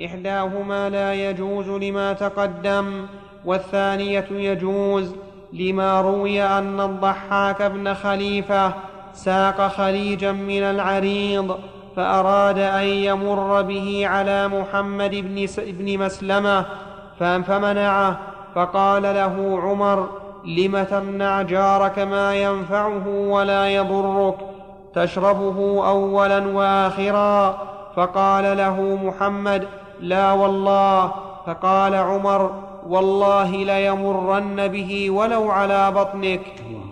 إحداهما 0.00 0.88
لا 0.90 1.14
يجوز 1.14 1.68
لما 1.68 2.12
تقدم 2.12 3.06
والثانية 3.44 4.26
يجوز 4.30 5.14
لما 5.52 6.00
روي 6.00 6.42
أن 6.42 6.80
الضحاك 6.80 7.62
بن 7.62 7.94
خليفة 7.94 8.72
ساق 9.12 9.68
خليجا 9.68 10.32
من 10.32 10.62
العريض 10.62 11.58
فأراد 11.96 12.58
أن 12.58 12.84
يمر 12.84 13.62
به 13.62 14.06
على 14.06 14.48
محمد 14.48 15.10
بن, 15.10 15.46
بن 15.58 16.04
مسلمة 16.04 16.64
فمنعه 17.20 18.18
فقال 18.54 19.02
له 19.02 19.60
عمر 19.62 20.08
لم 20.44 20.82
تمنع 20.82 21.42
جارك 21.42 21.98
ما 21.98 22.34
ينفعه 22.34 23.08
ولا 23.08 23.68
يضرك؟ 23.68 24.36
تشربه 24.94 25.88
اولا 25.88 26.46
واخرا؟ 26.46 27.58
فقال 27.96 28.56
له 28.56 28.98
محمد 29.04 29.68
لا 30.00 30.32
والله 30.32 31.12
فقال 31.46 31.94
عمر 31.94 32.62
والله 32.88 33.50
ليمرن 33.50 34.68
به 34.68 35.10
ولو 35.10 35.50
على 35.50 35.90
بطنك 35.90 36.40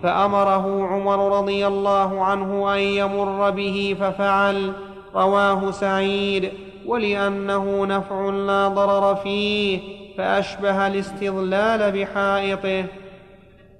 فأمره 0.03 0.87
عمر 0.87 1.37
رضي 1.39 1.67
الله 1.67 2.23
عنه 2.23 2.75
أن 2.75 2.79
يمر 2.79 3.49
به 3.49 3.97
ففعل 3.99 4.73
رواه 5.15 5.71
سعيد 5.71 6.51
ولأنه 6.85 7.85
نفع 7.85 8.29
لا 8.29 8.67
ضرر 8.67 9.15
فيه 9.15 9.79
فأشبه 10.17 10.87
الاستظلال 10.87 11.91
بحائطه. 11.91 12.85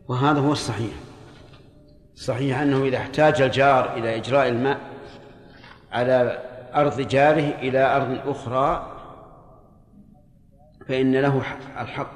وهذا 0.08 0.40
هو 0.40 0.52
الصحيح. 0.52 0.94
صحيح 2.16 2.60
أنه 2.60 2.84
إذا 2.84 2.98
احتاج 2.98 3.42
الجار 3.42 3.94
إلى 3.98 4.16
إجراء 4.16 4.48
الماء 4.48 4.78
على 5.92 6.40
أرض 6.76 7.02
جاره 7.02 7.54
إلى 7.62 7.96
أرض 7.96 8.18
أخرى 8.28 8.93
فإن 10.88 11.16
له 11.16 11.42
الحق 11.82 12.12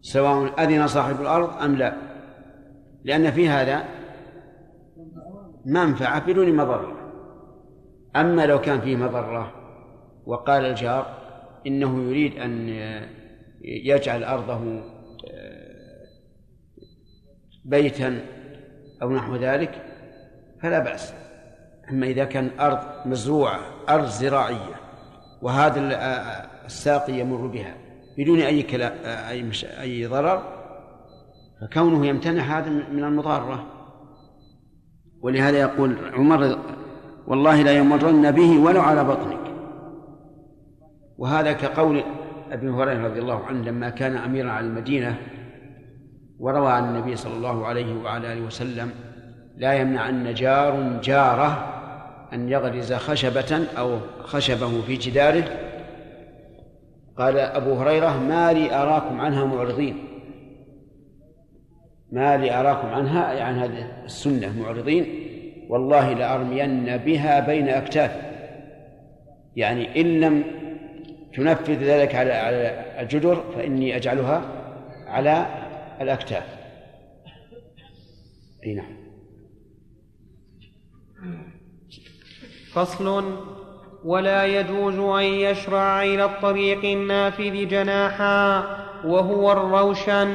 سواء 0.00 0.62
أذن 0.64 0.86
صاحب 0.86 1.20
الأرض 1.20 1.62
أم 1.62 1.74
لا. 1.74 1.96
لأن 3.04 3.30
في 3.30 3.48
هذا 3.48 3.84
منفعة 5.66 6.26
بدون 6.26 6.56
مضره 6.56 6.96
أما 8.16 8.46
لو 8.46 8.60
كان 8.60 8.80
فيه 8.80 8.96
مضرة 8.96 9.52
وقال 10.26 10.64
الجار 10.64 11.06
إنه 11.66 12.02
يريد 12.02 12.38
أن 12.38 12.68
يجعل 13.64 14.24
أرضه 14.24 14.82
بيتا 17.64 18.20
أو 19.02 19.12
نحو 19.12 19.36
ذلك 19.36 19.82
فلا 20.62 20.78
بأس. 20.78 21.14
أما 21.90 22.06
إذا 22.06 22.24
كان 22.24 22.50
أرض 22.60 23.06
مزروعة 23.06 23.60
أرض 23.88 24.06
زراعية 24.06 24.74
وهذا 25.42 25.80
الساقي 26.72 27.12
يمر 27.12 27.46
بها 27.46 27.74
بدون 28.18 28.40
أي 28.40 28.62
كلا 28.62 28.92
أي 29.30 29.42
مش 29.42 29.64
أي 29.64 30.06
ضرر 30.06 30.42
فكونه 31.60 32.06
يمتنع 32.06 32.42
هذا 32.42 32.70
من 32.70 33.04
المضارة. 33.04 33.66
ولهذا 35.22 35.58
يقول 35.58 35.96
عمر 36.12 36.58
والله 37.26 37.62
لا 37.62 37.72
يمرن 37.72 38.30
به 38.30 38.58
ولو 38.58 38.80
على 38.80 39.04
بطنك. 39.04 39.38
وهذا 41.18 41.52
كقول 41.52 42.02
أبي 42.52 42.68
هريرة 42.68 43.04
رضي 43.04 43.20
الله 43.20 43.44
عنه 43.44 43.64
لما 43.64 43.90
كان 43.90 44.16
أميرا 44.16 44.50
على 44.50 44.66
المدينة 44.66 45.16
وروى 46.38 46.72
عن 46.72 46.84
النبي 46.84 47.16
صلى 47.16 47.34
الله 47.34 47.66
عليه 47.66 48.02
وعلى 48.02 48.32
آله 48.32 48.46
وسلم 48.46 48.90
لا 49.56 49.72
يمنع 49.72 50.08
أن 50.08 50.34
جار 50.34 51.00
جاره 51.04 51.68
أن 52.32 52.48
يغرز 52.48 52.92
خشبة 52.92 53.66
أو 53.78 53.98
خشبه 54.22 54.80
في 54.80 54.96
جداره 54.96 55.44
قال 57.16 57.38
أبو 57.38 57.74
هريرة 57.74 58.18
ما 58.18 58.52
لي 58.52 58.74
أراكم 58.74 59.20
عنها 59.20 59.44
معرضين. 59.44 60.04
ما 62.12 62.36
لي 62.36 62.60
أراكم 62.60 62.88
عنها؟ 62.88 63.32
يعني 63.32 63.58
هذه 63.58 64.04
السنة 64.04 64.62
معرضين. 64.62 65.06
والله 65.68 66.12
لأرمين 66.12 66.96
بها 66.96 67.40
بين 67.40 67.68
أكتافي 67.68 68.32
يعني 69.56 70.00
إن 70.00 70.20
لم 70.20 70.44
تنفذ 71.34 71.84
ذلك 71.84 72.14
على 72.14 72.32
على 72.32 72.84
الجدر 73.00 73.44
فإني 73.56 73.96
أجعلها 73.96 74.42
على 75.06 75.46
الأكتاف. 76.00 76.58
أي 78.64 78.74
نعم. 78.74 79.02
فصل 82.72 83.24
ولا 84.04 84.46
يجوز 84.46 84.98
أن 84.98 85.24
يشرع 85.24 86.02
إلى 86.02 86.24
الطريق 86.24 86.84
النافذ 86.84 87.68
جناحا 87.68 88.62
وهو 89.04 89.52
الروشن 89.52 90.28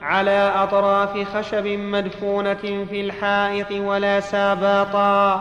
على 0.00 0.52
أطراف 0.54 1.36
خشب 1.36 1.66
مدفونة 1.66 2.84
في 2.84 3.00
الحائط 3.00 3.72
ولا 3.72 4.20
ساباطا 4.20 5.34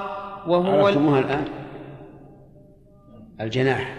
وهو 0.47 0.85
عرفتموها 0.85 1.19
الآن؟ 1.19 1.46
الجناح. 3.41 3.96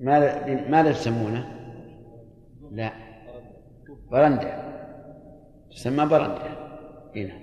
ماذا 0.00 0.46
ماذا 0.68 0.92
تسمونه؟ 0.92 1.48
لا. 2.72 2.92
برندة. 4.12 4.62
تسمى 5.70 6.06
برندة. 6.06 6.42
هنا 7.16 7.34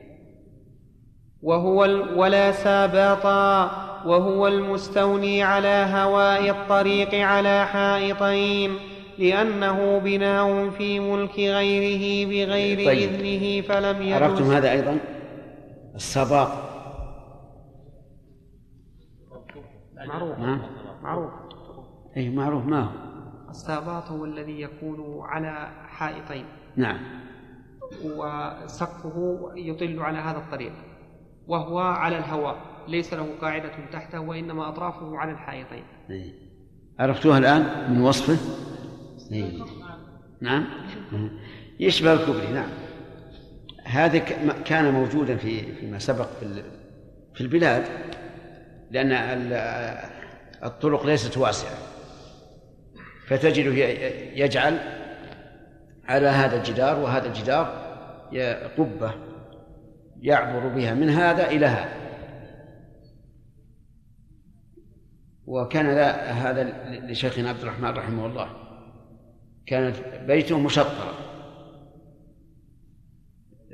وهو 1.42 1.80
ولا 2.22 2.52
ساباطا 2.52 3.87
وهو 4.06 4.48
المستوني 4.48 5.44
على 5.44 5.88
هواء 5.90 6.50
الطريق 6.50 7.14
على 7.14 7.66
حائطين 7.66 8.78
لأنه 9.20 10.00
بناء 10.00 10.70
في 10.70 11.00
ملك 11.00 11.40
غيره 11.40 12.30
بغير 12.30 12.86
طيب. 12.86 13.10
إذنه 13.10 13.62
فلم 13.62 14.02
يجوز 14.02 14.22
عرفتم 14.22 14.52
هذا 14.52 14.72
أيضا؟ 14.72 14.98
السباط 15.96 16.50
معروف. 20.08 20.40
معروف. 21.04 21.32
أي 22.18 22.30
معروف. 22.30 22.66
ما 22.66 22.82
هو؟ 22.84 22.90
الساباط 23.50 24.12
هو 24.12 24.26
الذي 24.26 24.62
يكون 24.62 25.22
على 25.22 25.68
حائطين. 25.88 26.46
نعم. 26.76 27.00
وسقفه 28.04 29.40
يطل 29.56 30.00
على 30.00 30.18
هذا 30.18 30.38
الطريق 30.38 30.74
وهو 31.48 31.80
على 31.80 32.18
الهواء. 32.18 32.58
ليس 32.88 33.14
له 33.14 33.28
قاعدة 33.42 33.72
تحته 33.92 34.20
وإنما 34.20 34.70
أطرافه 34.70 35.18
على 35.18 35.32
الحائطين. 35.32 35.84
إيه. 36.10 36.34
عرفتوها 37.00 37.38
الآن 37.38 37.94
من 37.94 38.02
وصفه؟ 38.02 38.38
إيه. 39.32 39.64
نعم. 40.42 40.66
يشبه 41.80 42.14
الكبري 42.14 42.48
نعم. 42.48 42.70
هذا 43.84 44.18
كان 44.66 44.94
موجودا 44.94 45.38
في 45.38 45.74
فيما 45.74 46.00
سبق 46.00 46.28
في 46.40 46.64
في 47.36 47.42
البلاد 47.42 47.84
لأن 48.92 49.12
الطرق 50.64 51.06
ليست 51.06 51.38
واسعة. 51.38 51.78
فتجده 53.28 53.74
يجعل 54.36 54.78
على 56.06 56.28
هذا 56.28 56.58
الجدار 56.58 57.00
وهذا 57.00 57.28
الجدار 57.28 57.88
قبة 58.78 59.12
يعبر 60.22 60.68
بها 60.68 60.94
من 60.94 61.10
هذا 61.10 61.48
إلى 61.48 61.66
هذا. 61.66 62.07
وكان 65.48 65.86
هذا 66.36 66.64
لشيخنا 67.12 67.50
عبد 67.50 67.62
الرحمن 67.62 67.90
رحمه 67.90 68.26
الله. 68.26 68.50
كانت 69.66 69.96
بيته 70.28 70.60
مشطرا 70.60 71.14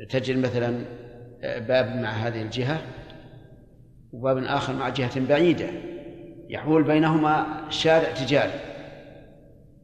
تجد 0.09 0.38
مثلا 0.38 0.85
باب 1.41 1.95
مع 1.95 2.09
هذه 2.09 2.41
الجهة 2.41 2.81
وباب 4.13 4.38
آخر 4.38 4.73
مع 4.73 4.89
جهة 4.89 5.28
بعيدة. 5.28 5.69
يحول 6.50 6.84
بينهما 6.84 7.66
شارع 7.69 8.13
تجاري. 8.13 8.59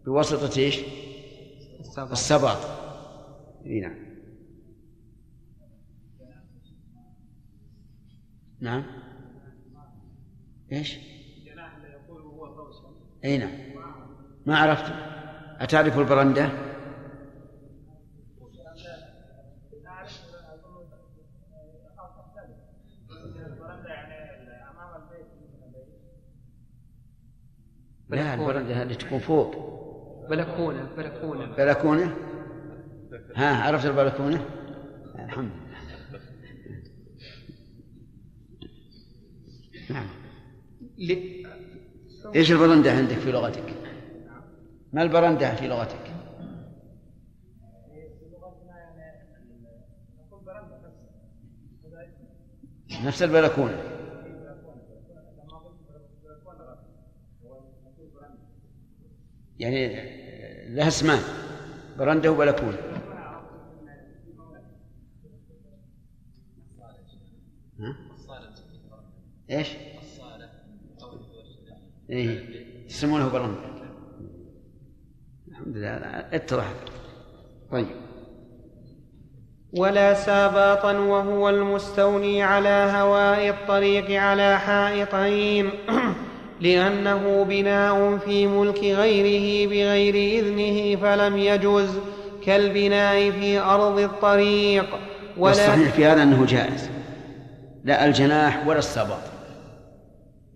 بواسطة 0.05 0.59
إيش؟ 0.59 0.79
السباط. 1.79 2.11
السباط. 2.11 2.57
إي 3.65 3.79
نعم. 3.79 3.95
نعم. 8.61 8.85
إيش؟ 10.71 11.18
أي 13.25 13.37
نعم. 13.37 13.51
ما 14.45 14.57
عرفت. 14.57 14.93
أتعرف 15.59 15.99
البرندة؟ 15.99 16.49
لا 28.09 28.33
البرندة 28.33 28.83
اللي 28.83 28.95
تكون 28.95 29.19
فوق. 29.19 29.55
بلكونة 30.29 30.95
بلكونة. 30.97 31.55
بلكونة؟ 31.55 32.15
ها 33.35 33.63
عرفت 33.63 33.85
البلكونة؟ 33.85 34.45
الحمد 35.15 35.51
لله. 35.51 35.69
نعم. 39.89 40.07
إيش 42.35 42.51
البرندة 42.51 42.91
عندك 42.91 43.15
في 43.15 43.31
لغتك؟ 43.31 43.73
ما 44.93 45.01
البرندة 45.01 45.55
في 45.55 45.67
لغتك؟ 45.67 46.09
نفس 53.05 53.23
البلكونة 53.23 53.77
يعني 59.59 59.87
لها 60.75 60.87
اسمان 60.87 61.19
برندة 61.97 62.31
وبلكونة 62.31 62.77
إيش؟ 69.49 69.88
إيه. 72.09 72.39
يسمونه 72.89 73.29
برندة 73.29 73.69
الحمد 75.49 75.77
لله 75.77 75.97
اتضح 76.33 76.65
طيب. 77.71 77.87
ولا 79.73 80.13
ساباطا 80.13 80.97
وهو 80.97 81.49
المستولي 81.49 82.41
على 82.41 82.91
هواء 82.95 83.49
الطريق 83.49 84.21
على 84.21 84.59
حائطين 84.59 85.69
لأنه 86.61 87.43
بناء 87.43 88.17
في 88.17 88.47
ملك 88.47 88.83
غيره 88.83 89.69
بغير 89.69 90.15
إذنه 90.15 91.01
فلم 91.01 91.37
يجز 91.37 91.99
كالبناء 92.45 93.31
في 93.31 93.59
أرض 93.59 93.99
الطريق. 93.99 94.85
ولا 94.93 94.99
والصحيح 95.37 95.91
في 95.91 96.05
هذا 96.05 96.23
أنه 96.23 96.45
جائز. 96.45 96.89
لا 97.83 98.05
الجناح 98.05 98.67
ولا 98.67 98.79
السباط 98.79 99.38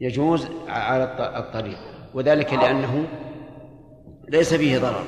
يجوز 0.01 0.47
على 0.67 1.03
الطريق 1.37 1.77
وذلك 2.13 2.53
لأنه 2.53 3.07
ليس 4.29 4.53
فيه 4.53 4.77
ضرر 4.77 5.03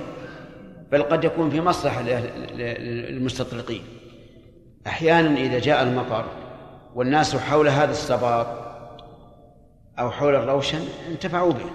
بل 0.91 1.03
قد 1.03 1.23
يكون 1.23 1.49
في 1.49 1.61
مصلحة 1.61 2.01
للمستطرقين. 2.01 3.81
أحيانا 4.87 5.39
إذا 5.39 5.59
جاء 5.59 5.83
المطر 5.83 6.25
والناس 6.95 7.35
حول 7.35 7.67
هذا 7.67 7.91
السباط 7.91 8.47
أو 9.99 10.11
حول 10.11 10.35
الروشن 10.35 10.79
انتفعوا 11.11 11.51
به 11.51 11.65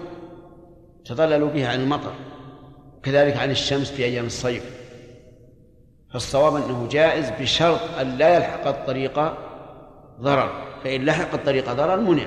تظللوا 1.05 1.49
به 1.49 1.69
عن 1.69 1.79
المطر 1.79 2.13
كذلك 3.03 3.37
عن 3.37 3.51
الشمس 3.51 3.91
في 3.91 4.03
أيام 4.05 4.25
الصيف. 4.25 4.81
فالصواب 6.13 6.55
أنه 6.55 6.87
جائز 6.91 7.31
بشرط 7.39 7.79
أن 7.99 8.17
لا 8.17 8.35
يلحق 8.35 8.67
الطريق 8.67 9.33
ضرر 10.19 10.51
فإن 10.83 11.05
لحق 11.05 11.33
الطريق 11.33 11.73
ضرر 11.73 11.99
منع. 11.99 12.25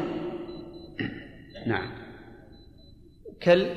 نعم. 1.67 1.91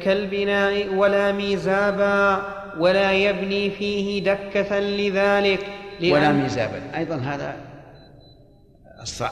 كالبناء 0.03 0.93
ولا 0.93 1.31
ميزابا 1.31 2.45
ولا 2.79 3.13
يبني 3.13 3.69
فيه 3.69 4.23
دكة 4.23 4.79
لذلك 4.79 5.67
ولا 6.03 6.31
ميزابا. 6.31 6.81
أيضا 6.97 7.15
هذا 7.15 7.55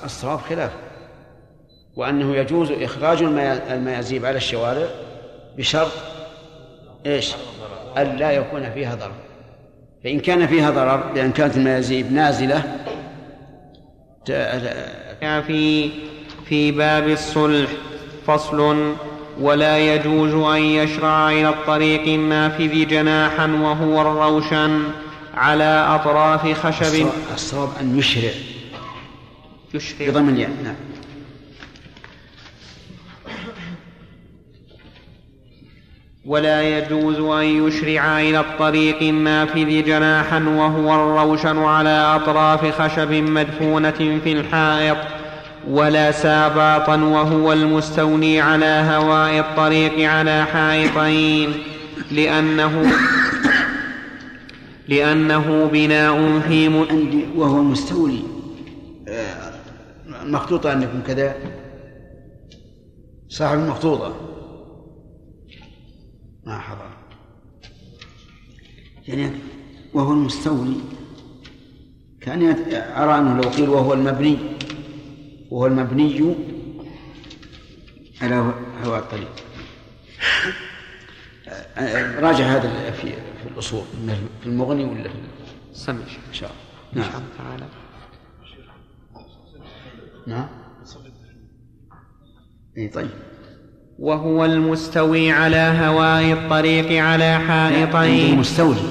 الصواب 0.03 0.39
خلافه 0.39 0.77
وأنه 1.95 2.35
يجوز 2.35 2.71
إخراج 2.71 3.23
الميازيب 3.71 4.25
على 4.25 4.37
الشوارع 4.37 4.87
بشرط 5.57 5.91
إيش؟ 7.05 7.33
أن 7.97 8.15
لا 8.15 8.31
يكون 8.31 8.71
فيها 8.71 8.95
ضرر. 8.95 9.15
فإن 10.03 10.19
كان 10.19 10.47
فيها 10.47 10.71
ضرر 10.71 11.13
بأن 11.13 11.31
كانت 11.31 11.57
الميازيب 11.57 12.11
نازلة 12.11 12.63
في 15.21 15.89
في 16.45 16.71
باب 16.71 17.09
الصلح. 17.09 17.69
فصل 18.27 18.93
ولا 19.39 19.95
يجوز 19.95 20.33
أن 20.33 20.61
يشرع 20.61 21.31
إلى 21.31 21.49
الطريق 21.49 22.01
النافذ 22.01 22.87
جناحا 22.87 23.47
وهو 23.47 24.01
الروشن 24.01 24.83
على 25.33 25.85
أطراف 25.89 26.65
خشب. 26.65 27.07
الصواب 27.33 27.69
أن 27.81 27.99
يشرع. 27.99 28.31
يشرع. 29.73 30.09
بضم 30.09 30.29
الياء. 30.29 30.49
نعم. 30.63 30.75
ولا 36.25 36.77
يجوز 36.77 37.19
أن 37.19 37.67
يشرع 37.67 38.21
إلى 38.21 38.39
الطريق 38.39 39.01
النافذ 39.01 39.83
جناحا 39.83 40.39
وهو 40.39 40.95
الروشن 40.95 41.57
على 41.57 42.15
أطراف 42.15 42.81
خشب 42.81 43.11
مدفونة 43.11 44.19
في 44.23 44.31
الحائط. 44.31 44.97
ولا 45.69 46.11
ساباطا 46.11 46.95
وهو 46.95 47.53
المستوني 47.53 48.41
على 48.41 48.65
هواء 48.65 49.39
الطريق 49.39 50.09
على 50.09 50.45
حائطين. 50.45 51.53
لأنه 52.11 52.91
لأنه 54.87 55.65
بناء 55.65 56.39
في 56.39 56.69
م... 56.69 56.85
عندي 56.89 57.25
وهو 57.35 57.59
المستولي 57.59 58.23
المخطوطة 60.23 60.71
عندكم 60.71 61.01
كذا. 61.01 61.35
صاحب 63.29 63.59
المخطوطة. 63.59 64.15
ما 66.45 66.59
حضر. 66.59 66.89
يعني 69.07 69.31
وهو 69.93 70.11
المستولي. 70.11 70.75
كان 72.21 72.55
أرى 72.73 73.17
أنه 73.19 73.41
لو 73.41 73.49
قيل 73.49 73.69
وهو 73.69 73.93
المبني. 73.93 74.37
وهو 75.51 75.65
المبني 75.65 76.35
على 78.21 78.53
هواء 78.83 78.99
الطريق. 78.99 79.31
راجع 82.19 82.45
هذا 82.45 82.91
في 82.91 83.07
في 83.11 83.49
الأصول 83.51 83.83
في 84.41 84.47
المغني 84.47 84.85
ولا 84.85 85.09
في 85.09 85.15
سمع. 85.73 85.99
إن 86.29 86.33
شاء 86.33 86.51
الله. 86.93 87.07
نعم. 87.07 87.21
تعالى. 87.37 87.65
نعم. 90.27 90.47
اي 92.77 92.87
طيب. 92.87 93.09
وهو 93.99 94.45
المستوي 94.45 95.31
على 95.31 95.57
هواء 95.57 96.33
الطريق 96.33 97.03
على 97.03 97.39
حائطين. 97.39 98.33
المستولي 98.33 98.89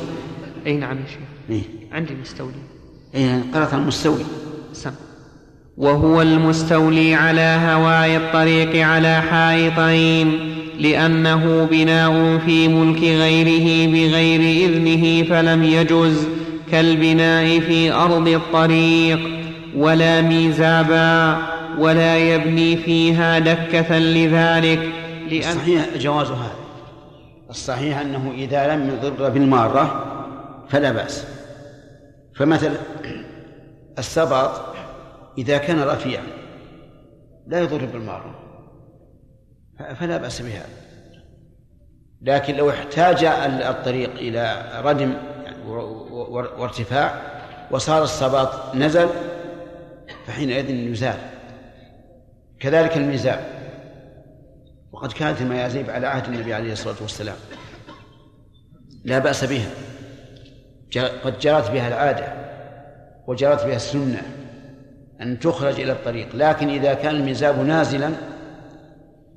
أي 0.67 0.77
نعم 0.77 0.99
يا 1.01 1.07
شيخ. 1.07 1.19
إيه؟ 1.51 1.63
عندي 1.93 2.15
مستولي 2.15 2.63
اي 3.15 3.41
قرأت 3.41 3.75
المستوي. 3.75 4.25
سم 4.73 4.95
وهو 5.77 6.23
المستولي 6.23 7.15
على 7.15 7.59
هواء 7.69 8.17
الطريق 8.17 8.87
على 8.87 9.23
حائطين 9.23 10.55
لأنه 10.79 11.69
بناء 11.71 12.39
في 12.39 12.69
ملك 12.69 12.99
غيره 12.99 13.93
بغير 13.93 14.41
إذنه 14.41 15.29
فلم 15.29 15.65
يجز 15.65 16.29
كالبناء 16.71 17.61
في 17.61 17.93
أرض 17.93 18.29
الطريق 18.29 19.21
ولا 19.77 20.21
ميزابا 20.21 21.39
ولا 21.79 22.19
يبني 22.19 22.77
فيها 22.77 23.39
دكة 23.39 23.99
لذلك 23.99 24.93
لأن 25.31 25.51
الصحيح 25.51 25.87
جواز 25.97 26.31
هذا. 26.31 26.55
الصحيح 27.51 27.99
أنه 27.99 28.33
إذا 28.37 28.75
لم 28.75 28.91
يضر 28.91 29.29
بالمارة 29.29 30.05
فلا 30.69 30.93
بأس. 30.93 31.25
فمثلا 32.35 32.77
السبط 33.99 34.74
إذا 35.39 35.59
كان 35.59 35.83
رفيعا 35.83 36.25
لا 37.47 37.61
يضر 37.61 37.85
بالمارة 37.85 38.41
فلا 39.95 40.17
بأس 40.17 40.43
بهذا. 40.43 40.69
لكن 42.23 42.55
لو 42.55 42.71
احتاج 42.71 43.25
الطريق 43.25 44.11
إلى 44.11 44.71
ردم 44.85 45.15
وارتفاع 46.59 47.21
وصار 47.71 48.03
الصباط 48.03 48.75
نزل 48.75 49.09
فحينئذ 50.27 50.71
يزال. 50.71 51.19
كذلك 52.61 52.97
الميزاب 52.97 53.45
وقد 54.93 55.13
كانت 55.13 55.41
الميازيب 55.41 55.91
على 55.91 56.07
عهد 56.07 56.25
النبي 56.35 56.55
عليه 56.55 56.73
الصلاة 56.73 56.97
والسلام. 57.01 57.37
لا 59.05 59.19
بأس 59.19 59.45
بها. 59.45 59.71
قد 61.25 61.39
جرت 61.39 61.71
بها 61.71 61.89
العادة 61.89 62.33
وجرت 63.27 63.65
بها 63.65 63.77
السنة. 63.77 64.23
أن 65.21 65.39
تخرج 65.39 65.81
إلى 65.81 65.93
الطريق 65.93 66.29
لكن 66.35 66.69
إذا 66.69 66.95
كان 66.95 67.17
الميزاب 67.17 67.67
نازلا 67.67 68.11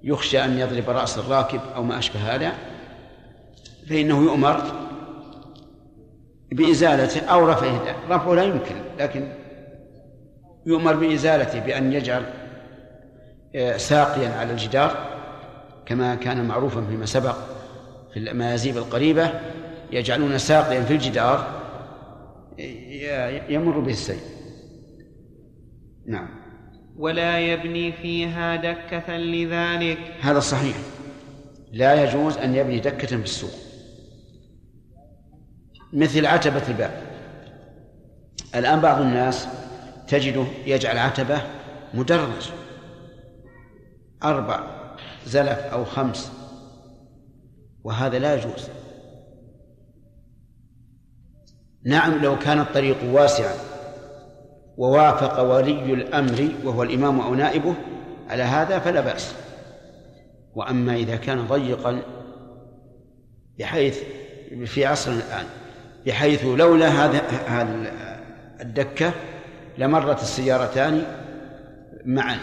يخشى 0.03 0.43
أن 0.43 0.60
يضرب 0.60 0.89
رأس 0.89 1.17
الراكب 1.17 1.60
أو 1.75 1.84
ما 1.84 2.00
أشبه 2.00 2.36
هذا 2.36 2.51
فإنه 3.89 4.24
يؤمر 4.24 4.62
بإزالته 6.51 7.25
أو 7.25 7.48
رفعه. 7.48 7.96
رفعه 8.10 8.34
لا 8.34 8.43
يمكن 8.43 8.75
لكن 9.00 9.27
يؤمر 10.65 10.96
بإزالته 10.96 11.60
بأن 11.60 11.93
يجعل 11.93 12.24
آه، 13.55 13.77
ساقيا 13.77 14.29
على 14.29 14.51
الجدار 14.51 15.17
كما 15.86 16.15
كان 16.15 16.46
معروفا 16.46 16.86
فيما 16.89 17.05
سبق 17.05 17.36
في 18.13 18.19
الميازيب 18.19 18.77
القريبة 18.77 19.31
يجعلون 19.91 20.38
ساقيا 20.38 20.81
في 20.81 20.93
الجدار 20.93 21.48
يمر 23.50 23.79
به 23.79 23.91
السيل. 23.91 24.19
نعم. 26.07 26.29
ولا 26.97 27.39
يبني 27.39 27.91
فيها 27.91 28.55
دكة 28.55 29.17
لذلك. 29.17 29.97
هذا 30.21 30.39
صحيح. 30.39 30.77
لا 31.71 32.03
يجوز 32.03 32.37
أن 32.37 32.55
يبني 32.55 32.79
دكة 32.79 33.07
في 33.07 33.23
السوق. 33.23 33.51
مثل 35.93 36.25
عتبة 36.25 36.67
الباب. 36.67 37.01
الآن 38.55 38.79
بعض 38.79 39.01
الناس 39.01 39.47
تجده 40.07 40.45
يجعل 40.65 40.97
عتبة 40.97 41.41
مدرج. 41.93 42.51
أربع 44.23 44.63
زلف 45.25 45.59
أو 45.59 45.85
خمس. 45.85 46.31
وهذا 47.83 48.19
لا 48.19 48.35
يجوز. 48.35 48.69
نعم 51.83 52.23
لو 52.23 52.39
كان 52.39 52.59
الطريق 52.59 52.97
واسعا. 53.03 53.66
ووافق 54.77 55.41
ولي 55.41 55.93
الأمر 55.93 56.50
وهو 56.63 56.84
الإمام 56.84 57.19
أو 57.19 57.36
نائبه 57.36 57.75
على 58.29 58.43
هذا 58.43 58.79
فلا 58.79 59.01
بأس. 59.01 59.36
وأما 60.55 60.96
إذا 60.96 61.15
كان 61.15 61.48
ضيقا 61.48 62.01
بحيث 63.60 64.00
في 64.65 64.86
عصرنا 64.86 65.17
الآن 65.17 65.46
بحيث 66.05 66.46
لولا 66.46 66.88
هذا 66.88 67.22
الدكة 68.62 69.12
لمرت 69.77 70.22
السيارتان 70.22 71.03
معا. 72.05 72.38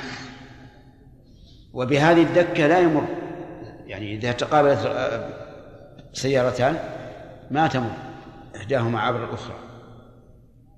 وبهذه 1.73 2.23
الدكة 2.23 2.67
لا 2.67 2.79
يمر 2.79 3.05
يعني 3.87 4.15
إذا 4.15 4.33
تقابلت 4.33 4.93
سيارتان 6.13 6.79
ما 7.51 7.67
تمر 7.67 7.91
إحداهما 8.57 9.01
عبر 9.01 9.25
الأخرى. 9.25 9.55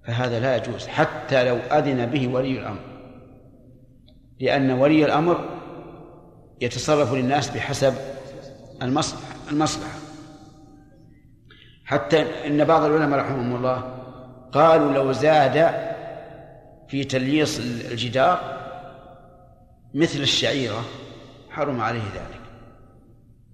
فهذا 0.07 0.41
لا 0.41 0.57
يجوز 0.57 0.87
حتى 0.87 1.45
لو 1.45 1.57
أذن 1.57 2.07
به 2.07 2.29
ولي 2.29 2.59
الأمر. 2.59 2.81
لأن 4.41 4.71
ولي 4.71 5.05
الأمر 5.05 5.49
يتصرف 6.61 7.15
للناس 7.15 7.51
بحسب 7.51 7.95
المصلحة 8.83 9.35
المصلحة. 9.51 9.99
حتى 11.85 12.47
إن 12.47 12.65
بعض 12.65 12.83
العلماء 12.83 13.21
رحمهم 13.21 13.57
الله 13.57 13.79
قالوا 14.53 14.93
لو 14.93 15.13
زاد 15.13 15.87
في 16.89 17.05
تلييص 17.05 17.59
الجدار 17.91 18.57
مثل 19.95 20.21
الشعيرة 20.21 20.85
حرم 21.51 21.81
عليه 21.81 22.05
ذلك. 22.15 22.41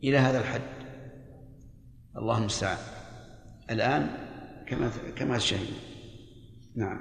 إلى 0.05 0.19
هذا 0.19 0.39
الحد. 0.39 0.61
الله 2.17 2.39
المستعان 2.39 2.79
الآن 3.71 4.11
كما 4.67 4.91
كما 5.17 5.39
شهدنا. 5.39 5.92
نعم. 6.77 6.99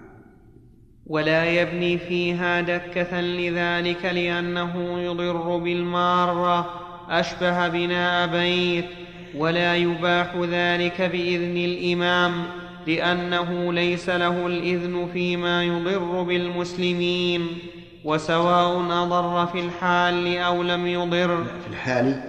ولا 1.08 1.46
يبني 1.46 1.98
فيها 1.98 2.62
دكة 2.62 3.22
لذلك 3.22 4.06
لأنه 4.06 5.00
يضر 5.00 5.58
بالمارة. 5.58 6.70
أشبه 7.10 7.68
بناء 7.68 8.28
بيت. 8.28 8.86
ولا 9.38 9.76
يباح 9.76 10.36
ذلك 10.36 11.02
بإذن 11.02 11.58
الإمام 11.58 12.32
لأنه 12.88 13.74
ليس 13.74 14.10
له 14.10 14.48
الإذن 14.48 15.10
فيما 15.14 15.64
يضر 15.64 16.24
بالمسلمين. 16.24 17.48
وسواء 18.06 19.02
أضر 19.04 19.46
في 19.46 19.60
الحال 19.60 20.38
أو 20.38 20.64
لم 20.64 20.88
يضر. 20.88 21.44
في 21.44 21.68
الحال. 21.70 22.22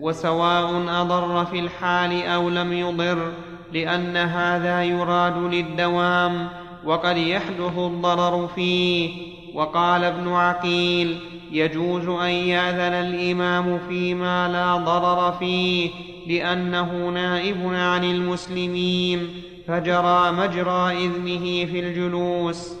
وسواء 0.00 0.84
أضر 0.88 1.44
في 1.44 1.58
الحال 1.58 2.22
أو 2.22 2.48
لم 2.50 2.72
يضر 2.72 3.32
لأن 3.72 4.16
هذا 4.16 4.84
يراد 4.84 5.36
للدوام. 5.36 6.61
وقد 6.84 7.16
يحدث 7.16 7.78
الضرر 7.78 8.48
فيه. 8.54 9.32
وقال 9.54 10.04
ابن 10.04 10.28
عقيل 10.28 11.18
يجوز 11.52 12.08
أن 12.08 12.30
يأذن 12.30 12.92
الإمام 12.92 13.78
فيما 13.88 14.48
لا 14.48 14.76
ضرر 14.76 15.32
فيه 15.32 15.90
لأنه 16.26 17.08
نائب 17.10 17.66
عن 17.66 18.04
المسلمين 18.04 19.28
فجرى 19.68 20.32
مجرى 20.32 21.06
إذنه 21.06 21.72
في 21.72 21.80
الجلوس. 21.80 22.72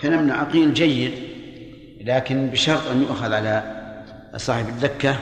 كلام 0.00 0.18
ابن 0.18 0.30
عقيل 0.30 0.74
جيد 0.74 1.12
لكن 2.00 2.46
بشرط 2.46 2.86
أن 2.90 3.02
يؤخذ 3.02 3.32
على 3.32 3.62
صاحب 4.36 4.68
الدكة 4.68 5.18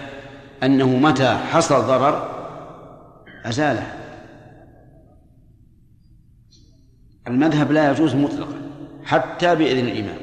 أنه 0.62 0.87
متى 0.87 1.38
حصل 1.52 1.87
ضرر 1.87 2.28
أزاله. 3.44 4.03
المذهب 7.28 7.72
لا 7.72 7.90
يجوز 7.90 8.14
مطلقا 8.14 8.62
حتى 9.04 9.54
بإذن 9.54 9.88
الإمام. 9.88 10.18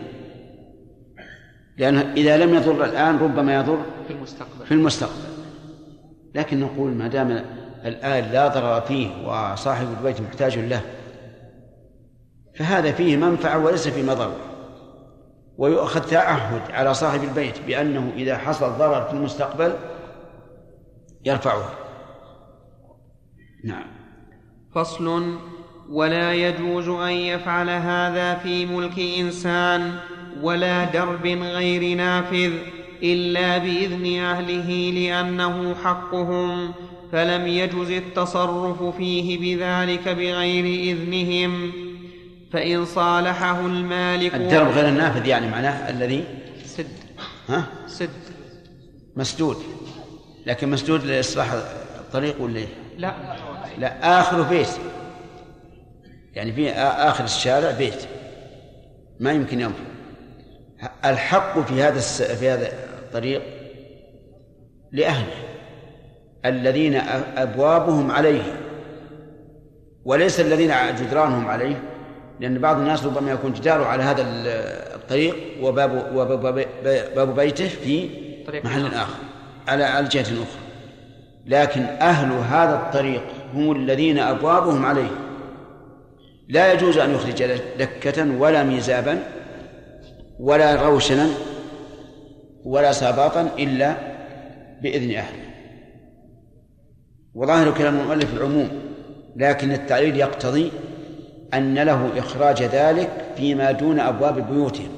لأنه 1.78 2.14
إذا 2.14 2.38
لم 2.38 2.54
يضر 2.54 2.86
الآن 2.86 3.18
ربما 3.18 3.56
يضر 3.56 3.82
في 4.08 4.14
المستقبل. 4.14 4.66
في 4.66 4.72
المستقبل. 4.72 5.32
لكن 6.36 6.60
نقول 6.60 6.92
ما 6.92 7.08
دام 7.08 7.32
الآن 7.86 8.32
لا 8.32 8.48
ضرر 8.48 8.82
فيه 8.82 9.28
وصاحب 9.28 9.88
البيت 9.98 10.22
محتاج 10.22 10.60
له 10.60 10.82
فهذا 12.56 12.92
فيه 12.92 13.18
منفعة 13.18 13.66
وليس 13.66 13.88
فيه 13.88 14.04
مضرة. 14.04 14.36
ويؤخذ 15.58 16.10
تعهد 16.10 16.72
على 16.72 16.94
صاحب 16.94 17.24
البيت 17.24 17.62
بأنه 17.68 18.12
إذا 18.16 18.38
حصل 18.38 18.78
ضرر 18.78 19.02
في 19.02 19.14
المستقبل 19.14 19.74
يرفعه. 21.26 21.70
نعم. 23.64 23.88
فصل 24.76 25.38
ولا 25.92 26.34
يجوز 26.34 26.88
أن 26.90 27.12
يفعل 27.12 27.70
هذا 27.70 28.36
في 28.36 28.66
ملك 28.66 29.00
إنسان 29.20 29.94
ولا 30.42 30.84
درب 30.84 31.28
غير 31.28 31.98
نافذ 31.98 32.52
إلا 33.04 33.58
بإذن 33.58 34.20
أهله 34.20 34.92
لأنه 34.96 35.76
حقهم 35.84 36.72
فلم 37.12 37.48
يجز 37.48 37.92
التصرف 37.92 38.84
فيه 38.84 39.40
بذلك 39.40 40.10
بغير 40.10 40.96
إذنهم. 40.96 41.72
فإن 42.54 42.86
صالحه 42.86 43.66
المالك 43.66 44.36
الدرب 44.36 44.68
غير 44.68 44.88
النافذ 44.88 45.28
يعني 45.28 45.48
معناه 45.48 45.90
الذي؟ 45.90 46.24
سد. 46.66 46.88
ها؟ 47.50 47.64
سد. 47.88 48.10
مسدود. 49.16 49.58
لكن 50.46 50.70
مسدود 50.70 51.06
لإصلاح 51.06 51.52
الطريق 52.00 52.42
ولا 52.42 52.58
إيه؟ 52.58 52.68
لا. 52.98 53.14
لا 53.80 54.20
اخره 54.20 54.44
بيت 54.44 54.68
يعني 56.34 56.54
في 56.54 56.72
آخر 56.72 57.24
الشارع 57.24 57.72
بيت. 57.72 58.08
ما 59.20 59.32
يمكن 59.32 59.62
ينفذ 59.62 59.84
الحق 61.06 61.60
في 61.60 61.84
هذا 61.84 62.00
في 62.36 62.50
هذا 62.50 62.68
الطريق 63.00 63.42
لأهله 64.92 65.34
الذين 66.46 66.96
أبوابهم 67.38 68.12
عليه 68.12 68.44
وليس 70.06 70.40
الذين 70.40 70.74
جدرانهم 71.00 71.48
عليه 71.48 71.82
لأن 72.40 72.60
بعض 72.60 72.78
الناس 72.78 73.06
ربما 73.06 73.32
يكون 73.32 73.54
جداره 73.54 73.86
على 73.86 74.04
هذا 74.04 74.24
الطريق 74.96 75.36
وباب 75.62 76.12
وباب 76.16 76.66
باب 77.16 77.36
بيته 77.36 77.68
في 77.68 78.10
محل 78.64 78.94
آخر. 78.94 79.20
على 79.68 80.00
الجهة 80.00 80.30
الأخرى 80.30 80.62
لكن 81.46 81.82
أهل 81.82 82.32
هذا 82.32 82.76
الطريق 82.76 83.24
هم 83.54 83.72
الذين 83.72 84.20
أبوابهم 84.20 84.86
عليه. 84.86 85.12
لا 86.52 86.74
يجوز 86.74 86.98
أن 86.98 87.14
يخرج 87.14 87.44
دكة 87.80 88.40
ولا 88.40 88.64
ميزابا 88.64 89.20
ولا 90.40 90.76
روشنا 90.76 91.28
ولا 92.66 92.92
ساباطا 92.92 93.50
إلا 93.60 93.96
بإذن 94.82 95.16
أهله. 95.16 95.44
وظاهر 97.36 97.72
كلام 97.72 98.00
المؤلف 98.00 98.34
العموم 98.34 98.70
لكن 99.36 99.72
التعليل 99.72 100.18
يقتضي 100.18 100.72
أن 101.54 101.80
له 101.80 102.20
إخراج 102.20 102.64
ذلك 102.64 103.10
فيما 103.38 103.72
دون 103.72 104.00
أبواب 104.00 104.52
بيوتهم. 104.52 104.90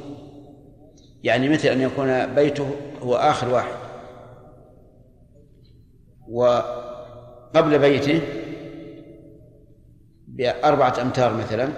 يعني 1.24 1.50
مثل 1.50 1.67
أن 1.67 1.81
يكون 1.81 2.36
بيته 2.36 2.69
هو 3.01 3.15
آخر 3.15 3.50
واحد 3.50 3.75
وقبل 6.29 7.79
بيته 7.79 8.22
بأربعة 10.34 10.94
أمتار 11.02 11.34
مثلا 11.34 11.70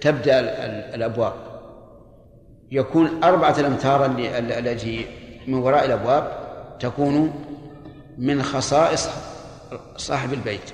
تبدأ 0.00 0.40
الأبواب. 0.94 1.32
يكون 2.70 3.24
أربعة 3.24 3.54
الأمتار 3.58 4.06
التي 4.36 5.06
من 5.46 5.54
وراء 5.54 5.84
الأبواب 5.84 6.32
تكون 6.80 7.32
من 8.18 8.42
خصائص 8.42 9.08
صاحب 9.96 10.32
البيت. 10.32 10.70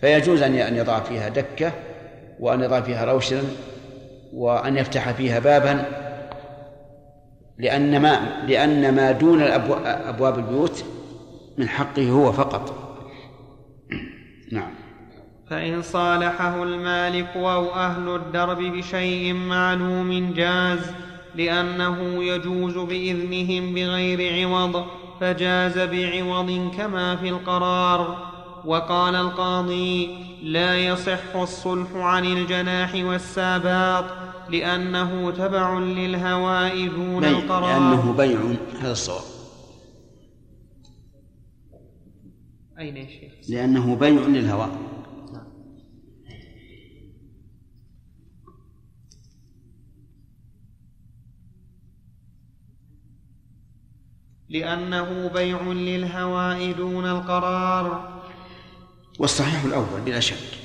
فيجوز 0.00 0.42
أن 0.42 0.76
يضع 0.76 1.00
فيها 1.00 1.28
دكة 1.28 1.72
وأن 2.40 2.60
يضع 2.60 2.80
فيها 2.80 3.04
روشنا 3.04 3.42
وأن 4.32 4.76
يفتح 4.76 5.10
فيها 5.12 5.38
بابا 5.38 5.84
لأن 7.58 8.00
ما 8.00 8.42
لأن 8.46 8.94
ما 8.94 9.12
دون 9.12 9.42
أبواب 9.42 10.38
البيوت 10.38 10.84
من 11.58 11.68
حقه 11.68 12.10
هو 12.10 12.32
فقط. 12.32 12.91
نعم. 14.52 14.70
فإن 15.50 15.82
صالحه 15.82 16.62
المالك 16.62 17.36
أو 17.36 17.74
أهل 17.74 18.08
الدرب 18.08 18.58
بشيء 18.58 19.34
معلوم 19.34 20.32
جاز 20.36 20.80
لأنه 21.34 22.24
يجوز 22.24 22.78
بإذنهم 22.78 23.74
بغير 23.74 24.48
عوض 24.48 24.84
فجاز 25.20 25.78
بعوض 25.78 26.70
كما 26.76 27.16
في 27.16 27.28
القرار. 27.28 28.32
وقال 28.64 29.14
القاضي 29.14 30.10
لا 30.42 30.78
يصح 30.78 31.36
الصلح 31.36 31.88
عن 31.94 32.24
الجناح 32.24 32.94
والساباط 32.94 34.04
لأنه 34.50 35.30
تبع 35.30 35.78
للهواء 35.78 36.86
دون 36.86 37.24
القرار. 37.24 37.80
لأنه 37.80 38.14
بيع 38.16 38.38
هذا 38.80 38.92
الصواب. 38.92 39.41
أين 42.78 42.96
يا 42.96 43.06
شيخ؟ 43.06 43.32
لأنه 43.48 43.96
بيع 43.96 44.20
للهواء. 44.26 44.92
لأنه 54.48 55.28
بيع 55.28 55.62
للهواء 55.62 56.72
دون 56.72 57.06
القرار. 57.06 58.22
والصحيح 59.18 59.64
الأول 59.64 60.00
بلا 60.06 60.20
شك 60.20 60.58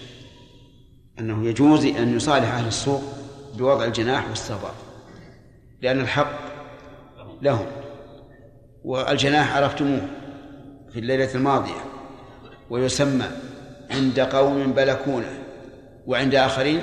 أنه 1.20 1.46
يجوز 1.46 1.86
أن 1.86 2.16
يصالح 2.16 2.54
أهل 2.54 2.68
السوق 2.68 3.04
بوضع 3.58 3.86
الجناح 3.86 4.30
والسباط 4.30 4.74
لأن 5.82 6.00
الحق 6.00 6.40
لهم 7.42 7.66
والجناح 8.84 9.58
عرفتموه 9.58 10.08
في 10.94 11.00
الليلة 11.00 11.36
الماضية. 11.36 11.97
ويسمى 12.70 13.26
عند 13.92 14.20
قوم 14.20 14.74
بلكونة 14.74 15.44
وعند 16.06 16.36
آخرين 16.36 16.82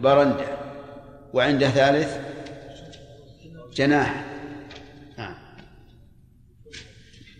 برندة 0.00 0.58
وعند 1.32 1.66
ثالث 1.66 2.18
جناح 3.72 4.24
نعم 5.18 5.34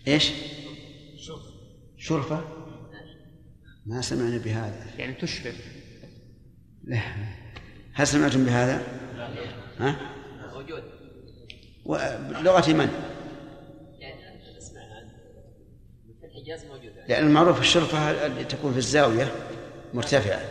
إيش؟ 0.07 0.31
شرفة 1.97 2.43
ما 3.85 4.01
سمعنا 4.01 4.37
بهذا 4.37 4.85
يعني 4.97 5.13
تشرف 5.13 5.55
لا 6.83 7.01
هل 7.93 8.07
سمعتم 8.07 8.45
بهذا؟ 8.45 8.81
ها؟ 9.79 9.95
موجود 10.53 10.83
بلغة 11.85 12.73
من؟ 12.73 12.89
يعني 13.99 14.57
اسمع 14.57 14.81
موجودة. 16.49 17.07
لأن 17.07 17.27
المعروف 17.27 17.59
الشرفة 17.59 18.25
اللي 18.25 18.43
تكون 18.43 18.71
في 18.71 18.77
الزاوية 18.77 19.31
مرتفعة. 19.93 20.41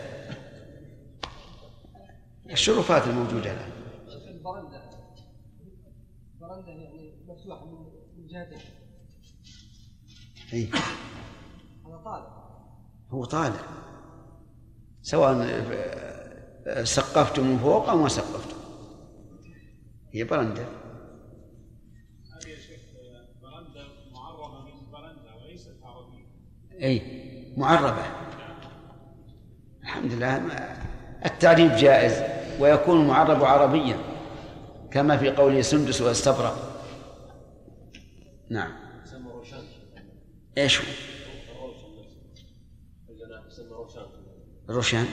الشرفات 2.51 3.07
الموجودة 3.07 3.53
الآن. 3.53 3.71
البرندة. 4.29 4.91
برندة 6.41 6.69
يعني 6.69 7.15
مفتوحة 7.27 7.67
من 8.17 8.27
جهتين. 8.27 8.59
أي 10.53 10.69
هذا 11.87 11.97
طالب 12.05 12.27
هو 13.11 13.25
طالع. 13.25 13.61
سواء 15.03 15.65
سقفت 16.85 17.41
من 17.41 17.59
فوق 17.59 17.89
أو 17.89 17.99
ما 17.99 18.09
سقفت 18.09 18.57
هي 20.13 20.25
برندة. 20.25 20.82
أي 26.83 27.03
معربة 27.57 28.05
الحمد 29.83 30.13
لله 30.13 30.37
التعريف 31.25 31.73
جائز 31.73 32.23
ويكون 32.61 33.01
المعرب 33.01 33.45
عربيا 33.45 33.97
كما 34.91 35.17
في 35.17 35.31
قوله 35.31 35.63
سندس 35.63 36.01
واستبرق 36.01 36.73
نعم. 38.51 38.73
إيش 40.59 40.81
هو؟ 40.81 40.87
روشان. 44.69 45.07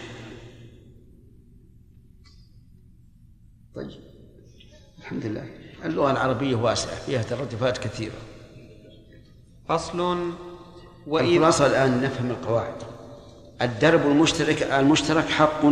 طيب. 3.76 3.90
الحمد 5.00 5.26
لله. 5.26 5.48
اللغة 5.86 6.12
العربية 6.12 6.56
واسعة 6.56 6.96
فيها 6.96 7.24
ترادفات 7.24 7.78
كثيرة. 7.78 8.22
فصل 9.68 10.32
الخلاصة 11.18 11.66
الآن 11.66 12.02
نفهم 12.02 12.30
القواعد. 12.32 12.74
الدرب 13.62 14.02
المشترك 14.02 14.64
المشترك 14.64 15.30
حق 15.30 15.66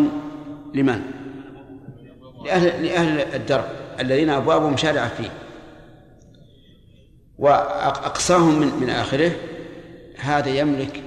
لمن؟ 0.73 1.01
لأهل 2.45 2.85
لأهل 2.85 3.35
الدرب 3.35 3.65
الذين 3.99 4.29
أبوابهم 4.29 4.77
شارعة 4.77 5.09
فيه. 5.09 5.29
وأقصاهم 7.37 8.59
من 8.59 8.67
من 8.81 8.89
آخره 8.89 9.31
هذا 10.17 10.49
يملك 10.49 11.03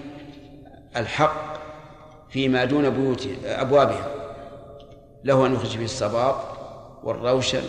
الحق 0.96 1.60
فيما 2.30 2.64
دون 2.64 2.90
بيوت 2.90 3.28
أبوابهم. 3.44 4.04
له 5.24 5.46
أن 5.46 5.54
يخرج 5.54 5.76
به 5.76 5.84
الصباط 5.84 6.36
والروشن 7.04 7.62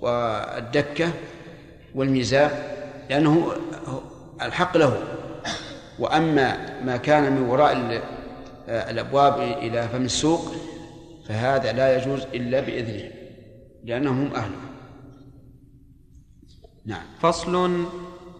والدكة 0.00 1.10
والميزاب 1.94 2.78
لأنه 3.10 3.52
الحق 4.42 4.76
له. 4.76 5.17
وأما 5.98 6.56
ما 6.84 6.96
كان 6.96 7.32
من 7.32 7.42
وراء 7.42 7.72
ال- 7.72 8.02
الأبواب 8.68 9.40
إلى 9.62 9.88
فم 9.88 10.04
السوق 10.04 10.52
فهذا 11.28 11.72
لا 11.72 11.96
يجوز 11.96 12.22
إلا 12.34 12.60
بإذنهم 12.60 13.10
لأنهم 13.84 14.18
هم 14.26 14.34
أهله. 14.34 14.56
نعم. 16.86 17.02
فصل 17.20 17.84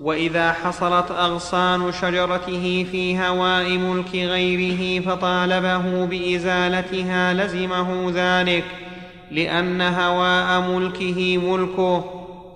وإذا 0.01 0.53
حصلت 0.53 1.11
أغصان 1.11 1.93
شجرته 1.93 2.87
في 2.93 3.19
هواء 3.19 3.69
ملك 3.79 4.15
غيره 4.15 5.01
فطالبه 5.05 6.05
بإزالتها 6.05 7.35
لزمه 7.35 8.13
ذلك 8.15 8.65
لأن 9.31 9.81
هواء 9.83 10.61
ملكه 10.61 11.39
ملكه 11.39 12.05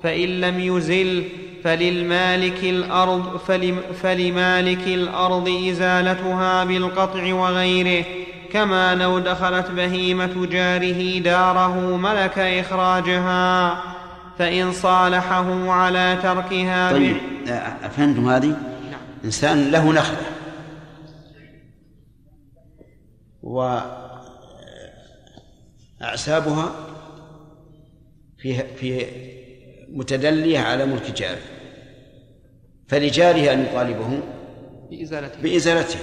فإن 0.03 0.29
لم 0.41 0.61
يزل 0.61 1.25
فللمالك 1.65 2.65
الأرض 2.65 3.37
فلم 3.37 3.81
فلمالك 4.03 4.87
الأرض 4.87 5.49
إزالتها 5.49 6.65
بالقطع 6.65 7.35
وغيره 7.35 8.05
كما 8.53 8.95
لو 8.95 9.19
دخلت 9.19 9.71
بهيمة 9.71 10.47
جاره 10.47 11.19
داره 11.19 11.97
ملك 11.97 12.39
إخراجها. 12.39 13.83
فإن 14.39 14.73
صالحه 14.73 15.71
على 15.71 16.19
تركها 16.23 16.93
طيب 16.93 17.17
أفهمتم 17.83 18.29
هذه؟ 18.29 18.57
إنسان 19.25 19.71
له 19.71 19.93
نخلة. 19.93 20.19
وأعسابها 26.01 26.73
في 28.39 28.77
في 28.77 29.07
متدلية 29.93 30.59
على 30.59 30.87
ملك 30.87 31.11
جاره 31.11 31.43
فلجاره 32.89 33.53
أن 33.53 33.65
يطالبه 33.65 34.21
بإزالته 34.91 35.43
بإزالتها 35.43 36.01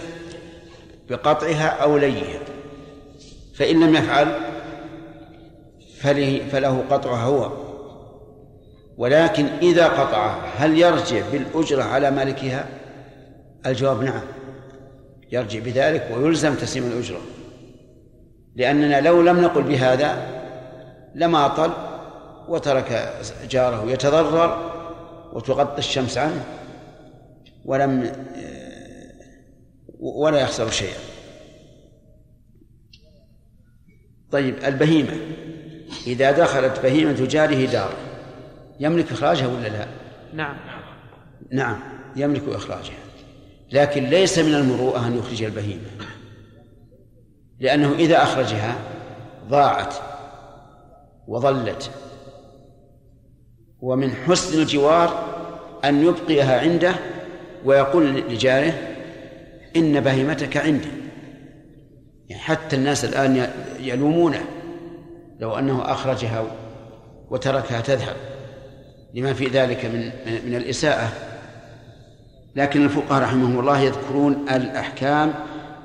بقطعها 1.10 1.68
أو 1.68 1.98
ليها. 1.98 2.40
فإن 3.56 3.80
لم 3.80 3.96
يفعل 3.96 4.28
فله, 6.00 6.42
فله 6.52 6.84
قطعها 6.90 7.24
هو. 7.24 7.52
ولكن 8.98 9.46
إذا 9.46 9.88
قطعها 9.88 10.52
هل 10.58 10.78
يرجع 10.78 11.22
بالأجرة 11.32 11.84
على 11.84 12.12
مالكها؟ 12.12 12.66
الجواب 13.66 14.04
نعم. 14.04 14.22
يرجع 15.32 15.60
بذلك 15.60 16.12
ويلزم 16.14 16.56
تسليم 16.56 16.86
الأجرة. 16.86 17.22
لأننا 18.56 19.02
لو 19.02 19.22
لم 19.22 19.42
نقل 19.42 19.64
بهذا 19.64 20.40
لما 21.16 21.46
أطل 21.46 21.89
وترك 22.50 23.14
جاره 23.50 23.92
يتضرر 23.92 24.72
وتغطي 25.34 25.78
الشمس 25.78 26.18
عنه 26.18 26.46
ولم 27.66 28.12
ولا 30.00 30.40
يخسر 30.40 30.70
شيئا. 30.70 31.00
طيب 34.32 34.56
البهيمة 34.64 35.18
إذا 36.08 36.32
دخلت 36.32 36.80
بهيمة 36.80 37.26
جاره 37.26 37.66
داره 37.66 37.98
يملك 38.80 39.12
إخراجها 39.12 39.48
ولا 39.48 39.68
لا؟ 39.68 39.88
نعم. 40.34 40.58
نعم 41.52 41.80
يملك 42.16 42.44
إخراجها. 42.48 43.00
لكن 43.72 44.04
ليس 44.04 44.40
من 44.40 44.56
المروءة 44.56 45.08
أن 45.08 45.18
يخرج 45.18 45.44
البهيمة 45.44 45.90
لأنه 47.60 47.94
إذا 47.94 48.24
أخرجها 48.24 48.76
ضاعت 49.50 49.94
وظلت. 51.28 51.92
ومن 53.82 54.12
حسن 54.12 54.62
الجوار 54.62 55.26
أن 55.86 56.04
يبقيها 56.04 56.60
عنده 56.62 56.94
ويقول 57.66 58.16
لجاره 58.16 58.74
إن 59.76 60.00
بهيمتك 60.00 60.58
عندي. 60.58 60.90
يعني 62.30 62.42
حتى 62.42 62.76
الناس 62.76 63.06
الآن 63.06 63.50
يلومونه 63.80 64.42
لو 65.40 65.58
أنه 65.58 65.92
أخرجها 65.92 66.46
وتركها 67.30 67.82
تذهب 67.82 68.16
لما 69.14 69.34
في 69.34 69.46
ذلك 69.46 69.86
من 69.86 70.12
من 70.46 70.56
الإساءة. 70.56 71.10
لكن 72.56 72.86
الفقهاء 72.86 73.24
رحمهم 73.24 73.60
الله 73.60 73.80
يذكرون 73.80 74.46
الأحكام 74.50 75.34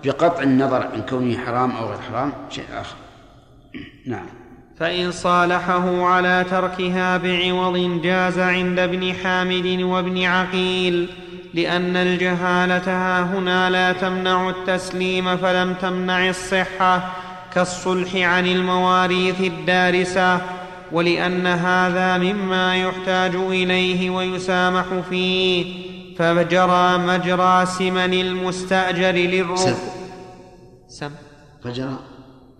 بقطع 0.05 0.43
النظر 0.43 0.87
عن 0.87 1.03
كونه 1.03 1.39
حرام 1.39 1.71
أو 1.71 1.87
غير 1.87 1.99
حرام 1.99 2.33
شيء 2.51 2.65
آخر. 2.75 2.97
نعم. 4.07 4.44
فإن 4.79 5.13
صالحه 5.13 6.05
على 6.05 6.45
تركها 6.51 7.17
بعوض 7.17 8.01
جاز 8.03 8.39
عند 8.39 8.79
ابن 8.79 9.15
حامد 9.15 9.83
وابن 9.83 10.23
عقيل 10.23 11.09
لأن 11.55 11.97
الجهالة 11.97 12.93
ها 12.93 13.23
هنا 13.23 13.71
لا 13.71 13.93
تمنع 13.93 14.49
التسليم 14.49 15.37
فلم 15.37 15.75
تمنع 15.75 16.29
الصحة 16.29 17.13
كالصلح 17.55 18.17
عن 18.17 18.47
المواريث 18.47 19.41
الدارسة 19.41 20.41
ولأن 20.93 21.47
هذا 21.47 22.19
مما 22.19 22.77
يحتاج 22.77 23.35
إليه 23.35 24.11
ويسامح 24.11 24.85
فيه 25.11 25.85
فجرى 26.19 26.99
مجرى 26.99 27.67
سمن 27.67 28.15
المستأجر 28.15 29.11
للركوب 29.11 29.79
سم. 30.89 31.11
فجرى. 31.65 32.14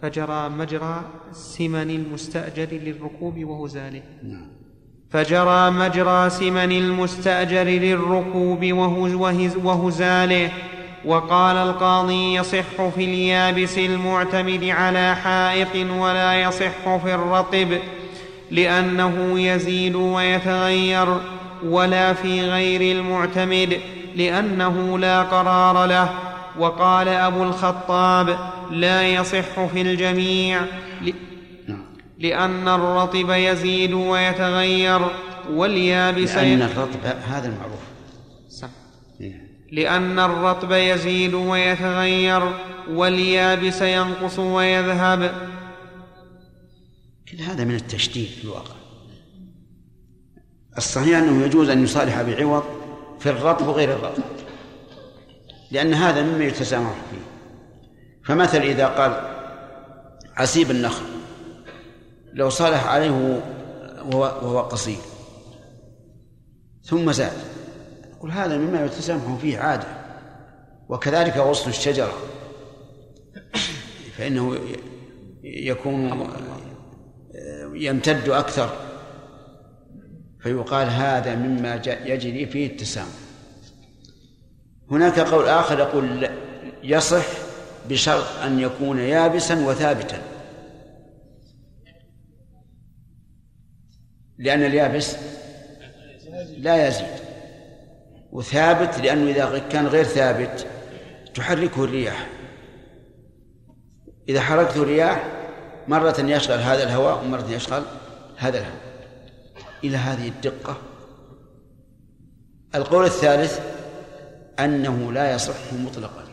فجرى 0.05 0.49
مجرى 0.49 1.03
سمن 1.33 1.91
المستأجر 1.91 2.69
للركوب 2.73 3.45
وهزاله. 3.45 4.03
نعم. 4.23 4.47
فجرى 5.11 5.71
مجرى 5.71 6.31
سمن 6.31 6.73
المستأجر 6.73 7.63
للركوب 7.63 8.73
وهز 8.73 9.57
وهزاله. 9.57 10.51
وقال 11.05 11.57
القاضي 11.57 12.35
يصح 12.35 12.89
في 12.97 13.05
اليابس 13.05 13.79
المعتمد 13.79 14.65
على 14.65 15.17
حائط 15.17 15.77
ولا 15.99 16.41
يصح 16.41 16.97
في 16.97 17.15
الرطب 17.15 17.79
لأنه 18.51 19.41
يزيد 19.41 19.95
ويتغير 19.95 21.21
ولا 21.65 22.13
في 22.13 22.41
غير 22.41 22.97
المعتمد 22.97 23.81
لأنه 24.17 24.99
لا 24.99 25.23
قرار 25.23 25.87
له 25.87 26.34
وقال 26.59 27.09
أبو 27.09 27.43
الخطاب 27.43 28.39
لا 28.71 29.09
يصح 29.09 29.65
في 29.65 29.81
الجميع 29.81 30.61
نعم. 31.69 31.85
لأن 32.19 32.69
الرطب 32.69 33.31
يزيد 33.31 33.93
ويتغير 33.93 35.01
واليابس 35.51 36.35
لأن 36.35 36.63
الرطب 36.63 37.07
هذا 37.27 37.49
المعروف. 37.49 37.81
سم. 38.49 38.69
نعم. 39.21 39.41
لأن 39.73 40.19
الرطب 40.19 40.73
يزيد 40.73 41.35
ويتغير 41.35 42.43
واليابس 42.91 43.83
ينقص 43.83 44.39
ويذهب. 44.39 45.51
كل 47.31 47.43
هذا 47.43 47.65
من 47.65 47.75
التشديد 47.75 48.29
في 48.29 48.45
الواقع. 48.45 48.75
الصحيح 50.77 51.19
أنه 51.19 51.45
يجوز 51.45 51.69
أن 51.69 51.85
يصالح 51.85 52.23
بعوض 52.23 52.63
في 53.21 53.31
الرطب 53.31 53.67
وغير 53.67 53.93
الرطب. 53.93 54.23
لأن 55.75 55.95
هذا 55.95 56.23
مما 56.23 56.45
يتسامح 56.45 56.95
فيه. 57.11 57.25
فمثل 58.25 58.59
إذا 58.59 58.87
قال 58.87 59.31
عسيب 60.37 60.71
النخل 60.71 61.05
لو 62.33 62.51
صالح 62.51 62.87
عليه 62.87 63.43
وهو, 64.13 64.61
قصير 64.61 64.99
ثم 66.83 67.13
زاد. 67.13 67.33
يقول 68.11 68.31
هذا 68.31 68.59
مما 68.59 68.85
يتسامح 68.85 69.37
فيه 69.41 69.59
عادة 69.59 69.87
وكذلك 70.89 71.37
غصن 71.37 71.71
الشجرة 71.71 72.13
فإنه 74.17 74.59
يكون 75.43 76.29
يمتد 77.75 78.29
أكثر 78.29 78.71
فيقال 80.41 80.89
هذا 80.89 81.35
مما 81.35 81.75
يجري 82.05 82.47
فيه 82.47 82.67
التسامح. 82.67 83.24
هناك 84.91 85.21
قول 85.21 85.49
آخر 85.49 85.79
يقول 85.79 86.29
يصح 86.83 87.27
بشرط 87.89 88.25
أن 88.45 88.61
يكون 88.61 88.99
يابسا 88.99 89.67
وثابتا. 89.67 90.23
لأن 94.39 94.63
اليابس 94.63 95.17
لا 96.59 96.89
يزيد 96.89 97.07
وثابت 98.33 98.99
لأنه 98.99 99.31
إذا 99.31 99.59
كان 99.59 99.87
غير 99.87 100.05
ثابت 100.05 100.67
تحركه 101.35 101.85
الرياح. 101.85 102.29
إذا 104.29 104.41
حركته 104.41 104.83
الرياح 104.83 105.25
مرة 105.89 106.21
يشغل 106.21 106.59
هذا 106.59 106.83
الهواء 106.83 107.25
ومرة 107.25 107.51
يشغل 107.51 107.83
هذا 108.37 108.59
الهواء. 108.59 108.85
إلى 109.85 109.97
هذه 109.97 110.29
الدقة. 110.29 110.77
القول 112.75 113.05
الثالث 113.05 113.74
أنه 114.61 115.13
لا 115.13 115.35
يصح 115.35 115.73
مطلقا. 115.73 116.25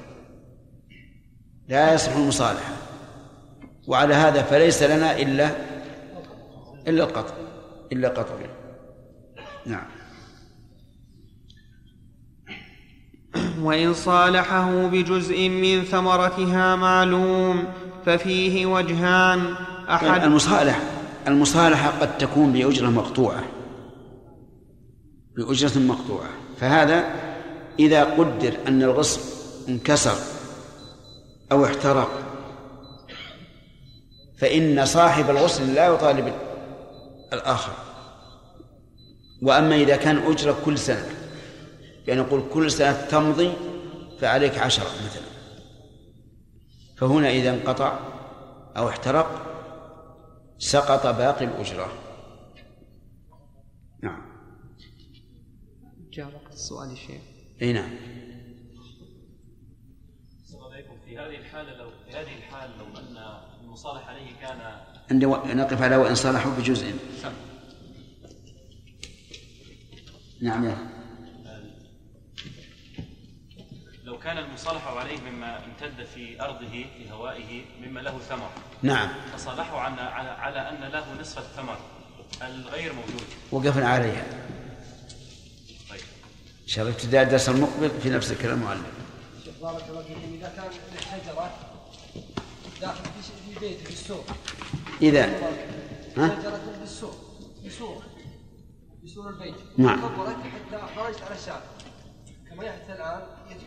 لا 1.68 1.94
يصح 1.94 2.16
المصالحة 2.16 2.74
وعلى 3.88 4.14
هذا 4.14 4.42
فليس 4.42 4.84
لنا 4.84 5.20
إلا 5.20 5.52
إلا 6.88 7.04
القطع 7.04 7.34
إلا 7.92 8.10
قطع. 8.10 8.36
نعم. 9.66 9.86
وإن 13.62 13.94
صالحه 13.94 14.88
بجزء 14.88 15.50
من 15.50 15.84
ثمرتها 15.84 16.76
معلوم 16.76 17.64
ففيه 18.06 18.66
وجهان. 18.66 19.56
أحد 19.90 20.24
المصالحة 20.24 20.82
المصالحة 21.28 21.90
قد 22.00 22.18
تكون 22.18 22.54
بأجرة 22.54 22.88
مقطوعة. 22.88 23.44
بأجرة 25.36 25.80
مقطوعة. 25.80 26.30
فهذا 26.58 27.31
إذا 27.80 28.04
قدر 28.04 28.58
أن 28.68 28.84
الغصن 28.84 29.22
انكسر 29.70 30.16
أو 31.52 31.66
احترق 31.66 32.10
فإن 34.38 34.86
صاحب 34.86 35.30
الغصن 35.30 35.74
لا 35.74 35.88
يطالب 35.88 36.34
الآخر. 37.34 37.74
وأما 39.42 39.76
إذا 39.76 39.96
كان 39.96 40.18
أجرة 40.18 40.58
كل 40.66 40.78
سنة 40.78 41.10
يعني 42.08 42.22
نقول 42.22 42.44
كل 42.54 42.72
سنة 42.72 43.06
تمضي 43.06 43.54
فعليك 44.20 44.58
عشرة 44.58 44.86
مثلا. 44.86 45.32
فهنا 46.98 47.30
إذا 47.30 47.50
انقطع 47.50 48.00
أو 48.78 48.90
احترق 48.90 49.48
سقط 50.58 51.08
باقي 51.08 51.46
الأجرة. 51.46 51.94
نعم. 54.04 54.22
جاء 56.12 56.26
وقت 56.26 56.54
السؤال 56.54 56.92
الشيخ 56.92 57.31
أي 57.62 57.74
نعم. 57.74 57.90
السلام 60.44 60.64
عليكم. 60.74 60.94
في 61.06 61.18
هذه 61.18 61.36
الحالة 61.38 61.74
لو 61.78 61.90
في 62.06 62.12
هذه 62.18 62.36
الحال 62.38 62.70
لو 62.80 62.86
أن 62.86 63.18
المصالح 63.64 64.08
عليه 64.08 64.32
كان 64.42 64.82
عندي 65.12 65.26
و- 65.26 65.46
نقف 65.46 65.82
على 65.82 65.96
وإن 65.96 66.16
صالحوا 66.16 66.52
بجزء. 66.52 66.94
نعم. 70.42 70.66
يا 70.66 70.74
أخي. 70.74 70.82
لو 74.04 74.20
كان 74.20 74.38
المصالح 74.38 74.88
عليه 74.88 75.18
مما 75.32 75.66
امتد 75.66 76.04
في 76.04 76.42
أرضه 76.42 76.70
في 76.70 77.12
هوائه 77.12 77.62
مما 77.82 78.00
له 78.00 78.20
ثمر. 78.20 78.50
نعم. 78.84 79.10
فصالحوا 79.34 79.80
عن 79.80 79.94
على, 80.00 80.30
على 80.30 80.60
أن 80.60 80.92
له 80.92 81.22
نصف 81.22 81.38
الثمر 81.38 81.78
الغير 82.42 82.94
موجود. 82.94 83.24
وقفنا 83.52 83.88
عليها. 83.90 84.26
شاء 86.72 86.86
الله 86.86 86.96
ابتداء 86.96 87.24
الدرس 87.24 87.50
المقبل 87.50 87.92
في 88.04 88.10
نفس 88.10 88.32
الكلام 88.32 88.60
المعلم 88.60 88.84
بارك 89.62 89.84
الله 89.90 90.04
فيكم 90.04 90.34
إذا 90.34 90.54
كان 90.56 90.66
الشجره 90.98 91.52
داخل 92.82 93.04
في 93.04 93.60
بيته 93.60 93.84
في 93.84 93.90
السوق 93.90 94.26
إذا 95.02 95.26
ها؟ 96.18 96.28
شجره 96.28 96.62
في 96.78 96.84
السوق 96.84 97.16
في 97.64 97.70
سور 97.70 98.04
في 99.02 99.08
سور 99.08 99.30
البيت 99.30 99.56
نعم. 99.78 100.00
كبرت 100.00 100.36
حتى 100.36 100.96
خرجت 100.96 101.22
على 101.22 101.36
الشارع 101.36 101.64
كما 102.50 102.64
يحدث 102.64 102.90
الان 102.90 103.22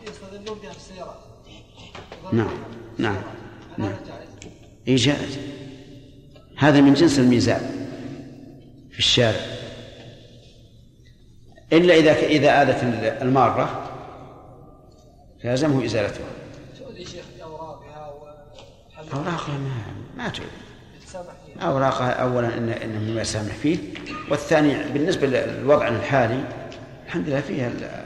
يستظلون 0.07 0.59
بها 0.59 0.71
في 0.71 0.77
السيارات 0.77 1.19
نعم. 2.33 2.57
نعم. 2.97 3.21
نعم. 3.77 3.95
جائز؟ 4.07 4.29
إي 4.87 4.95
جائز 4.95 5.37
هذا 6.57 6.81
من 6.81 6.93
جنس 6.93 7.19
الميزان 7.19 7.87
في 8.91 8.99
الشارع 8.99 9.64
إلا 11.73 11.93
إذا 11.93 12.13
إذا 12.13 12.61
آلت 12.61 12.83
المارة 13.21 13.91
فيلزمه 15.41 15.85
إزالتها. 15.85 16.25
يا 16.95 17.05
شيخ 17.05 17.25
باوراقها 17.39 18.13
وحل 18.13 19.09
أوراقها 19.13 19.57
ما 19.57 19.69
ما 20.23 20.29
فيها؟ 20.29 20.45
أوراقها 21.61 22.09
أولا 22.11 22.57
إن 22.57 22.69
إنه 22.69 22.99
مما 22.99 23.21
يسامح 23.21 23.53
فيه. 23.55 23.77
والثاني 24.31 24.83
بالنسبة 24.93 25.27
للوضع 25.27 25.87
الحالي 25.87 26.43
الحمد 27.05 27.27
لله 27.29 27.41
فيها 27.41 27.67
ال- 27.67 28.05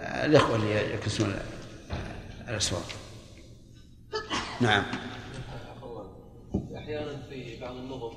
الإخوة 0.00 0.56
اللي 0.56 0.94
يكنسون 0.94 1.34
الأسواق. 2.48 2.82
نعم. 4.60 4.82
أحيانا 6.76 7.16
في 7.30 7.60
بعض 7.60 7.76
النظم 7.76 8.10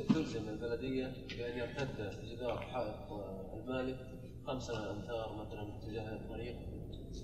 تلزم 0.00 0.48
البلدية 0.48 1.12
بأن 1.38 1.58
يرتد 1.58 2.10
جدار 2.24 2.58
حائط 2.60 3.12
المالك 3.54 3.98
خمسة 4.46 4.90
أمتار 4.90 5.46
مثلا 5.46 5.76
اتجاه 5.76 6.16
الطريق 6.16 6.56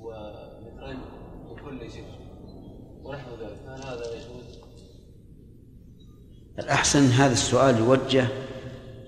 ومترين 0.00 0.98
من 1.44 1.56
كل 1.64 1.88
ونحو 3.02 3.30
ذلك. 3.40 3.58
هل 3.66 3.82
هذا 3.82 4.14
يجوز؟ 4.14 4.58
الأحسن 6.58 7.04
هذا 7.04 7.32
السؤال 7.32 7.78
يوجه 7.78 8.28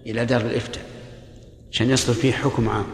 إلى 0.06 0.26
دار 0.26 0.40
الإفتاء 0.40 0.84
عشان 1.70 1.90
يصدر 1.90 2.14
فيه 2.14 2.32
حكم 2.32 2.68
عام. 2.68 2.86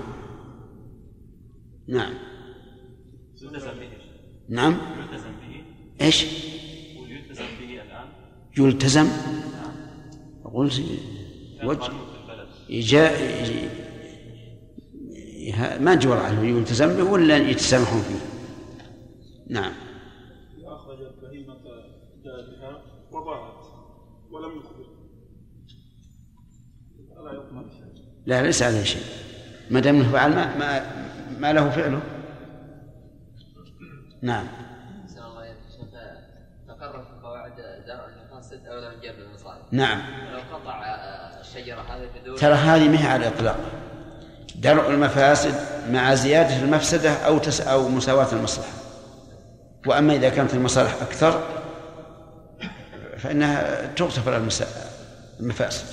نعم. 1.89 2.15
يلتزم 3.43 3.71
به. 3.71 3.89
نعم. 4.49 4.73
يلتزم 4.73 5.33
به. 5.33 5.65
إيش؟ 6.05 6.27
ويلتزم 7.01 7.45
به 7.61 7.83
الآن. 7.83 8.09
يلتزم. 8.59 9.09
أقول 10.57 10.71
وجه 11.65 11.93
ي- 12.71 13.69
ما 15.79 15.95
جور 15.95 16.17
عنه 16.17 16.43
يلتزم 16.45 16.97
به 16.97 17.03
ولا 17.11 17.37
يتسامحون 17.37 18.03
فيه؟ 18.03 18.19
نعم. 19.55 19.73
أخرج 20.65 20.99
البهيمة 21.01 21.55
جادها 22.25 22.83
وضاعت 23.13 23.67
ولم 24.31 24.59
يخبر. 24.59 24.87
ألا 27.21 27.71
شيء 27.71 28.05
لا 28.27 28.43
ليس 28.43 28.63
عليه 28.63 28.83
شيء. 28.83 29.03
ما 29.71 29.81
دام 29.81 29.97
إنه 29.97 30.13
فعل 30.13 30.31
ما, 30.31 30.57
ما 30.59 30.91
ما 31.41 31.53
له 31.53 31.71
فعله؟ 31.71 32.03
نعم 34.23 34.47
أحسن 35.05 35.23
الله 35.23 35.43
إليك 35.45 35.57
شيخ 35.77 35.89
تقرر 36.69 37.03
في 37.05 37.21
قواعد 37.23 37.53
درء 38.65 38.67
المفاسد 38.67 38.67
أولى 38.75 38.89
من 38.91 39.01
جلب 39.01 39.19
المصالح 39.19 39.59
نعم. 39.71 40.03
ولو 40.29 40.39
قطع 40.53 40.85
آه، 40.85 41.41
الشجرة 41.41 41.81
هذه 41.81 42.09
بدون 42.23 42.37
ترى 42.37 42.55
هذه 42.55 42.89
ما 42.89 43.03
هي 43.03 43.07
على 43.07 43.29
الإطلاق. 43.29 43.57
درء 44.55 44.91
المفاسد 44.91 45.55
مع 45.91 46.15
زيادة 46.15 46.57
المفسدة 46.57 47.13
أو 47.13 47.39
تس 47.39 47.61
أو 47.61 47.89
مساواة 47.89 48.33
المصلحة. 48.33 48.73
وأما 49.87 50.15
إذا 50.15 50.29
كانت 50.29 50.55
المصالح 50.55 50.95
أكثر 51.03 51.43
فإنها 53.19 53.87
تغتفر 53.87 54.37
المسا- 54.37 54.91
المفاسد. 55.41 55.87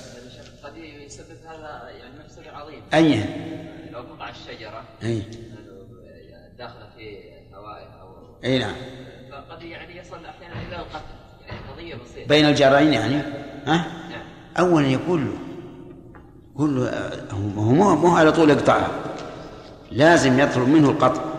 قد 0.63 0.77
يسبب 0.77 1.37
هذا 1.47 1.89
يعني 1.89 2.13
مفسدة 2.25 2.51
عظيمة 2.51 2.81
أي. 2.93 3.23
لو 3.91 3.99
قطع 4.01 4.29
الشجرة 4.29 4.83
أي. 5.03 5.21
داخلة 6.57 6.89
في 6.97 7.19
هوائها 7.53 7.97
أو 8.01 8.35
أي 8.43 8.59
نعم. 8.59 8.75
فقد 9.31 9.61
يعني 9.61 9.97
يصل 9.97 10.25
أحيانا 10.25 10.61
إلى 10.67 10.75
القتل 10.75 11.13
يعني 11.47 11.59
قضية 11.71 11.95
بسيطة 11.95 12.12
بين 12.27 12.45
الجارين 12.45 12.93
يعني؟ 12.93 13.15
ها؟ 13.65 13.87
نعم. 14.09 14.25
أولا 14.59 14.87
يقول 14.87 15.25
له 15.25 15.37
يقول 16.55 16.75
له 16.75 16.87
آه، 16.89 17.31
هو 17.33 17.39
مو 17.71 17.95
مو 17.95 18.15
على 18.15 18.31
طول 18.31 18.49
يقطعها 18.49 19.15
لازم 19.91 20.39
يطلب 20.39 20.67
منه 20.67 20.89
القطع. 20.89 21.33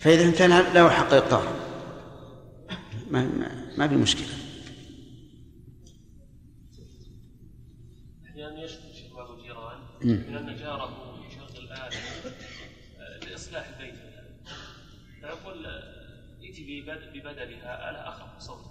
فإذا 0.00 0.24
امتنع 0.24 0.60
له 0.60 0.90
حق 0.90 1.14
إقطاع. 1.14 1.42
ما, 3.10 3.22
ما, 3.22 3.50
ما 3.78 3.88
في 3.88 3.94
مشكلة. 3.96 4.26
أحيانا 8.30 8.64
يشكو 8.64 9.16
بعض 9.16 9.30
الجيران. 9.30 9.78
من 10.04 10.36
أن 10.36 10.56
جاره 10.56 11.18
يشغل 11.28 11.72
آلة 11.72 11.76
آه، 12.98 13.26
لإصلاح 13.30 13.68
البيت 13.68 13.94
فيقول 15.20 15.66
آه، 15.66 15.82
ائتي 16.42 16.80
ببد- 16.82 17.12
ببدلها 17.14 17.90
آلة 17.90 18.08
أخف 18.08 18.38
صوتا 18.38 18.70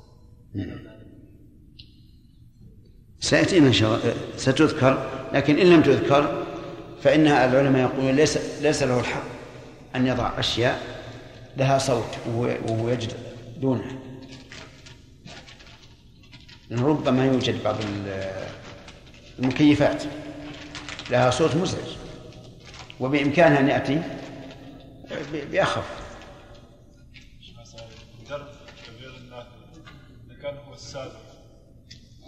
سيأتينا 3.20 3.68
إن 3.68 3.74
شاء 3.74 3.90
الله. 3.98 4.14
ستذكر 4.38 5.10
لكن 5.34 5.58
إن 5.60 5.68
لم 5.68 5.82
تذكر 5.82 6.44
فإن 7.04 7.28
العلماء 7.28 7.82
يقولون 7.82 8.16
ليس 8.16 8.38
ليس 8.62 8.84
له 8.84 9.00
الحق 9.00 9.24
أن 9.96 10.08
يضع 10.08 10.40
أشياء 10.40 10.82
لها 11.58 11.78
صوت 11.78 12.18
وهو, 12.28 12.90
يجد 12.90 13.12
دونها. 13.58 13.92
ربما 16.72 17.26
يوجد 17.26 17.64
بعض 17.64 17.76
ال- 17.82 18.48
المكيفات 19.40 20.04
لها 21.12 21.30
صوت 21.30 21.56
مزعج 21.56 21.88
وبإمكانها 23.00 23.60
أن 23.60 23.68
يأتي 23.70 24.02
بأخف. 25.52 25.97
السابق 30.78 31.28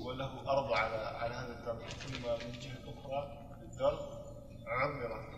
وله 0.06 0.50
أرض 0.52 0.72
على 0.74 0.96
على 1.18 1.34
هذا 1.36 1.60
الدرب 1.60 1.80
ثم 1.90 2.22
من 2.48 2.60
جهة 2.60 2.94
أخرى 3.00 3.48
الدرب 3.62 4.00
عمرت 4.68 5.30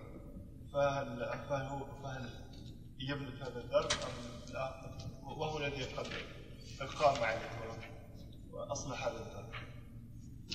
فهل 0.73 1.19
فهل 1.49 1.65
هو 1.65 1.85
فهل 2.03 2.29
يملك 2.99 3.41
هذا 3.41 3.59
الدرب 3.59 3.91
أم 3.91 4.53
لا؟ 4.53 4.71
وهو 5.23 5.57
الذي 5.57 5.83
قد 5.83 6.07
قد 6.81 6.87
قام 6.87 7.23
عليه 7.23 7.49
وأصلح 8.51 9.07
هذا 9.07 9.17
الدرب. 9.17 9.51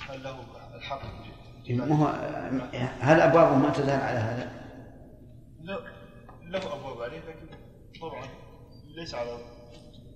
هل 0.08 0.22
له 0.22 0.40
الحق 0.76 1.00
في- 1.64 1.74
ما 1.74 1.96
هو 1.96 2.06
هل 3.00 3.20
أبوابه 3.20 3.54
ما 3.56 3.70
تزال 3.70 4.00
على 4.00 4.18
هذا؟ 4.18 4.66
له 5.60 5.78
له 6.42 6.74
أبواب 6.74 7.02
عليه 7.02 7.18
لكن 7.18 7.48
طبعا 8.00 8.26
ليس 8.96 9.14
على 9.14 9.38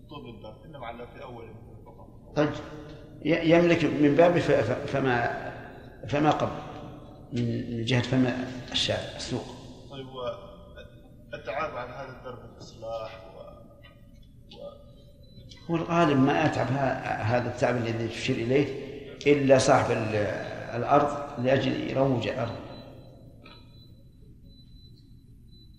طول 0.09 0.29
الدرب 0.35 0.65
إنما 0.65 0.87
على 0.87 1.07
في 1.07 1.23
فقط 1.55 1.70
طيب. 2.37 2.51
يملك 3.25 3.85
من 3.85 4.15
باب 4.17 4.39
فما 4.87 5.51
فما 6.09 6.31
قبل 6.31 6.53
من 7.33 7.85
جهة 7.85 8.03
فما 8.03 8.45
الشارع 8.73 9.17
السوق. 9.17 9.45
طيب 9.91 10.07
والتعاب 11.33 11.77
على 11.77 11.91
هذا 11.91 12.19
الدرب 12.19 12.39
الاصلاح 12.55 13.21
و... 13.35 13.41
و... 14.57 14.61
هو 15.71 15.77
الغالب 15.77 16.19
ما 16.19 16.45
يتعب 16.45 16.67
ه- 16.67 17.03
هذا 17.23 17.49
التعب 17.49 17.77
الذي 17.77 18.09
تشير 18.09 18.37
إليه 18.37 18.67
إلا 19.27 19.59
صاحب 19.59 19.91
ال- 19.91 20.15
الأرض 20.77 21.41
لأجل 21.45 21.91
يروج 21.91 22.29
الأرض 22.29 22.55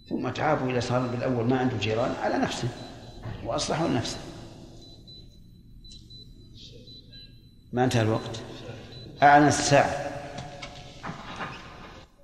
ثم 0.09 0.29
تعابوا 0.29 0.71
إذا 0.71 0.79
صار 0.79 1.07
بالأول 1.07 1.45
ما 1.45 1.59
عنده 1.59 1.77
جيران 1.77 2.11
على 2.23 2.37
نفسه 2.37 2.67
وأصلحوا 3.45 3.87
لنفسه 3.87 4.17
ما 7.73 7.83
انتهى 7.83 8.01
الوقت. 8.01 8.41
أعلن 9.23 9.47
الساعة. 9.47 10.11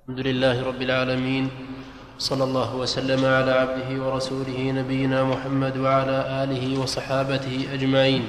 الحمد 0.02 0.26
لله 0.26 0.62
رب 0.62 0.82
العالمين 0.82 1.50
صلى 2.18 2.44
الله 2.44 2.76
وسلم 2.76 3.24
على 3.24 3.52
عبده 3.52 4.04
ورسوله 4.04 4.70
نبينا 4.70 5.24
محمد 5.24 5.76
وعلى 5.76 6.44
آله 6.44 6.80
وصحابته 6.80 7.68
أجمعين. 7.72 8.26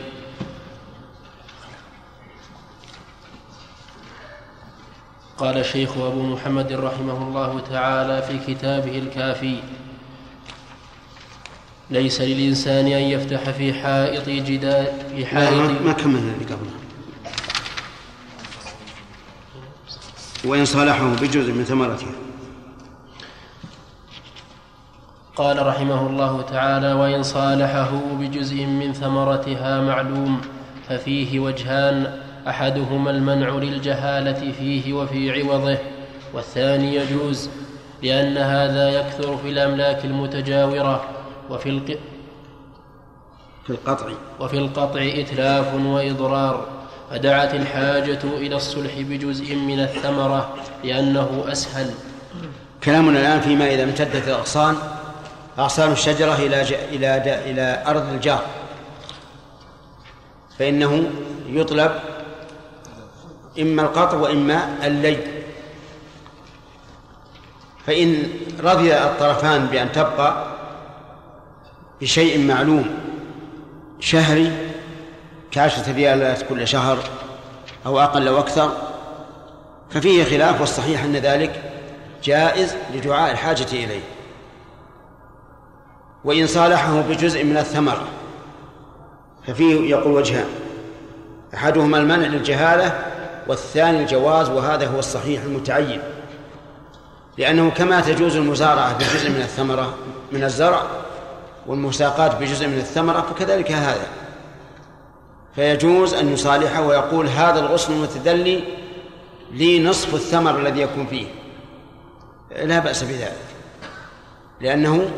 قال 5.37 5.57
الشيخ 5.57 5.97
أبو 5.97 6.23
محمد 6.23 6.71
رحمه 6.73 7.27
الله 7.27 7.59
تعالى 7.59 8.21
في 8.21 8.53
كتابه 8.53 8.97
الكافي 8.97 9.59
ليس 11.89 12.21
للإنسان 12.21 12.85
أن 12.85 13.01
يفتح 13.01 13.49
في 13.49 13.73
حائط 13.73 14.29
جدار 14.29 14.85
في 15.09 15.25
حائط 15.25 15.53
ما 15.53 15.79
ما 15.81 15.93
كملنا 15.93 16.33
اللي 16.33 16.45
قبله. 16.45 16.78
وإن 20.45 20.65
صالحه 20.65 21.15
بجزء 21.21 21.53
من 21.53 21.63
ثمرتها 21.63 22.11
قال 25.35 25.67
رحمه 25.67 26.07
الله 26.07 26.41
تعالى 26.41 26.93
وإن 26.93 27.23
صالحه 27.23 27.91
بجزء 28.19 28.65
من 28.65 28.93
ثمرتها 28.93 29.81
معلوم 29.81 30.41
ففيه 30.89 31.39
وجهان 31.39 32.19
أحدهما 32.47 33.11
المنع 33.11 33.49
للجهالة 33.49 34.51
فيه 34.51 34.93
وفي 34.93 35.41
عوضه 35.41 35.77
والثاني 36.33 36.95
يجوز 36.95 37.49
لأن 38.03 38.37
هذا 38.37 38.89
يكثر 38.89 39.37
في 39.37 39.49
الأملاك 39.49 40.05
المتجاورة 40.05 41.03
وفي 41.49 41.69
الق... 41.69 41.97
في 43.63 43.69
القطع. 43.69 44.05
وفي 44.39 44.57
القطع 44.57 45.01
إتلاف 45.01 45.73
وإضرار. 45.73 46.78
فدعت 47.11 47.53
الحاجة 47.53 48.19
إلى 48.23 48.55
الصلح 48.55 48.93
بجزء 48.97 49.55
من 49.55 49.79
الثمرة 49.79 50.55
لأنه 50.83 51.45
أسهل. 51.47 51.91
كلامنا 52.83 53.19
الآن 53.19 53.41
فيما 53.41 53.73
إذا 53.73 53.83
امتدت 53.83 54.27
الأغصان 54.27 54.75
أغصان 55.59 55.91
الشجرة 55.91 56.35
إلى 56.35 56.63
ج... 56.63 56.73
إلى 56.73 57.21
د... 57.25 57.27
إلى 57.27 57.83
أرض 57.87 58.13
الجار. 58.13 58.45
فإنه 60.59 61.09
يطلب 61.47 61.91
إما 63.59 63.81
القطع 63.81 64.17
وإما 64.17 64.87
اللي 64.87 65.17
فإن 67.85 68.23
رضي 68.63 68.93
الطرفان 68.93 69.65
بأن 69.65 69.91
تبقى 69.91 70.47
بشيء 72.01 72.47
معلوم 72.47 72.85
شهري 73.99 74.51
كعشرة 75.51 75.93
ريالات 75.93 76.41
كل 76.49 76.67
شهر 76.67 76.97
أو 77.85 77.99
أقل 77.99 78.27
أو 78.27 78.39
أكثر 78.39 78.71
ففيه 79.89 80.23
خلاف 80.23 80.61
والصحيح 80.61 81.03
أن 81.03 81.15
ذلك 81.15 81.61
جائز 82.23 82.75
لدعاء 82.93 83.31
الحاجة 83.31 83.67
إليه. 83.73 84.01
وإن 86.23 86.47
صالحه 86.47 87.01
بجزء 87.01 87.43
من 87.43 87.57
الثمرة 87.57 88.07
ففيه 89.47 89.89
يقول 89.89 90.11
وجهان 90.11 90.49
أحدهما 91.53 91.97
المنع 91.97 92.27
للجهالة 92.27 93.05
والثاني 93.47 94.01
الجواز 94.01 94.49
وهذا 94.49 94.87
هو 94.87 94.99
الصحيح 94.99 95.43
المتعين. 95.43 96.01
لأنه 97.37 97.69
كما 97.69 98.01
تجوز 98.01 98.35
المزارعة 98.35 98.97
بجزء 98.97 99.29
من 99.29 99.41
الثمرة 99.41 99.93
من 100.31 100.43
الزرع 100.43 100.83
والمساقات 101.67 102.35
بجزء 102.35 102.67
من 102.67 102.77
الثمرة 102.77 103.21
فكذلك 103.21 103.71
هذا. 103.71 104.07
فيجوز 105.55 106.13
أن 106.13 106.33
يصالحه 106.33 106.87
ويقول 106.87 107.27
هذا 107.27 107.59
الغصن 107.59 107.93
المتدلي 107.93 108.63
لي 109.51 109.83
نصف 109.83 110.15
الثمر 110.15 110.59
الذي 110.59 110.81
يكون 110.81 111.05
فيه. 111.05 111.27
لا 112.63 112.79
بأس 112.79 113.03
بذلك. 113.03 113.37
لأنه 114.61 115.11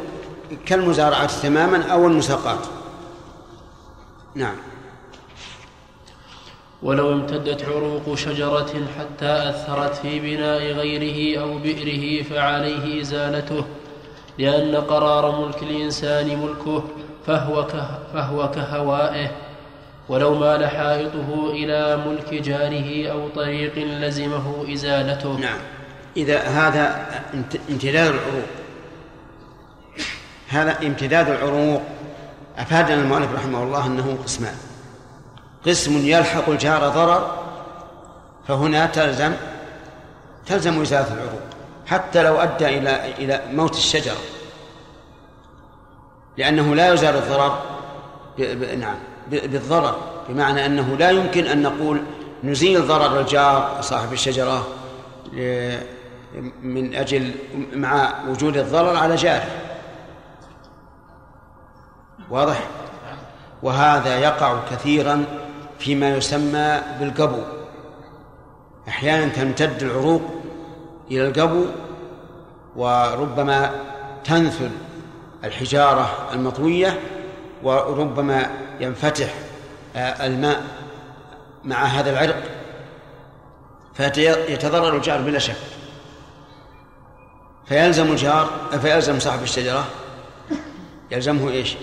كالمزارعة 0.66 1.42
تماما 1.42 1.92
أو 1.92 2.08
المساقات. 2.08 2.66
نعم. 4.36 4.56
ولو 6.84 7.14
امتدت 7.14 7.66
عروق 7.66 8.16
شجرة 8.16 8.88
حتى 9.00 9.50
أثرت 9.50 9.96
في 9.96 10.20
بناء 10.20 10.62
غيره 10.62 11.42
أو 11.42 11.58
بئره 11.58 12.24
فعليه 12.24 13.02
إزالته 13.02 13.64
لأن 14.38 14.76
قرار 14.76 15.42
ملك 15.42 15.64
الإنسان 15.64 16.40
ملكه 16.40 16.84
فهو, 17.28 17.68
فهو 18.14 18.52
كهوائه. 18.52 19.32
ولو 20.12 20.36
مال 20.36 20.68
حائطه 20.68 21.52
إلى 21.52 21.98
ملك 22.08 22.34
جاره 22.34 23.12
أو 23.12 23.30
طريق 23.30 23.78
لزمه 23.78 24.74
إزالته. 24.74 25.40
نعم. 25.40 25.60
إذا 26.18 26.40
هذا 26.40 27.06
امتداد 27.70 28.14
العروق. 28.14 28.50
هذا 30.50 30.88
امتداد 30.88 31.30
العروق. 31.30 31.82
أفادنا 32.58 33.02
المؤلف 33.02 33.34
رحمه 33.36 33.64
الله 33.64 33.86
أنه 33.86 34.18
قسمان. 34.24 34.56
قسم 35.66 35.98
يلحق 35.98 36.50
الجار 36.50 36.90
ضرر 36.90 37.38
فهنا 38.48 38.86
تلزم 38.86 39.34
تلزم 40.46 40.82
إزالة 40.82 41.14
العروق. 41.14 41.42
حتى 41.88 42.24
لو 42.24 42.36
أدى 42.36 42.68
إلى 42.78 43.14
إلى 43.18 43.42
موت 43.54 43.74
الشجرة. 43.74 44.22
لأنه 46.38 46.76
لا 46.76 46.94
يزال 46.94 47.16
الضرر 47.16 47.62
نعم. 48.80 49.11
بالضرر 49.28 49.96
بمعنى 50.30 50.66
أنه 50.66 50.96
لا 50.96 51.10
يمكن 51.10 51.46
أن 51.46 51.62
نقول 51.62 52.02
نزيل 52.44 52.88
ضرر 52.88 53.20
الجار 53.20 53.78
صاحب 53.82 54.14
الشجرة 54.14 54.68
من 56.62 56.96
أجل 56.96 57.32
مع 57.74 58.14
وجود 58.30 58.58
الضرر 58.58 58.98
على 58.98 59.16
جاره. 59.16 59.48
واضح؟ 62.30 62.64
وهذا 63.64 64.18
يقع 64.18 64.60
كثيرا 64.72 65.26
فيما 65.80 66.10
يسمى 66.10 66.82
بالقبو. 67.00 67.42
أحيانا 68.88 69.28
تمتد 69.28 69.84
العروق 69.84 70.22
إلى 71.12 71.28
القبو 71.28 71.66
وربما 72.76 73.72
تنثل 74.24 74.70
الحجارة 75.44 76.10
المطوية 76.34 77.00
وربما 77.64 78.50
ينفتح 78.82 79.34
آه، 79.96 80.26
الماء 80.26 80.64
مع 81.64 81.84
هذا 81.84 82.12
العرق 82.12 82.44
فيتضرر 83.94 84.96
الجار 84.96 85.22
بلا 85.22 85.40
شك. 85.40 85.56
فيلزم 87.66 88.12
الجار 88.12 88.50
فيلزم 88.82 89.20
صاحب 89.20 89.44
الشجرة 89.44 89.86
يلزمه 91.12 91.50
إيش؟ 91.50 91.76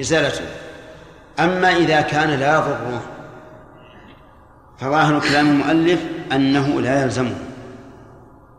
إزالته. 0.00 0.44
أما 1.40 1.76
إذا 1.76 2.00
كان 2.00 2.30
لا 2.30 2.54
يضره 2.54 3.02
فظاهر 4.78 5.20
كلام 5.20 5.46
المؤلف 5.46 6.00
أنه 6.32 6.80
لا 6.80 7.02
يلزمه. 7.02 7.36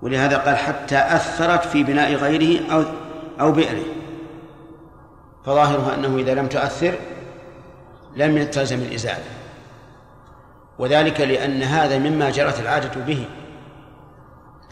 ولهذا 0.02 0.38
قال 0.38 0.58
حتى 0.58 0.98
أثرت 0.98 1.66
في 1.66 1.84
بناء 1.84 2.14
غيره 2.14 2.74
أو 2.74 2.84
أو 3.40 3.52
بئره. 3.52 3.86
فظاهره 5.46 5.94
أنه 5.94 6.18
إذا 6.18 6.34
لم 6.34 6.48
تؤثر 6.48 6.94
لم 8.18 8.44
تلزم 8.44 8.80
الإزالة. 8.80 9.24
وذلك 10.80 11.22
لأن 11.22 11.64
هذا 11.64 11.98
مما 11.98 12.30
جرت 12.30 12.60
العادة 12.60 13.02
به 13.02 13.26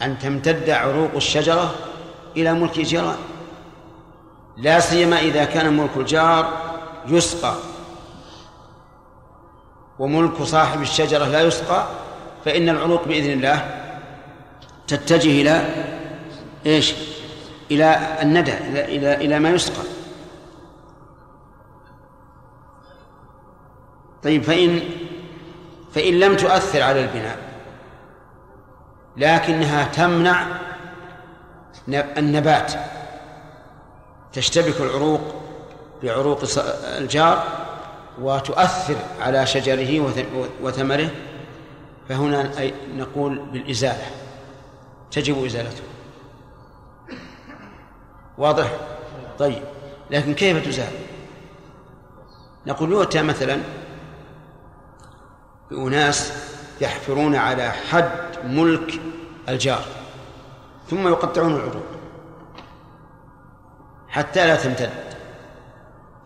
أن 0.02 0.20
تمتد 0.20 0.70
عروق 0.70 1.16
الشجرة 1.16 1.76
إلى 2.38 2.54
ملك 2.54 2.78
الجيران. 2.78 3.18
لا 4.58 4.80
سيما 4.80 5.20
إذا 5.20 5.46
كان 5.46 5.78
ملك 5.78 5.98
الجار 5.98 6.54
يسقى 7.08 7.54
وملك 10.00 10.44
صاحب 10.44 10.82
الشجرة 10.82 11.26
لا 11.26 11.42
يسقى 11.42 11.88
فإن 12.46 12.70
العروق 12.70 13.08
بإذن 13.08 13.32
الله 13.32 13.82
تتجه 14.88 15.42
إلى 15.42 15.70
إيش؟ 16.66 16.94
إلى 17.72 18.18
الندى 18.22 18.54
إلى 18.84 19.16
إلى 19.16 19.40
ما 19.40 19.50
يسقى. 19.50 19.95
طيب 24.26 24.44
فإن 24.44 24.80
فإن 25.94 26.20
لم 26.20 26.38
تؤثر 26.38 26.82
على 26.82 27.02
البناء 27.02 27.38
لكنها 29.18 29.84
تمنع 29.84 30.48
النبات 32.18 32.74
تشتبك 34.34 34.82
العروق 34.82 35.22
بعروق 36.04 36.44
الجار 36.98 37.44
وتؤثر 38.22 38.96
على 39.22 39.46
شجره 39.46 40.14
وثمره 40.62 41.10
فهنا 42.10 42.52
نقول 42.96 43.40
بالإزالة 43.40 44.06
تجب 45.12 45.46
إزالته 45.46 45.84
واضح؟ 48.38 48.72
طيب 49.40 49.64
لكن 50.12 50.34
كيف 50.34 50.68
تزال؟ 50.68 50.92
نقول 52.68 52.92
يؤتى 52.92 53.22
مثلا 53.22 53.60
بأناس 55.76 56.34
يحفرون 56.82 57.36
على 57.36 57.72
حد 57.72 58.12
ملك 58.44 59.00
الجار 59.50 59.86
ثم 60.90 61.08
يقطعون 61.08 61.56
العروق 61.56 61.86
حتى 64.10 64.48
لا 64.48 64.56
تمتد. 64.56 64.90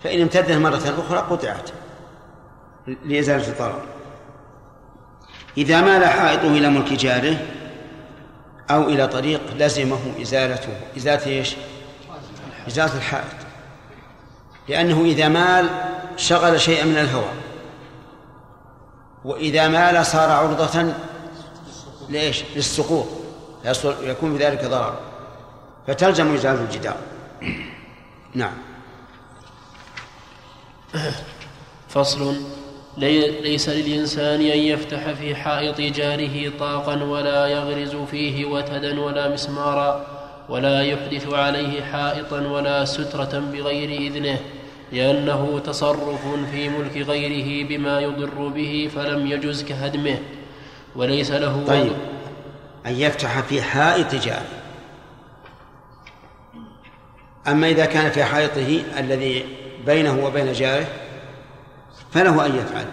فإن 0.03 0.21
امتدت 0.21 0.51
مرة 0.51 1.03
أخرى 1.07 1.17
قطعت 1.17 1.69
لإزالة 3.05 3.47
الضرر. 3.47 3.81
إذا 5.57 5.81
مال 5.81 6.05
حائطه 6.05 6.47
إلى 6.47 6.69
ملك 6.69 6.93
جاره 6.93 7.38
أو 8.69 8.81
إلى 8.81 9.07
طريق 9.07 9.41
لزمه 9.57 9.99
إزالته 10.21 10.73
إزالة 10.97 11.27
إيش؟ 11.27 11.55
إزالة 12.67 12.97
الحائط. 12.97 13.39
لأنه 14.67 15.01
إذا 15.01 15.27
مال 15.27 15.69
شغل 16.17 16.62
شيئا 16.62 16.85
من 16.85 16.97
الهواء. 16.97 17.33
وإذا 19.25 19.67
مال 19.67 20.05
صار 20.05 20.32
عرضة 20.32 20.93
لإيش؟ 22.10 22.43
للسقوط. 22.55 23.05
يكون 24.01 24.38
بذلك 24.38 24.65
ضرر. 24.65 24.99
فتلزم 25.88 26.34
إزالة 26.34 26.62
الجدار. 26.62 26.97
نعم. 28.34 28.53
فصل. 31.89 32.36
ليس 32.97 33.69
للإنسان 33.69 34.41
أن 34.41 34.60
يفتح 34.60 35.12
في 35.12 35.35
حائط 35.35 35.81
جاره 35.81 36.52
طاقا 36.60 37.04
ولا 37.04 37.48
يغرز 37.48 37.96
فيه 37.96 38.46
وتدا 38.46 39.02
ولا 39.02 39.33
مسمارا 39.33 40.06
ولا 40.50 40.81
يحدث 40.81 41.33
عليه 41.33 41.81
حائطا 41.81 42.41
ولا 42.41 42.85
سترة 42.85 43.39
بغير 43.39 44.02
إذنه. 44.02 44.39
لأنه 44.92 45.60
تصرف 45.60 46.27
في 46.52 46.69
ملك 46.69 46.98
غيره 46.98 47.67
بما 47.67 48.00
يضر 48.00 48.48
به 48.48 48.90
فلم 48.96 49.27
يجز 49.27 49.63
كهدمه 49.63 50.19
وليس 50.96 51.31
له 51.31 51.63
طيب. 51.67 51.92
أن 52.85 52.92
يفتح 52.92 53.40
في 53.40 53.62
حائط 53.62 54.15
جاره 54.15 54.46
أما 57.48 57.67
إذا 57.67 57.85
كان 57.85 58.12
في 58.12 58.23
حائطه 58.23 58.83
الذي 59.00 59.46
بينه 59.85 60.25
وبين 60.25 60.52
جاره 60.52 60.87
فله 62.12 62.46
أن 62.46 62.56
يفعل. 62.56 62.85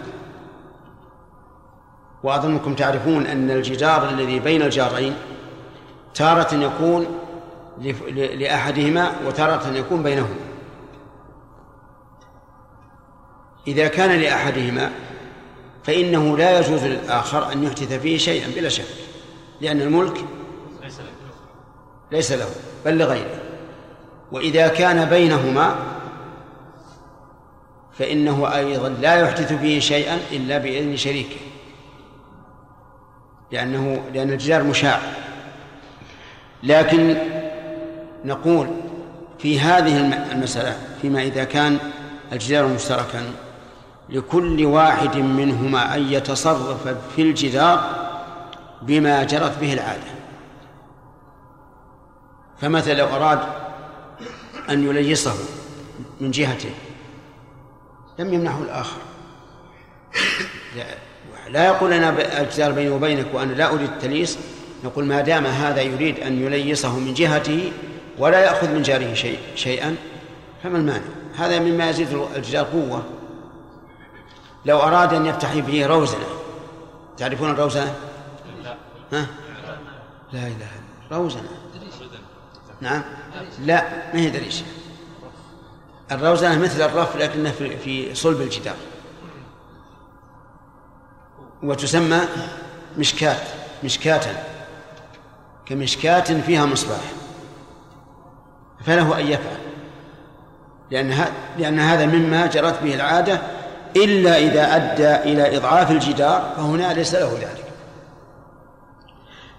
وأظنكم 2.23 2.73
تعرفون 2.73 3.25
أن 3.25 3.51
الجدار 3.51 4.09
الذي 4.09 4.39
بين 4.39 4.61
الجارين 4.61 5.13
تارة 6.15 6.55
يكون 6.55 7.07
لأحدهما 8.15 9.11
وتارة 9.27 9.73
يكون 9.73 10.03
بينهما. 10.03 10.46
إذا 13.67 13.87
كان 13.87 14.19
لأحدهما 14.19 14.91
فإنه 15.83 16.37
لا 16.37 16.59
يجوز 16.59 16.83
للآخر 16.83 17.51
أن 17.51 17.63
يحدث 17.63 17.93
فيه 17.93 18.17
شيئا 18.17 18.47
بلا 18.55 18.69
شك 18.69 18.85
لأن 19.61 19.81
الملك 19.81 20.25
ليس 22.11 22.31
له 22.31 22.49
بل 22.85 22.97
لغيره. 22.97 23.39
وإذا 24.31 24.67
كان 24.67 25.05
بينهما 25.05 25.75
فإنه 27.93 28.55
أيضا 28.55 28.89
لا 28.89 29.15
يحدث 29.15 29.53
فيه 29.53 29.79
شيئا 29.79 30.19
إلا 30.31 30.57
بإذن 30.57 30.97
شريكه 30.97 31.39
لأنه 33.51 34.03
لأن 34.13 34.31
الجدار 34.31 34.63
مشاع. 34.63 34.99
لكن 36.63 37.17
نقول 38.25 38.67
في 39.39 39.59
هذه 39.59 39.97
المسألة 40.31 40.77
فيما 41.01 41.21
إذا 41.21 41.43
كان 41.43 41.77
الجدار 42.31 42.67
مشتركا 42.67 43.23
لكل 44.09 44.65
واحد 44.65 45.17
منهما 45.17 45.95
أن 45.95 46.13
يتصرف 46.13 46.87
في 47.15 47.21
الجدار 47.21 48.07
بما 48.81 49.23
جرت 49.23 49.59
به 49.59 49.73
العادة. 49.73 50.17
فمثلا 52.61 52.93
لو 52.93 53.05
أراد 53.05 53.39
أن 54.69 54.83
يليصه 54.83 55.35
من 56.21 56.31
جهته 56.31 56.69
لم 58.19 58.33
يمنعه 58.33 58.61
الآخر. 58.61 58.97
لا 61.49 61.65
يقول 61.65 61.93
أنا 61.93 62.41
الجدار 62.41 62.71
بيني 62.71 62.89
وبينك 62.89 63.25
وأنا 63.33 63.53
لا 63.53 63.69
أريد 63.73 63.81
التليس 63.81 64.37
نقول 64.83 65.05
ما 65.05 65.21
دام 65.21 65.45
هذا 65.45 65.81
يريد 65.81 66.19
أن 66.19 66.41
يليصه 66.41 66.99
من 66.99 67.13
جهته 67.13 67.71
ولا 68.17 68.39
يأخذ 68.39 68.69
من 68.69 68.81
جاره 68.81 69.13
شيء 69.13 69.39
شيئا 69.55 69.95
فما 70.63 70.77
المانع؟ 70.77 71.01
هذا 71.37 71.59
مما 71.59 71.89
يزيد 71.89 72.07
الجدار 72.35 72.65
قوة. 72.65 73.03
لو 74.65 74.79
أراد 74.79 75.13
أن 75.13 75.25
يفتح 75.25 75.57
به 75.57 75.85
روزنة 75.85 76.25
تعرفون 77.17 77.49
الروزنة؟ 77.49 77.95
لا. 78.63 78.75
ها؟ 79.13 79.27
لا 80.33 80.39
إله 80.39 80.51
إلا 80.51 81.17
روزنة 81.17 81.49
نعم. 82.81 83.03
لا 83.59 83.83
ما 84.13 84.19
هي 84.19 84.29
دريشة 84.29 84.65
الروزنة 86.11 86.59
مثل 86.59 86.81
الرف 86.81 87.15
لكنها 87.15 87.51
في 87.51 88.15
صلب 88.15 88.41
الجدار. 88.41 88.75
وتسمى 91.63 92.19
مشكاة 92.97 93.37
مشكاة 93.83 94.43
كمشكاة 95.65 96.41
فيها 96.41 96.65
مصباح. 96.65 97.01
فله 98.85 99.19
أن 99.19 99.27
يفعل. 99.27 99.57
لأن 100.91 101.25
لأن 101.57 101.79
هذا 101.79 102.05
مما 102.05 102.45
جرت 102.45 102.83
به 102.83 102.95
العادة 102.95 103.41
إلا 104.03 104.37
إذا 104.37 104.75
أدى 104.75 105.31
إلى 105.31 105.57
إضعاف 105.57 105.91
الجدار 105.91 106.53
فهنا 106.57 106.93
ليس 106.93 107.15
له 107.15 107.33
ذلك. 107.33 107.67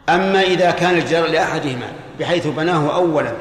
أما 0.09 0.41
إذا 0.41 0.70
كان 0.70 0.95
الجدار 0.95 1.28
لأحدهما 1.28 1.93
بحيث 2.20 2.47
بناه 2.47 2.95
أولا 2.95 3.32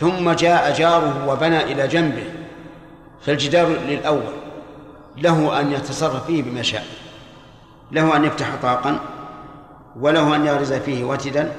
ثم 0.00 0.30
جاء 0.30 0.74
جاره 0.78 1.28
وبنى 1.28 1.62
إلى 1.62 1.88
جنبه 1.88 2.24
فالجدار 3.26 3.68
للأول 3.68 4.32
له 5.16 5.60
أن 5.60 5.72
يتصرف 5.72 6.26
فيه 6.26 6.42
بما 6.42 6.62
شاء 6.62 6.84
له 7.92 8.16
أن 8.16 8.24
يفتح 8.24 8.48
طاقا 8.62 9.00
وله 10.00 10.36
أن 10.36 10.46
يغرز 10.46 10.72
فيه 10.72 11.04
وتدا 11.04 11.52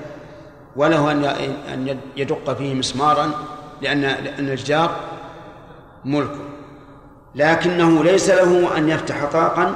وله 0.76 1.12
أن 1.74 1.98
يدق 2.18 2.54
فيه 2.54 2.74
مسمارا 2.74 3.32
لأن 3.82 4.02
لأن 4.02 4.50
الجدار 4.50 4.96
ملكه. 6.06 6.49
لكنه 7.36 8.04
ليس 8.04 8.30
له 8.30 8.78
أن 8.78 8.90
يفتح 8.90 9.26
طاقا 9.26 9.76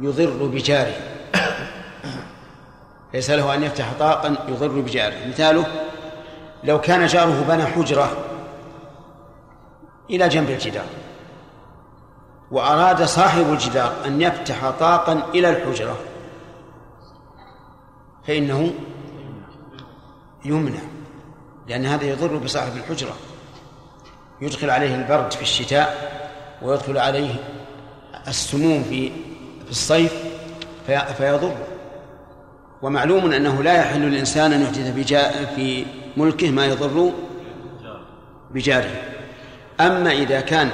يضر 0.00 0.46
بجاره. 0.46 0.94
ليس 3.14 3.30
له 3.30 3.54
أن 3.54 3.62
يفتح 3.62 3.92
طاقا 3.98 4.36
يضر 4.48 4.80
بجاره. 4.80 5.28
مثاله 5.28 5.66
لو 6.64 6.80
كان 6.80 7.06
جاره 7.06 7.44
بنى 7.48 7.66
حجرة 7.66 8.16
إلى 10.10 10.28
جنب 10.28 10.50
الجدار 10.50 10.86
وأراد 12.50 13.02
صاحب 13.02 13.52
الجدار 13.52 13.92
أن 14.06 14.22
يفتح 14.22 14.70
طاقا 14.70 15.22
إلى 15.34 15.50
الحجرة 15.50 15.96
فإنه 18.26 18.74
يمنع 20.44 20.80
لأن 21.68 21.86
هذا 21.86 22.04
يضر 22.04 22.36
بصاحب 22.36 22.76
الحجرة. 22.76 23.16
يدخل 24.40 24.70
عليه 24.70 24.94
البرد 24.94 25.32
في 25.32 25.42
الشتاء 25.42 26.14
ويدخل 26.62 26.98
عليه 26.98 27.34
السموم 28.28 28.82
في 28.82 29.10
في 29.64 29.70
الصيف 29.70 30.12
في 30.86 31.00
فيضر. 31.18 31.54
ومعلوم 32.82 33.32
أنه 33.32 33.62
لا 33.62 33.74
يحل 33.78 34.00
للإنسان 34.00 34.52
أن 34.52 34.62
يحدث 34.62 34.94
في 35.56 35.86
ملكه 36.16 36.50
ما 36.50 36.66
يضر 36.66 37.12
بجاره. 38.50 39.02
أما 39.80 40.12
إذا 40.12 40.40
كان 40.40 40.70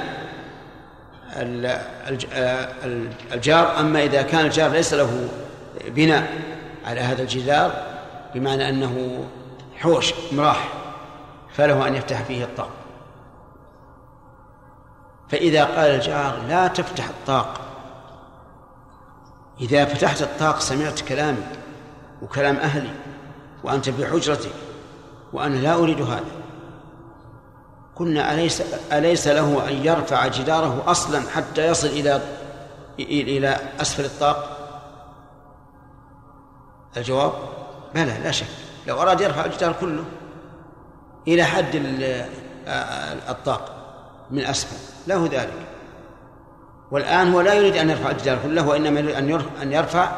الجار 3.33 3.79
أما 3.79 4.03
إذا 4.03 4.21
كان 4.21 4.45
الجار 4.45 4.71
ليس 4.71 4.93
له 4.93 5.29
بناء 5.87 6.31
على 6.85 6.99
هذا 6.99 7.21
الجدار 7.21 7.83
بمعنى 8.35 8.69
أنه 8.69 9.23
حوش 9.77 10.13
مراح 10.31 10.67
فله 11.53 11.87
أن 11.87 11.95
يفتح 11.95 12.21
فيه 12.23 12.43
الطاق 12.43 12.69
فإذا 15.31 15.63
قال 15.63 15.89
الجار 15.91 16.41
لا 16.47 16.67
تفتح 16.67 17.07
الطاق. 17.09 17.61
إذا 19.61 19.85
فتحت 19.85 20.21
الطاق 20.21 20.59
سمعت 20.59 21.01
كلامي 21.01 21.43
وكلام 22.21 22.55
أهلي 22.55 22.93
وأنت 23.63 23.89
في 23.89 24.07
حجرتك 24.07 24.51
وأنا 25.33 25.55
لا 25.55 25.73
أريد 25.73 26.01
هذا. 26.01 26.31
قلنا 27.95 28.33
أليس 28.33 28.63
أليس 28.91 29.27
له 29.27 29.69
أن 29.69 29.73
يرفع 29.73 30.27
جداره 30.27 30.83
أصلا 30.87 31.29
حتى 31.29 31.67
يصل 31.67 31.87
إلى 31.87 32.21
إلى 32.99 33.59
أسفل 33.81 34.05
الطاق؟ 34.05 34.57
الجواب 36.97 37.33
بلى 37.95 38.17
لا 38.23 38.31
شك. 38.31 38.47
لو 38.87 39.01
أراد 39.01 39.21
يرفع 39.21 39.45
الجدار 39.45 39.73
كله 39.73 40.03
إلى 41.27 41.43
حد 41.43 41.69
الطاق. 43.29 43.80
من 44.31 44.45
أسفل 44.45 44.77
له 45.07 45.29
ذلك. 45.31 45.67
والآن 46.91 47.33
هو 47.33 47.41
لا 47.41 47.53
يريد 47.53 47.77
أن 47.77 47.89
يرفع 47.89 48.11
الجدار 48.11 48.39
كله 48.43 48.67
وإنما 48.67 48.99
يريد 48.99 49.15
أن 49.61 49.71
يرفع 49.71 50.11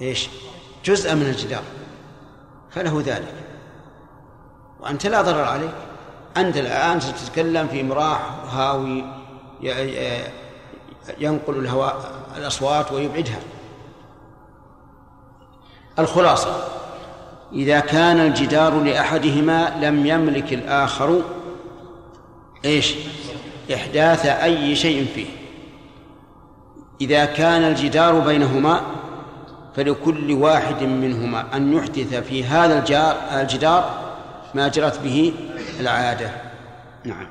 إيش؟ 0.00 0.28
جزءا 0.84 1.14
من 1.14 1.26
الجدار. 1.26 1.62
فله 2.70 3.02
ذلك. 3.06 3.34
وأنت 4.80 5.06
لا 5.06 5.22
ضرر 5.22 5.44
عليك. 5.44 5.74
أنت 6.36 6.56
الآن 6.56 7.00
ستتكلم 7.00 7.68
في 7.68 7.82
مراح 7.82 8.20
هاوي 8.52 9.04
ينقل 11.18 11.56
الهواء 11.58 12.12
الأصوات 12.36 12.92
ويبعدها. 12.92 13.40
الخلاصة 15.98 16.64
إذا 17.52 17.80
كان 17.80 18.20
الجدار 18.20 18.80
لأحدهما 18.80 19.76
لم 19.80 20.06
يملك 20.06 20.52
الآخر 20.52 21.22
إيش؟ 22.66 22.94
إحداث 23.74 24.26
أي 24.26 24.76
شيء 24.76 25.06
فيه. 25.14 25.26
إذا 27.00 27.24
كان 27.24 27.62
الجدار 27.62 28.18
بينهما 28.20 28.80
فلكل 29.76 30.32
واحد 30.32 30.82
منهما 30.82 31.56
أن 31.56 31.72
يحدث 31.72 32.14
في 32.14 32.44
هذا 32.44 32.78
الجار 32.78 33.16
الجدار 33.32 33.90
ما 34.54 34.68
جرت 34.68 35.00
به 35.00 35.32
العادة. 35.80 36.30
نعم. 37.04 37.26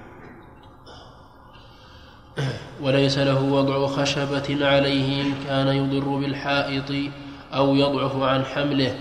وليس 2.82 3.18
له 3.18 3.44
وضع 3.44 3.88
خشبة 3.88 4.68
عليه 4.68 5.22
إن 5.22 5.34
كان 5.48 5.68
يضر 5.68 6.08
بالحائط 6.08 7.12
أو 7.54 7.76
يضعف 7.76 8.22
عن 8.22 8.46
حمله. 8.46 8.96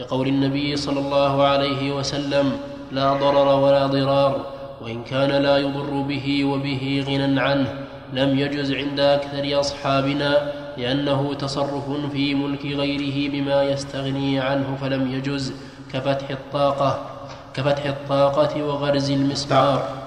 لقول 0.00 0.28
النبي 0.28 0.76
صلى 0.76 1.00
الله 1.00 1.42
عليه 1.42 1.92
وسلم 1.92 2.60
لا 2.92 3.12
ضرر 3.12 3.60
ولا 3.60 3.86
ضرار. 3.86 4.59
وإن 4.80 5.04
كان 5.04 5.42
لا 5.42 5.56
يضر 5.58 6.02
به 6.02 6.44
وبه 6.44 7.04
غنى 7.06 7.40
عنه 7.40 7.86
لم 8.12 8.38
يجز 8.38 8.72
عند 8.72 9.00
أكثر 9.00 9.60
أصحابنا 9.60 10.52
لأنه 10.76 11.34
تصرف 11.34 11.90
في 12.12 12.34
ملك 12.34 12.66
غيره 12.66 13.32
بما 13.32 13.62
يستغني 13.62 14.40
عنه 14.40 14.76
فلم 14.80 15.12
يجز 15.12 15.54
كفتح 15.92 16.30
الطاقة 16.30 17.06
كفتح 17.54 17.84
الطاقة 17.84 18.62
وغرز 18.62 19.10
المسمار 19.10 20.00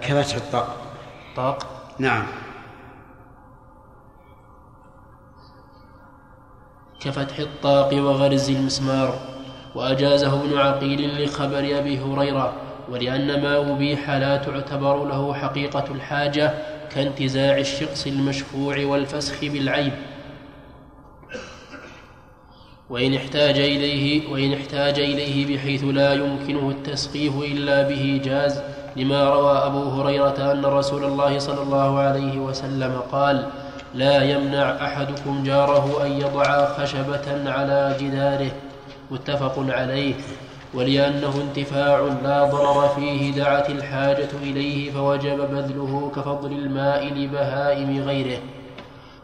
كفتح 0.00 0.36
الطاقة. 0.36 0.74
طاق 1.36 1.66
نعم. 1.98 2.26
كفتح 7.00 7.38
الطاق 7.38 7.94
وغرز 7.94 8.50
المسمار. 8.50 9.18
وأجازه 9.74 10.40
ابن 10.40 10.58
عقيل 10.58 11.24
لخبر 11.24 11.78
أبي 11.78 11.98
هريرة 11.98 12.52
ولأن 12.90 13.42
ما 13.42 13.72
أبيح 13.72 14.10
لا 14.10 14.36
تعتبر 14.36 15.04
له 15.04 15.34
حقيقة 15.34 15.84
الحاجة 15.90 16.54
كانتزاع 16.94 17.58
الشقص 17.58 18.06
المشفوع 18.06 18.84
والفسخ 18.84 19.40
بالعيب. 19.40 19.92
وإن 22.90 23.14
احتاج 23.14 23.58
إليه 23.58 24.32
وإن 24.32 24.52
احتاج 24.52 24.98
إليه 25.00 25.56
بحيث 25.56 25.84
لا 25.84 26.12
يمكنه 26.12 26.70
التسقيف 26.70 27.32
إلا 27.36 27.82
به 27.82 28.20
جاز 28.24 28.60
لما 28.96 29.30
روى 29.30 29.56
أبو 29.58 29.82
هريرة 29.90 30.52
أن 30.52 30.64
رسول 30.64 31.04
الله 31.04 31.38
صلى 31.38 31.62
الله 31.62 31.98
عليه 31.98 32.38
وسلم 32.38 33.00
قال 33.12 33.46
لا 33.94 34.22
يمنع 34.22 34.84
أحدكم 34.86 35.42
جاره 35.44 36.06
أن 36.06 36.12
يضع 36.12 36.66
خشبة 36.74 37.50
على 37.50 37.96
جداره. 38.00 38.50
متفق 39.10 39.54
عليه. 39.68 40.14
ولأنه 40.74 41.42
انتفاع 41.42 42.00
لا 42.24 42.44
ضرر 42.44 42.88
فيه 42.88 43.32
دعت 43.32 43.70
الحاجة 43.70 44.28
إليه 44.42 44.92
فوجب 44.92 45.36
بذله 45.36 46.12
كفضل 46.16 46.52
الماء 46.52 47.14
لبهائم 47.14 48.02
غيره. 48.02 48.38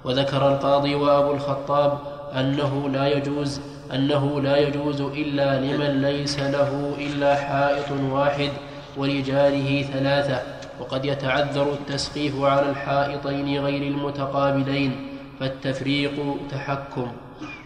وذكر 0.05 0.49
القاضي 0.49 0.95
وأبو 0.95 1.33
الخطاب 1.33 1.99
أنه 2.35 2.89
لا 2.93 3.09
يجوز 3.09 3.61
أنه 3.95 4.41
لا 4.41 4.57
يجوز 4.57 5.01
إلا 5.01 5.61
لمن 5.61 6.03
ليس 6.03 6.39
له 6.39 6.95
إلا 6.99 7.35
حائط 7.35 7.91
واحد 8.11 8.51
ولجاره 8.97 9.83
ثلاثة 9.83 10.43
وقد 10.81 11.05
يتعذر 11.05 11.73
التسقيف 11.73 12.43
على 12.43 12.71
الحائطين 12.71 13.65
غير 13.65 13.83
المتقابلين 13.83 15.09
فالتفريق 15.41 16.37
تحكم. 16.51 17.13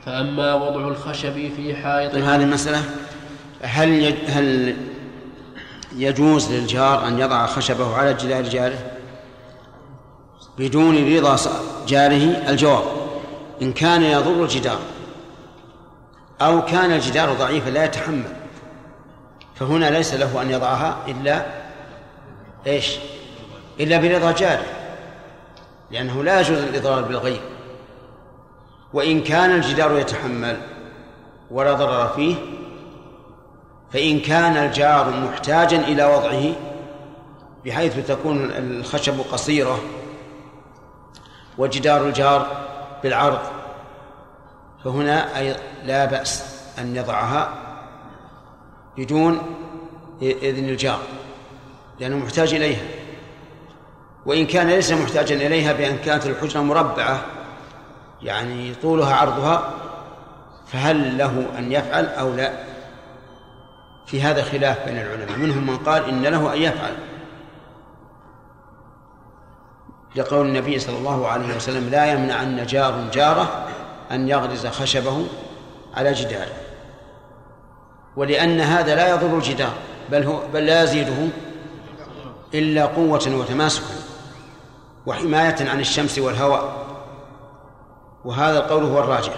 فأما 0.06 0.54
وضع 0.54 0.88
الخشب 0.88 1.32
في 1.56 1.76
حائط 1.76 2.12
طيب 2.12 2.24
هذه 2.24 2.42
المسألة؟ 2.42 2.82
هل. 3.64 4.14
هل 4.28 4.76
يجوز 5.96 6.52
للجار 6.52 7.08
أن 7.08 7.18
يضع 7.18 7.46
خشبه 7.46 7.96
على 7.96 8.14
جدار 8.14 8.42
جاره؟ 8.42 8.78
بدون 10.58 11.16
رضا 11.16 11.36
جاره؟ 11.88 12.50
الجواب 12.50 12.84
إن 13.62 13.72
كان 13.72 14.02
يضر 14.02 14.44
الجدار 14.44 14.78
أو 16.40 16.64
كان 16.64 16.92
الجدار 16.92 17.32
ضعيفا 17.32 17.70
لا 17.70 17.84
يتحمل. 17.84 18.36
فهنا 19.54 19.90
ليس 19.90 20.14
له 20.14 20.42
أن 20.42 20.50
يضعها 20.50 20.98
إلا 21.08 21.46
إيش؟ 22.66 22.96
إلا 23.80 23.96
برضا 23.98 24.32
جاره 24.32 24.66
لأنه 25.90 26.24
لا 26.24 26.40
يجوز 26.40 26.58
الإضرار 26.58 27.02
بالغير 27.02 27.40
وإن 28.92 29.22
كان 29.22 29.50
الجدار 29.50 29.98
يتحمل 29.98 30.60
ولا 31.50 31.72
ضرر 31.72 32.08
فيه 32.08 32.34
فإن 33.94 34.20
كان 34.20 34.56
الجار 34.56 35.10
محتاجا 35.10 35.78
إلى 35.78 36.04
وضعه 36.04 36.52
بحيث 37.64 38.06
تكون 38.08 38.50
الخشب 38.50 39.20
قصيرة 39.32 39.80
وجدار 41.58 42.06
الجار 42.06 42.46
بالعرض 43.02 43.38
فهنا 44.84 45.38
أي 45.38 45.56
لا 45.84 46.04
بأس 46.04 46.44
أن 46.78 46.96
يضعها 46.96 47.48
بدون 48.98 49.56
إذن 50.22 50.68
الجار 50.68 51.00
لأنه 52.00 52.16
محتاج 52.16 52.54
إليها. 52.54 52.84
وإن 54.26 54.46
كان 54.46 54.68
ليس 54.68 54.92
محتاجا 54.92 55.46
إليها 55.46 55.72
بأن 55.72 55.96
كانت 55.96 56.26
الحجرة 56.26 56.60
مربعة 56.60 57.20
يعني 58.22 58.74
طولها 58.74 59.14
عرضها 59.14 59.70
فهل 60.66 61.18
له 61.18 61.46
أن 61.58 61.72
يفعل 61.72 62.06
أو 62.06 62.34
لا؟ 62.34 62.73
في 64.06 64.22
هذا 64.22 64.42
خلاف 64.42 64.84
بين 64.84 64.96
العلماء. 64.98 65.38
منهم 65.38 65.66
من 65.66 65.76
قال 65.76 66.08
إن 66.08 66.22
له 66.22 66.54
أن 66.54 66.62
يفعل. 66.62 66.94
لقول 70.16 70.46
النبي 70.46 70.78
صلى 70.78 70.98
الله 70.98 71.28
عليه 71.28 71.56
وسلم 71.56 71.88
لا 71.88 72.12
يمنعن 72.12 72.66
جار 72.66 73.10
جاره 73.12 73.66
أن 74.10 74.28
يغرز 74.28 74.66
خشبه 74.66 75.26
على 75.94 76.12
جداره. 76.12 76.52
ولأن 78.16 78.60
هذا 78.60 78.94
لا 78.94 79.08
يضر 79.08 79.36
الجدار 79.36 79.72
بل 80.10 80.22
هو 80.22 80.40
بل 80.54 80.66
لا 80.66 80.82
يزيده 80.82 81.28
إلا 82.54 82.86
قوة 82.86 83.36
وتماسكا 83.36 83.94
وحماية 85.06 85.70
عن 85.70 85.80
الشمس 85.80 86.18
والهواء. 86.18 86.84
وهذا 88.24 88.58
القول 88.58 88.84
هو 88.84 88.98
الراجح. 88.98 89.32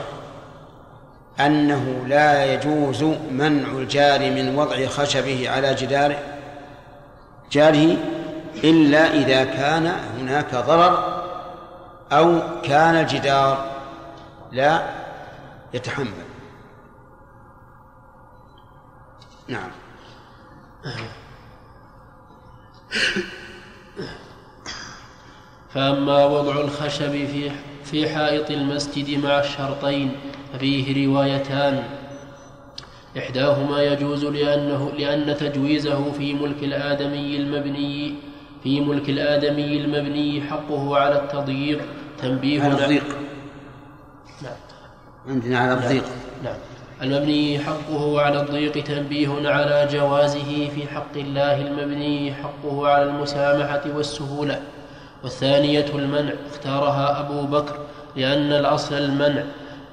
أنه 1.41 2.05
لا 2.07 2.55
يجوز 2.55 3.03
منع 3.31 3.69
الجار 3.69 4.19
من 4.19 4.59
وضع 4.59 4.87
خشبه 4.87 5.51
على 5.51 5.75
جدار 5.75 6.17
جاره 7.53 7.97
إلا 8.65 9.15
إذا 9.15 9.45
كان 9.45 9.87
هناك 9.87 10.55
ضرر 10.55 11.23
أو 12.13 12.41
كان 12.63 12.95
الجدار 12.95 13.71
لا 14.53 14.83
يتحمل. 15.75 16.27
نعم. 19.49 19.71
فأما 25.75 26.25
وضع 26.25 26.61
الخشب 26.61 27.11
في 27.11 27.51
في 27.91 28.09
حائط 28.09 28.51
المسجد 28.51 29.25
مع 29.25 29.41
الشرطين 29.41 30.13
ففيه 30.53 31.07
روايتان. 31.07 31.83
إحداهما 33.19 33.83
يجوز 33.83 34.25
لأنه 34.25 34.93
لأن 34.99 35.37
تجويزه 35.37 36.13
في 36.13 36.35
ملك 36.35 36.63
الآدمي 36.63 37.37
المبني 37.37 38.15
في 38.63 38.81
ملك 38.81 39.09
الآدمي 39.09 39.81
المبني 39.81 40.43
حقه 40.43 40.99
على 40.99 41.17
التضييق 41.17 41.81
تنبيه 42.23 42.63
على 42.63 42.73
الضيق. 42.73 43.05
نعم. 44.43 44.57
عندنا 45.29 45.59
على 45.59 45.73
الضيق. 45.73 46.05
نعم. 46.45 46.57
المبني 47.03 47.59
حقه 47.59 48.21
على 48.21 48.41
الضيق 48.41 48.85
تنبيه 48.85 49.49
على 49.49 49.89
جوازه 49.93 50.69
في 50.75 50.87
حق 50.95 51.17
الله 51.17 51.67
المبني 51.67 52.35
حقه 52.35 52.89
على 52.89 53.03
المسامحة 53.03 53.83
والسهولة. 53.97 54.61
والثانية 55.27 55.87
المنع 55.95 56.33
اختارها 56.53 57.21
أبو 57.21 57.43
بكر 57.43 57.79
لأن 58.17 58.53
الأصل 58.53 58.95
المنع. 58.95 59.43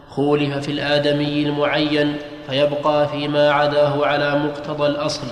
خولف 0.09 0.57
في 0.57 0.71
الآدمي 0.71 1.43
المعين 1.43 2.17
فيبقى 2.47 3.07
فيما 3.07 3.51
عداه 3.51 4.05
على 4.05 4.39
مقتضى 4.39 4.87
الأصل. 4.87 5.27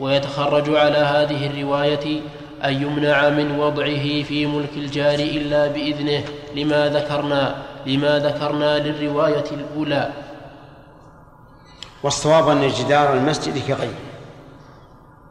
ويتخرج 0.00 0.76
على 0.76 0.98
هذه 0.98 1.46
الرواية 1.46 2.20
أن 2.64 2.82
يمنع 2.82 3.28
من 3.28 3.58
وضعه 3.58 4.22
في 4.22 4.46
ملك 4.46 4.72
الجار 4.76 5.18
إلا 5.18 5.66
بإذنه. 5.66 6.24
لما 6.56 6.88
ذكرنا 6.88 7.56
لما 7.86 8.18
ذكرنا 8.18 8.78
للرواية 8.78 9.44
الأولى. 9.52 10.10
والصواب 12.02 12.48
أن 12.48 12.68
جدار 12.68 13.12
المسجد 13.12 13.58
كغيره. 13.68 13.94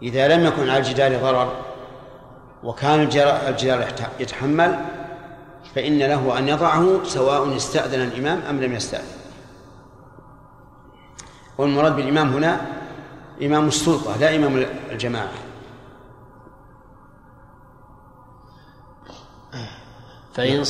إذا 0.01 0.27
لم 0.27 0.45
يكن 0.45 0.69
على 0.69 0.77
الجدار 0.77 1.17
ضرر 1.17 1.70
وكان 2.63 2.99
الجدار 2.99 3.87
يتحمل 4.19 4.79
فإن 5.75 5.99
له 5.99 6.37
أن 6.37 6.47
يضعه 6.47 7.03
سواء 7.03 7.55
استأذن 7.55 8.01
الإمام 8.01 8.41
أم 8.49 8.61
لم 8.61 8.73
يستأذن. 8.73 9.21
والمراد 11.57 11.95
بالإمام 11.95 12.29
هنا 12.33 12.61
إمام 13.41 13.67
السلطة 13.67 14.17
لا 14.17 14.35
إمام 14.35 14.65
الجماعة. 14.91 15.31
فإن 20.33 20.63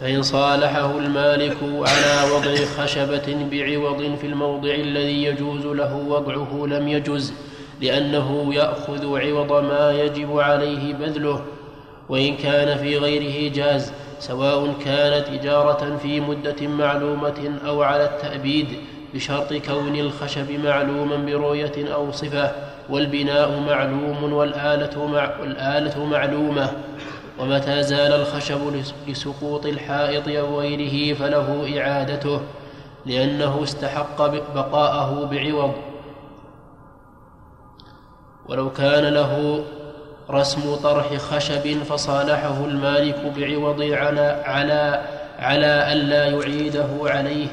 فإن 0.00 0.22
صالحه 0.22 0.98
المالك 0.98 1.56
على 1.62 2.32
وضع 2.32 2.54
خشبة 2.64 3.48
بعوض 3.50 4.16
في 4.20 4.26
الموضع 4.26 4.74
الذي 4.74 5.24
يجوز 5.24 5.66
له 5.66 5.96
وضعه 5.96 6.66
لم 6.66 6.88
يجز 6.88 7.34
لأنه 7.80 8.54
يأخذ 8.54 9.18
عوض 9.18 9.52
ما 9.64 9.92
يجب 9.92 10.38
عليه 10.38 10.94
بذله 10.94 11.40
وإن 12.08 12.36
كان 12.36 12.78
في 12.78 12.98
غيره 12.98 13.52
جاز 13.52 13.92
سواء 14.18 14.74
كانت 14.84 15.28
إجارة 15.28 15.96
في 16.02 16.20
مدة 16.20 16.66
معلومة 16.68 17.58
أو 17.66 17.82
على 17.82 18.04
التأبيد 18.04 18.68
بشرط 19.14 19.52
كون 19.52 19.96
الخشب 19.96 20.50
معلوما 20.64 21.16
برؤية 21.16 21.94
أو 21.94 22.12
صفة 22.12 22.52
والبناء 22.90 23.60
معلوم 23.60 24.32
والآلة, 24.32 25.06
مع 25.06 25.40
والآلة 25.40 26.04
معلومة. 26.04 26.72
ومتى 27.38 27.82
زال 27.82 28.12
الخشب 28.12 28.82
لسقوط 29.08 29.66
الحائط 29.66 30.28
أو 30.28 30.60
غيره 30.60 31.14
فله 31.14 31.78
إعادته 31.80 32.40
لأنه 33.06 33.62
استحق 33.62 34.26
بقاءه 34.54 35.28
بعوض. 35.32 35.72
ولو 38.48 38.70
كان 38.72 39.04
له 39.04 39.64
رسم 40.30 40.74
طرح 40.74 41.16
خشب 41.16 41.82
فصالحه 41.82 42.64
المالك 42.64 43.32
بعوض 43.36 43.82
على 43.82 44.42
على 44.44 45.04
على 45.38 45.92
ألا 45.92 46.24
يعيده 46.26 46.88
عليه 47.02 47.48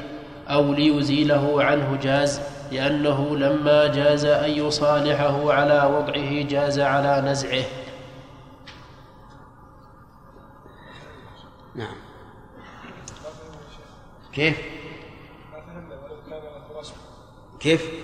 أو 0.48 0.72
ليزيله 0.72 1.64
عنه 1.64 1.98
جاز 2.02 2.40
لأنه 2.72 3.36
لما 3.36 3.86
جاز 3.86 4.24
أن 4.24 4.50
يصالحه 4.50 5.52
على 5.52 5.90
وضعه 5.96 6.42
جاز 6.42 6.80
على 6.80 7.30
نزعه 7.30 7.64
نعم 11.74 11.96
كيف؟ 14.32 14.58
كيف؟ 17.60 18.03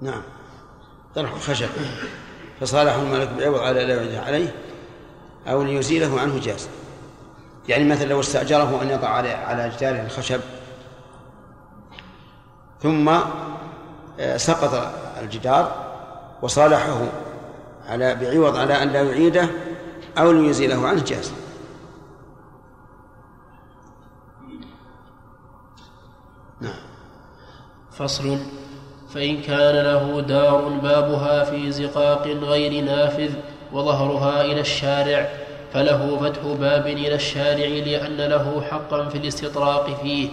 نعم. 0.00 0.22
طرح 1.14 1.32
الخشب 1.32 1.68
فصالحه 2.60 3.02
الملك 3.02 3.28
بعوض 3.28 3.60
على 3.60 3.84
لا 3.84 3.94
يعيده 3.94 4.20
عليه 4.20 4.54
أو 5.46 5.62
ليزيله 5.62 6.20
عنه 6.20 6.40
جاز. 6.40 6.68
يعني 7.68 7.84
مثلا 7.84 8.06
لو 8.06 8.20
استأجره 8.20 8.82
أن 8.82 8.90
يضع 8.90 9.08
على 9.08 9.30
على 9.30 9.72
جدار 9.76 10.04
الخشب. 10.04 10.40
ثم 12.82 13.08
آه، 14.20 14.36
سقط 14.36 14.92
الجدار 15.20 15.88
وصالحه 16.42 17.00
على 17.86 18.14
بعوض 18.14 18.56
على 18.56 18.82
أن 18.82 18.88
لا 18.88 19.02
يعيده 19.02 19.48
أو 20.18 20.32
ليزيله 20.32 20.88
عنه 20.88 21.04
جاز. 21.04 21.32
نعم. 26.60 26.74
فصل. 27.92 28.57
فإن 29.18 29.40
كان 29.40 29.84
له 29.84 30.20
دار 30.20 30.68
بابها 30.82 31.44
في 31.44 31.72
زقاق 31.72 32.26
غير 32.26 32.84
نافذ 32.84 33.30
وظهرها 33.72 34.44
إلى 34.44 34.60
الشارع 34.60 35.28
فله 35.72 36.16
فتح 36.20 36.40
باب 36.60 36.86
إلى 36.86 37.14
الشارع 37.14 37.66
لأن 37.66 38.16
له 38.16 38.62
حقا 38.70 39.08
في 39.08 39.18
الاستطراق 39.18 40.00
فيه. 40.02 40.28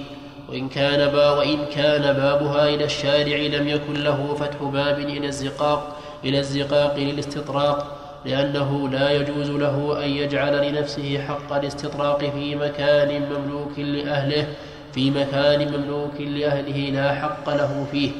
وإن 0.50 0.70
كان 0.70 1.12
با 1.12 1.30
وإن 1.30 1.58
كان 1.76 2.02
بابها 2.14 2.70
إلى 2.70 2.84
الشارع 2.84 3.38
لم 3.38 3.68
يكن 3.68 3.94
له 3.94 4.36
فتح 4.40 4.64
باب 4.64 5.00
إلى 5.00 5.28
الزقاق 5.28 5.98
إلى 6.24 6.40
الزقاق 6.40 6.98
للاستطراق 6.98 7.98
لأنه 8.26 8.90
لا 8.90 9.12
يجوز 9.12 9.50
له 9.50 10.06
أن 10.06 10.10
يجعل 10.10 10.70
لنفسه 10.70 11.20
حق 11.28 11.54
الاستطراق 11.54 12.20
في 12.20 12.56
مكان 12.56 13.22
مملوك 13.22 13.80
لأهله 13.80 14.48
في 14.94 15.12
مكان 15.12 15.68
مملوك 15.74 16.22
لأهله 16.22 16.78
لا 16.78 17.14
حق 17.14 17.50
له 17.50 17.88
فيه. 17.92 18.12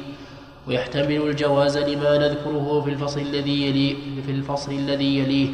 ويحتمل 0.68 1.22
الجواز 1.22 1.78
لما 1.78 2.18
نذكره 2.18 2.80
في 2.84 2.90
الفصل 2.90 3.20
الذي 3.20 3.68
يليه 3.68 4.22
في 4.22 4.30
الفصل 4.30 4.72
الذي 4.72 5.18
يليه. 5.18 5.50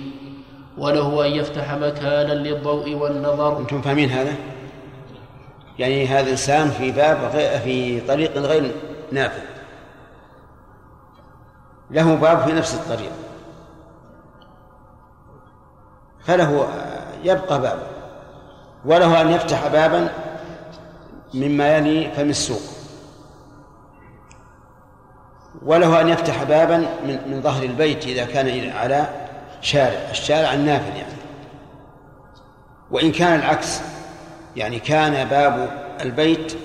وله 0.79 1.27
أن 1.27 1.33
يفتح 1.33 1.75
مكانا 1.75 2.33
للضوء 2.33 2.95
والنظر. 2.95 3.59
أنتم 3.59 3.83
فاهمين 3.83 4.11
هذا؟ 4.11 4.35
يعني 5.79 6.07
هذا 6.07 6.31
إنسان 6.31 6.71
في 6.71 6.91
باب 6.91 7.31
في 7.65 8.01
طريق 8.01 8.39
غير 8.39 8.75
نافذ. 9.13 9.43
له 11.91 12.15
باب 12.15 12.49
في 12.49 12.53
نفس 12.53 12.75
الطريق. 12.75 13.13
فله 16.21 16.69
يبقى 17.25 17.61
باب. 17.61 17.87
وله 18.85 19.21
أن 19.21 19.31
يفتح 19.31 19.69
بابا 19.69 20.13
مما 21.35 21.77
يلي 21.77 22.11
فم 22.11 22.31
السوق. 22.31 22.72
وله 25.65 26.01
أن 26.01 26.09
يفتح 26.09 26.43
بابا 26.43 26.79
من, 26.79 27.19
من 27.27 27.43
ظهر 27.43 27.63
البيت 27.63 28.07
إذا 28.07 28.25
كان 28.25 28.71
على 28.71 29.09
شارع 29.61 30.11
الشارع 30.11 30.55
النافذ 30.55 30.97
يعني. 30.97 31.13
وإن 32.91 33.13
كان 33.13 33.39
العكس 33.39 33.81
يعني 34.57 34.79
كان 34.79 35.29
باب 35.29 35.83
البيت 36.01 36.57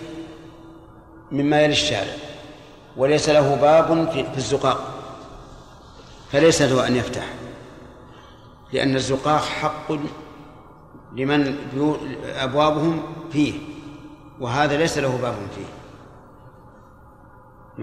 مما 1.31 1.61
يلي 1.61 1.71
الشارع 1.71 2.13
وليس 2.97 3.29
له 3.29 3.55
باب 3.55 4.09
في, 4.11 4.37
الزقاق 4.37 4.93
فليس 6.31 6.61
له 6.61 6.87
أن 6.87 6.95
يفتح 6.95 7.23
لأن 8.73 8.95
الزقاق 8.95 9.41
حق 9.41 9.91
لمن 11.13 11.55
أبوابهم 12.25 13.03
فيه 13.31 13.53
وهذا 14.39 14.77
ليس 14.77 14.97
له 14.97 15.17
باب 15.21 15.35
فيه. 15.55 15.65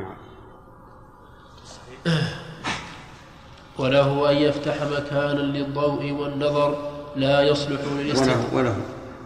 نعم. 0.03 0.24
وله 3.79 4.31
أن 4.31 4.37
يفتح 4.37 4.75
مكانا 4.83 5.41
للضوء 5.41 6.11
والنظر 6.13 6.77
لا 7.17 7.43
يصلح 7.43 7.81
للاستطراق 7.99 8.55
وله 8.55 8.77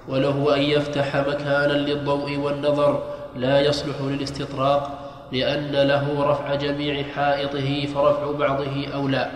وله. 0.09 0.57
أن 0.57 0.62
يفتح 0.62 1.16
مكانا 1.16 1.72
للضوء 1.72 2.37
والنظر 2.37 3.03
لا 3.37 3.61
يصلح 3.61 4.01
للاستطراق 4.01 4.99
لأن 5.33 5.72
له 5.72 6.24
رفع 6.31 6.55
جميع 6.55 7.03
حائطه 7.14 7.87
فرفع 7.95 8.31
بعضه 8.33 8.89
أولى 8.95 9.31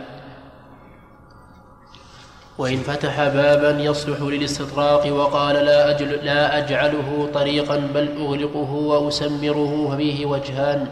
وإن 2.59 2.77
فتح 2.77 3.29
بابا 3.29 3.83
يصلح 3.83 4.21
للاستطراق 4.21 5.13
وقال 5.13 5.55
لا, 5.55 5.91
أجل 5.91 6.11
لا 6.11 6.59
أجعله 6.59 7.29
طريقا 7.35 7.77
بل 7.95 8.09
أغلقه 8.21 8.73
وأسمره 8.73 9.91
ففيه 9.91 10.27
وجهان 10.27 10.87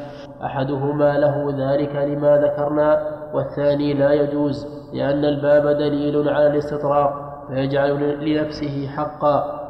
أحدهما 0.45 1.19
له 1.19 1.55
ذلك 1.59 1.97
لما 1.97 2.37
ذكرنا 2.37 3.03
والثاني 3.35 3.95
لا 3.95 4.13
يجوز 4.13 4.67
لأن 4.93 5.25
الباب 5.25 5.67
دليل 5.67 6.29
على 6.29 6.47
الاستطراق 6.47 7.31
فيجعل 7.49 8.25
لنفسه 8.25 8.89
حقا. 8.97 9.61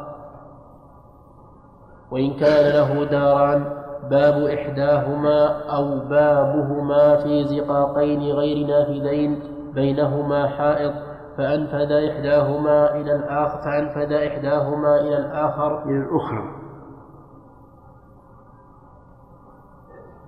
وإن 2.11 2.35
كان 2.35 2.73
له 2.73 3.05
داران 3.05 3.65
باب 4.11 4.43
إحداهما 4.43 5.47
أو 5.77 5.99
بابهما 5.99 7.17
في 7.17 7.45
زقاقين 7.45 8.21
غير 8.23 8.67
نافذين 8.67 9.41
بينهما 9.75 10.47
حائط 10.47 10.93
فأنفذ 11.39 11.93
إحداهما 11.93 12.95
إلى 12.95 13.15
الآخر 13.15 13.59
فأنفذ 13.59 14.13
إحداهما 14.13 15.01
إلى 15.01 15.17
الآخر. 15.17 15.85
إلى 15.85 15.97
الأخرى. 15.97 16.60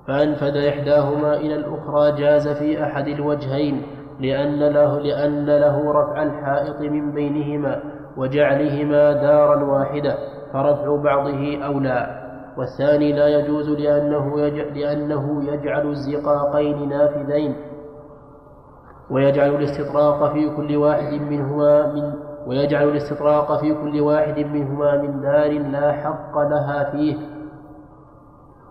فأنفذ 0.07 0.57
إحداهما 0.57 1.35
إلى 1.37 1.55
الأخرى 1.55 2.13
جاز 2.13 2.49
في 2.49 2.85
أحد 2.85 3.09
الوجهين 3.09 3.83
لأن 4.21 4.59
له 4.59 5.01
لأن 5.01 5.47
له 5.47 5.93
رفع 5.93 6.23
الحائط 6.23 6.81
من 6.81 7.13
بينهما 7.13 7.83
وجعلهما 8.17 9.13
دارا 9.13 9.65
واحدة 9.65 10.17
فرفع 10.53 10.97
بعضه 10.97 11.65
أولى. 11.65 12.19
والثاني 12.59 13.13
لا 13.13 13.29
يجوز 13.29 13.71
لأنه 13.71 14.41
يجعل, 14.41 14.81
لأنه 14.81 15.45
يجعل 15.53 15.87
الزقاقين 15.87 16.89
نافذين. 16.89 17.55
ويجعل 19.11 19.51
الاستطراق 19.55 20.33
في 20.33 20.57
كل 20.57 20.77
واحد 20.77 21.21
منهما 21.21 21.93
من 21.93 22.13
ويجعل 22.47 22.89
الاستطراق 22.89 23.61
في 23.61 23.75
كل 23.75 24.01
واحد 24.01 24.39
منهما 24.39 25.03
من 25.03 25.21
دار 25.21 25.51
لا 25.51 25.93
حق 25.93 26.39
لها 26.39 26.91
فيه. 26.91 27.17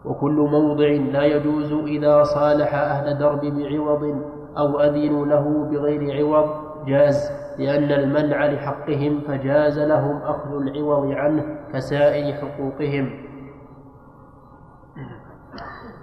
وكل 0.05 0.47
موضع 0.51 0.87
لا 0.87 1.23
يجوز 1.23 1.73
إذا 1.73 2.23
صالح 2.23 2.75
أهل 2.75 3.17
درب 3.17 3.41
بعوض 3.41 4.23
أو 4.57 4.79
أذنوا 4.79 5.25
له 5.25 5.69
بغير 5.71 6.17
عوض. 6.17 6.71
جاز 6.85 7.31
لأن 7.59 7.91
المنع 7.91 8.45
لحقهم 8.45 9.21
فجاز 9.27 9.79
لهم 9.79 10.21
أخذ 10.21 10.51
العوض 10.51 11.11
عنه 11.11 11.43
كسائر 11.73 12.33
حقوقهم. 12.33 13.09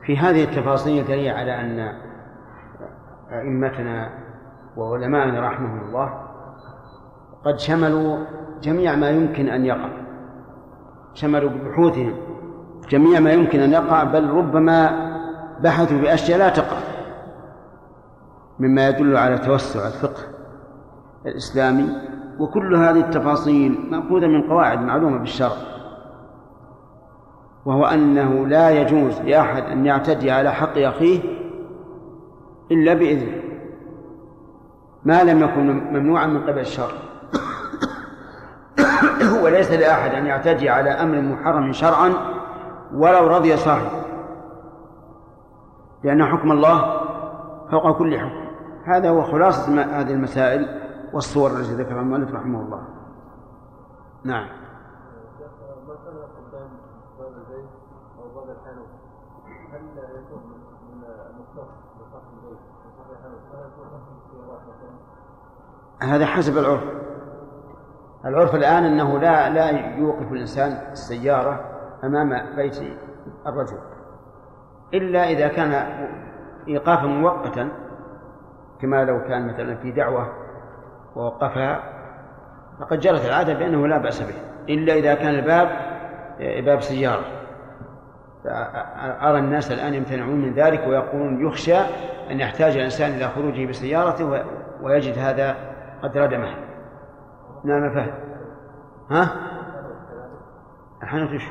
في 0.07 0.17
هذه 0.17 0.45
التفاصيل 0.45 1.05
دليل 1.05 1.35
على 1.35 1.61
أن 1.61 1.93
أئمتنا 3.33 4.11
وعلماءنا 4.77 5.49
رحمهم 5.49 5.81
الله 5.81 6.13
قد 7.45 7.59
شملوا 7.59 8.19
جميع 8.63 8.97
ما 8.97 9.11
يمكن 9.11 9.49
أن 9.49 9.65
يقع. 9.65 9.91
شملوا 11.15 11.51
ببحوثهم 11.51 12.28
جميع 12.91 13.21
ما 13.21 13.33
يمكن 13.33 13.61
أن 13.61 13.73
يقع 13.73 14.05
بل 14.05 14.31
ربما 14.31 15.09
بحثوا 15.61 15.99
في 15.99 16.15
أشياء 16.15 16.39
لا 16.39 16.49
تقع 16.49 16.77
مما 18.59 18.89
يدل 18.89 19.17
على 19.17 19.39
توسع 19.39 19.87
الفقه 19.87 20.23
الإسلامي. 21.27 21.89
وكل 22.39 22.77
هذه 22.77 23.01
التفاصيل 23.01 23.79
مأخوذة 23.91 24.27
من 24.27 24.43
قواعد 24.43 24.81
معلومة 24.81 25.19
بالشرع 25.19 25.57
وهو 27.65 27.85
أنه 27.85 28.47
لا 28.47 28.71
يجوز 28.71 29.21
لأحد 29.21 29.63
أن 29.63 29.87
يعتدي 29.87 30.31
على 30.31 30.53
حق 30.53 30.79
أخيه 30.79 31.21
إلا 32.71 32.95
بإذنه 32.95 33.43
ما 35.05 35.25
لم 35.25 35.43
يكن 35.43 35.67
ممنوعا 35.67 36.27
من 36.27 36.43
قبل 36.43 36.59
الشرع. 36.59 36.93
وليس 39.43 39.71
لأحد 39.71 40.11
أن 40.11 40.27
يعتدي 40.27 40.69
على 40.69 40.91
أمر 40.91 41.21
محرم 41.21 41.73
شرعا 41.73 42.13
ولو 42.93 43.27
رضي 43.27 43.57
صاحبه 43.57 44.03
لأن 46.05 46.25
حكم 46.25 46.53
الله 46.53 47.01
فوق 47.71 47.99
كل 47.99 48.19
حكم. 48.19 48.49
هذا 48.85 49.11
هو 49.11 49.23
خلاصة 49.23 49.83
هذه 49.83 50.13
المسائل 50.13 50.81
والصور 51.13 51.51
التي 51.51 51.75
ذكرها 51.75 52.01
المؤلف 52.01 52.35
رحمه 52.35 52.61
الله. 52.61 52.83
نعم. 54.25 54.49
ما 66.01 66.17
هذا 66.17 66.27
حسب 66.27 66.59
العرف. 66.59 66.83
العرف 68.25 68.55
الآن 68.55 68.85
أنه 68.85 69.19
لا 69.19 69.49
لا 69.49 69.97
يوقف 69.97 70.33
الإنسان 70.33 70.93
السيارة 70.93 71.78
أمام 72.05 72.57
بيت 72.57 72.77
الرجل 73.47 73.79
إلا 74.95 75.25
إذا 75.25 75.49
كان 75.49 75.73
إيقافا 76.69 77.07
مؤقتا 77.07 77.69
كما 78.81 79.05
لو 79.05 79.25
كان 79.25 79.47
مثلا 79.47 79.77
في 79.77 79.91
دعوة 79.91 80.33
ووقفها 81.17 81.83
فقد 82.81 83.01
جرت 83.01 83.25
العادة 83.25 83.55
بأنه 83.55 83.87
لا 83.87 83.99
بأس 83.99 84.23
به 84.23 84.35
إلا 84.69 84.95
إذا 84.95 85.15
كان 85.15 85.35
الباب 85.35 85.69
باب 86.65 86.81
سيارة 86.81 87.25
أرى 89.23 89.39
الناس 89.39 89.73
الآن 89.73 89.95
يمتنعون 89.95 90.41
من 90.41 90.55
ذلك 90.55 90.87
ويقولون 90.87 91.47
يخشى 91.47 91.79
أن 92.31 92.41
يحتاج 92.41 92.77
الإنسان 92.77 93.11
إلى 93.11 93.29
خروجه 93.29 93.67
بسيارته 93.67 94.45
ويجد 94.83 95.19
هذا 95.19 95.57
قد 96.03 96.19
ردمه 96.19 96.55
نعم 97.65 97.95
فهد 97.95 98.15
ها؟ 99.11 99.31
الحنوت 101.03 101.33
وش؟ 101.33 101.45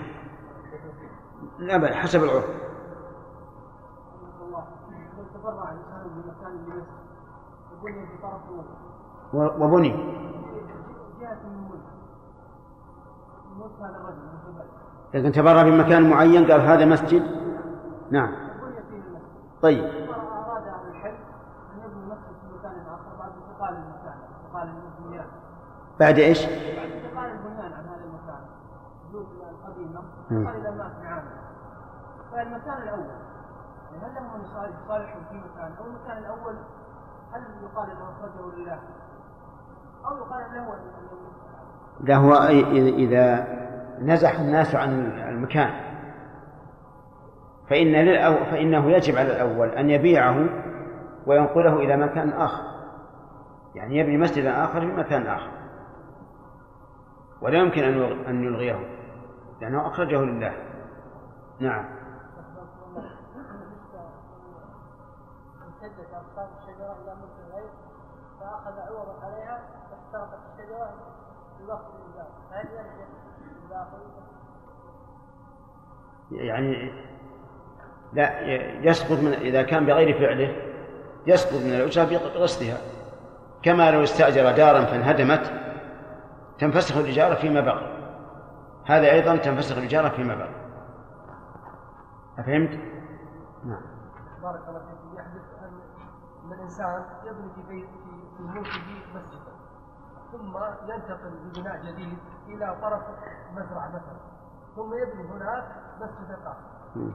لا 1.59 1.77
بل 1.77 1.93
حسب 1.93 2.23
العرف. 2.23 2.45
وبني. 9.33 10.17
لكن 15.13 15.31
تبرع 15.31 15.63
في 15.63 15.71
مكان 15.71 16.09
معين 16.09 16.51
قال 16.51 16.61
هذا 16.61 16.85
مسجد. 16.85 17.23
نعم. 18.11 18.35
طيب. 19.61 19.83
أراد 19.83 20.67
أهل 20.67 20.89
الحل 20.89 21.09
أن 21.09 21.79
يبنوا 21.85 22.05
مسجد 22.05 22.35
في 22.41 22.57
مكان 22.57 22.71
آخر 22.71 23.17
بعد 23.19 23.31
انتقال 23.31 23.73
المكان 23.73 24.17
انتقال 24.45 24.69
البنيان 24.99 25.25
بعد 25.99 26.19
إيش؟ 26.19 26.45
بعد 26.45 26.91
إنتقال 26.91 27.31
البنيان 27.31 27.73
عن 27.73 27.85
هذا 27.85 28.03
المكان 28.05 28.41
القديمة. 29.67 30.01
فالمكان 32.37 32.83
الأول. 32.83 33.05
يعني 33.91 34.05
هل 34.05 34.15
لهم 34.15 34.35
أن 34.35 34.41
يصالحوا 34.83 35.21
في 35.29 35.35
مكان؟ 35.35 35.71
أو 35.79 35.85
المكان 35.85 36.17
الأول 36.17 36.55
هل 37.33 37.41
يقال 37.63 37.89
أنه 37.91 38.09
أخرجه 38.09 38.55
لله؟ 38.55 38.79
أو 40.05 40.17
يقال 40.17 40.43
له 40.53 40.77
لا 42.01 42.15
هو 42.15 42.33
إذا 42.87 43.47
نزح 43.99 44.39
الناس 44.39 44.75
عن 44.75 45.11
المكان. 45.29 45.69
فإن. 47.69 47.93
فإنه 48.51 48.91
يجب 48.91 49.17
على 49.17 49.31
الأول 49.31 49.69
أن 49.69 49.89
يبيعه 49.89 50.49
وينقله 51.25 51.73
إلى 51.73 51.97
مكان 51.97 52.29
آخر. 52.29 52.63
يعني 53.75 53.97
يبني 53.97 54.17
مسجدا 54.17 54.63
آخر 54.63 54.79
في 54.79 54.85
مكان 54.85 55.27
آخر. 55.27 55.51
ولا 57.41 57.57
يمكن 57.57 57.83
أن 57.83 58.25
أن 58.27 58.43
يلغيه 58.43 58.79
لأنه 59.61 59.87
أخرجه 59.87 60.21
لله. 60.21 60.53
نعم. 61.59 61.96
امتدت 66.37 66.43
أغصان 66.43 66.47
الشجرة 66.57 66.95
إلى 67.03 67.15
ملك 67.15 67.31
الغير 67.47 67.69
فأخذ 68.39 68.79
عوضا 68.79 69.25
عليها 69.25 69.61
فاحترقت 69.91 70.39
الشجرة 70.53 70.93
في 71.57 71.63
وقت 71.63 71.85
الإنزال 71.95 72.27
هل 72.51 72.65
يرجع 72.65 73.81
الباقي؟ 73.81 74.27
يعني 76.31 76.91
لا 78.13 78.41
يسقط 78.89 79.19
من 79.19 79.33
إذا 79.33 79.63
كان 79.63 79.85
بغير 79.85 80.19
فعله 80.19 80.55
يسقط 81.27 81.53
من 81.53 81.73
الأجرة 81.73 82.03
بقصدها 82.03 82.77
كما 83.63 83.91
لو 83.91 84.03
استأجر 84.03 84.51
دارا 84.51 84.85
فانهدمت 84.85 85.51
تنفسخ 86.59 86.97
الإجارة 86.97 87.35
فيما 87.35 87.61
بقي. 87.61 87.97
هذا 88.85 89.11
أيضا 89.11 89.35
تنفسخ 89.35 89.77
الإجارة 89.77 90.09
فيما 90.09 90.35
بقي. 90.35 90.55
أفهمت؟ 92.39 92.79
نعم. 93.65 93.81
بارك 94.43 94.61
الله 94.69 94.79
أن 94.79 94.96
أن 96.47 96.53
الإنسان 96.53 97.03
يبني 97.25 97.49
في 97.55 97.61
بيت 97.69 97.89
في 98.37 98.43
ملكه 98.43 98.69
مسجدا 99.15 99.51
ثم 100.31 100.57
ينتقل 100.91 101.31
ببناء 101.45 101.81
جديد 101.85 102.17
إلى 102.47 102.75
طرف 102.81 103.01
مزرعة 103.51 103.87
مثلا 103.89 104.17
ثم 104.75 104.93
يبني 104.93 105.29
هناك 105.31 105.63
مسجدا 106.01 106.37
آخر. 106.45 107.11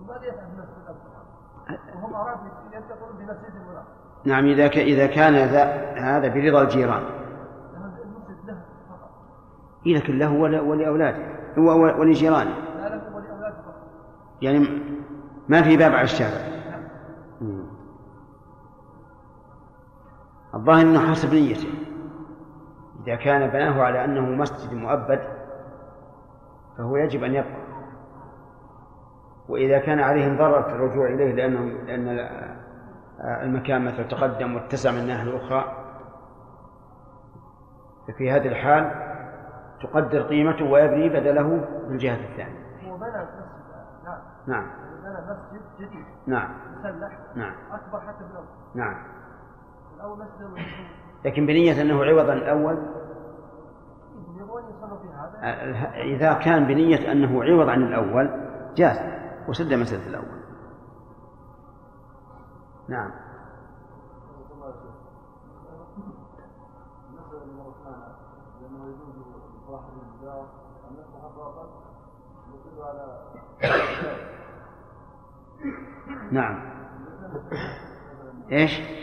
وماذا 0.00 0.24
يفعل 0.24 0.44
المسجد 0.44 0.72
الآخر؟ 0.78 1.96
وهم 1.96 2.14
أرادوا 2.14 2.48
ينتقلون 2.72 3.16
بمسجد 3.18 3.56
هناك 3.70 3.84
نعم 4.24 4.46
إذا 4.46 4.68
ك... 4.68 4.76
إذا 4.76 5.06
كان 5.06 5.34
ذا... 5.34 5.64
هذا 5.98 6.28
برضا 6.28 6.62
الجيران. 6.62 7.02
إيه 9.86 9.96
لكن 9.96 10.18
له 10.18 10.32
ول... 10.32 10.60
ولأولاده 10.60 11.18
ولجيرانه. 11.98 12.56
يعني 14.42 14.58
ما 15.48 15.62
في 15.62 15.76
باب 15.76 15.92
على 15.92 16.04
الشارع. 16.04 16.61
الظاهر 20.54 20.80
إنه 20.80 21.10
حسب 21.10 21.34
نيته. 21.34 21.68
إذا 23.06 23.16
كان 23.16 23.50
بناه 23.50 23.82
على 23.82 24.04
أنه 24.04 24.20
مسجد 24.20 24.74
مؤبد 24.74 25.20
فهو 26.78 26.96
يجب 26.96 27.24
أن 27.24 27.34
يبقى. 27.34 27.62
وإذا 29.48 29.78
كان 29.78 30.00
عليهم 30.00 30.36
ضرر 30.36 30.62
في 30.62 30.68
الرجوع 30.68 31.06
إليه 31.06 31.32
لأنه 31.34 31.60
لأن 31.60 32.28
المكان 33.42 33.84
مثلا 33.84 34.02
تقدم 34.02 34.54
واتسع 34.54 34.90
من 34.90 34.98
الناحية 34.98 35.22
الأخرى 35.22 35.64
ففي 38.08 38.30
هذه 38.30 38.48
الحال 38.48 38.90
تقدر 39.82 40.22
قيمته 40.22 40.64
ويبني 40.64 41.08
بدله 41.08 41.68
بالجهه 41.88 42.14
الثانية. 42.14 42.62
هو 42.84 42.96
بنى 42.96 43.08
مسجد 43.08 43.42
نعم. 44.04 44.20
نعم 44.46 44.70
بنى 45.02 45.12
مسجد 45.12 45.62
جديد. 45.78 46.04
نعم. 46.26 46.50
مسلح. 46.78 47.12
نعم. 47.34 47.54
أكبر 47.72 48.00
حتى 48.00 48.24
من 48.24 48.44
نعم. 48.74 49.11
لكن 51.24 51.46
بنية 51.46 51.82
أنه 51.82 52.04
عوض 52.04 52.30
عن 52.30 52.38
الأول 52.38 53.02
هذا. 55.12 55.92
إذا 56.02 56.32
كان 56.32 56.66
بنية 56.66 57.12
أنه 57.12 57.44
عوض 57.44 57.68
عن 57.68 57.82
الأول 57.82 58.30
جاز. 58.74 58.98
وسد 59.48 59.74
مسألة 59.74 60.06
الأول. 60.06 60.42
نعم. 62.88 63.10
نعم. 76.30 76.72
إيش؟ 78.52 79.01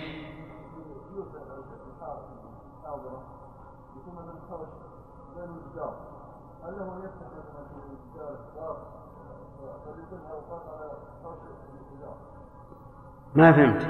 ما 13.36 13.52
فهمت. 13.52 13.82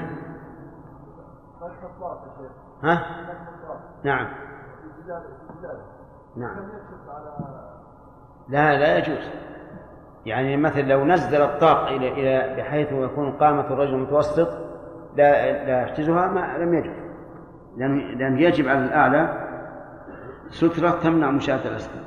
ها؟ 2.82 3.06
نعم. 4.04 4.28
نعم. 6.36 6.56
لا 8.48 8.78
لا 8.78 8.96
يجوز. 8.96 9.30
يعني 10.26 10.56
مثلا 10.56 10.82
لو 10.82 11.04
نزل 11.04 11.42
الطاق 11.42 11.86
إلى 11.86 12.08
إلى 12.08 12.62
بحيث 12.62 12.92
يكون 12.92 13.32
قامة 13.32 13.66
الرجل 13.66 13.96
متوسط 13.96 14.48
لا 15.16 15.64
لا 15.66 15.82
يحتجها 15.82 16.26
ما 16.26 16.58
لم 16.58 16.74
يجوز. 16.74 16.96
لأن 17.76 17.98
لأن 17.98 18.38
يجب 18.38 18.68
على 18.68 18.84
الأعلى 18.84 19.49
سترة 20.50 20.90
تمنع 20.90 21.30
مشاهدة 21.30 21.70
الأسفل 21.70 22.00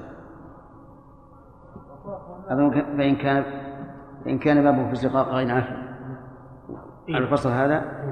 أظن 2.47 2.71
فإن 2.97 3.15
كان 3.15 3.43
فإن 4.25 4.39
كان 4.39 4.63
بابه 4.63 4.87
في 4.87 4.93
الزقاق 4.93 5.27
غير 5.27 5.51
عافية 5.51 5.93
على 7.09 7.17
الفصل 7.17 7.49
هذا؟ 7.49 8.03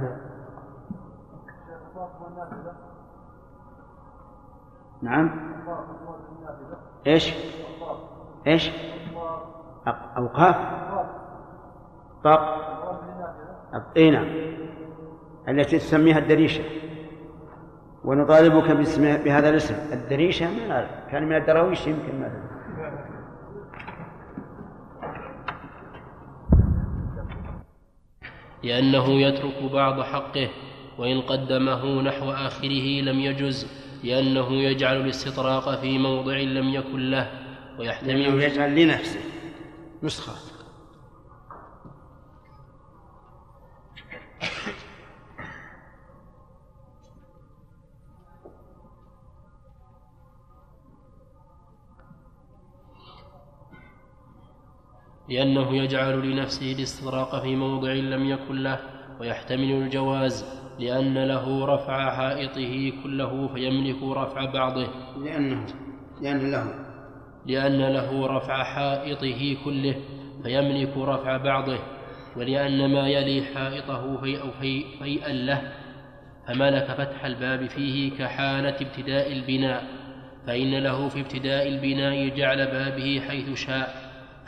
نعم. 5.02 5.54
إيش؟ 7.08 7.34
إيش؟ 8.48 8.72
أوقاف. 10.18 10.56
طاق. 12.24 12.62
إي 13.98 14.12
نعم. 14.12 14.26
التي 15.48 15.78
تسميها 15.78 16.18
الدريشة. 16.18 16.64
ونطالبك 18.04 18.72
باسم 18.72 19.18
بهذا 19.18 19.50
الاسم. 19.50 19.76
الدريشة 19.94 20.50
ما 20.54 20.68
نعرف 20.68 20.90
كان 21.12 21.24
من 21.24 21.36
الدراويش 21.36 21.88
يمكن 21.88 22.20
مثلا 22.20 22.52
لأنه 28.64 29.10
يترك 29.10 29.72
بعض 29.74 30.02
حقه 30.02 30.50
وإن 30.98 31.22
قدمه 31.22 32.02
نحو 32.02 32.32
آخره 32.32 33.02
لم 33.02 33.20
يجز 33.20 33.68
لأنه 34.04 34.54
يجعل 34.54 35.02
الاستطراق 35.02 35.82
في 35.82 35.98
موضع 35.98 36.38
لم 36.38 36.70
يكن 36.70 37.12
له 37.12 37.32
لأنه 37.80 37.80
ويحتمل 37.80 38.42
يجعل 38.42 38.76
لنفسه. 38.76 39.20
نسخة. 40.04 40.52
لأنه 55.32 55.76
يجعل 55.76 56.32
لنفسه 56.32 56.72
الاستطراق 56.72 57.42
في 57.42 57.56
موضع 57.56 57.92
لم 57.92 58.30
يكن 58.30 58.64
له 58.64 58.80
ويحتمل 59.20 59.72
الجواز 59.72 60.46
لأن 60.80 61.18
له 61.18 61.66
رفع 61.66 62.16
حائطه 62.16 62.94
كله 63.04 63.48
فيملك 63.48 64.04
رفع 64.04 64.46
بعضه. 64.46 64.88
لأنه 65.18 65.66
لأن 66.22 66.52
له. 66.52 66.74
لأن 67.46 67.82
له 67.82 68.28
رفع 68.28 68.64
حائطه 68.64 69.58
كله 69.66 69.96
فيملك 70.44 70.98
رفع 70.98 71.38
بعضه 71.38 71.80
ولأن 72.38 72.94
ما 72.94 73.08
يلي 73.10 73.44
حائطه 73.56 74.18
في 74.18 74.42
أو 74.42 74.52
في 74.52 74.86
فيئا 75.00 75.34
له 75.34 75.72
فملك 76.48 76.86
فتح 76.86 77.26
الباب 77.26 77.66
فيه 77.66 78.12
كحالة 78.12 78.76
ابتداء 78.82 79.32
البناء 79.32 79.84
فإن 80.48 80.76
له 80.76 81.10
في 81.10 81.22
ابتداء 81.22 81.68
البناء 81.68 82.38
جعل 82.38 82.66
بابه 82.68 83.22
حيث 83.28 83.54
شاء. 83.54 84.01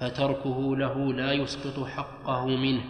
فتركه 0.03 0.75
له 0.75 1.13
لا 1.13 1.33
يسقط 1.33 1.87
حقه 1.87 2.45
منه. 2.45 2.83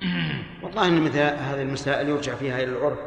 والله 0.62 0.88
إن 0.88 1.02
مثل 1.02 1.18
هذه 1.18 1.62
المسائل 1.62 2.08
يرجع 2.08 2.34
فيها 2.34 2.62
إلى 2.62 2.78
العرف. 2.78 2.98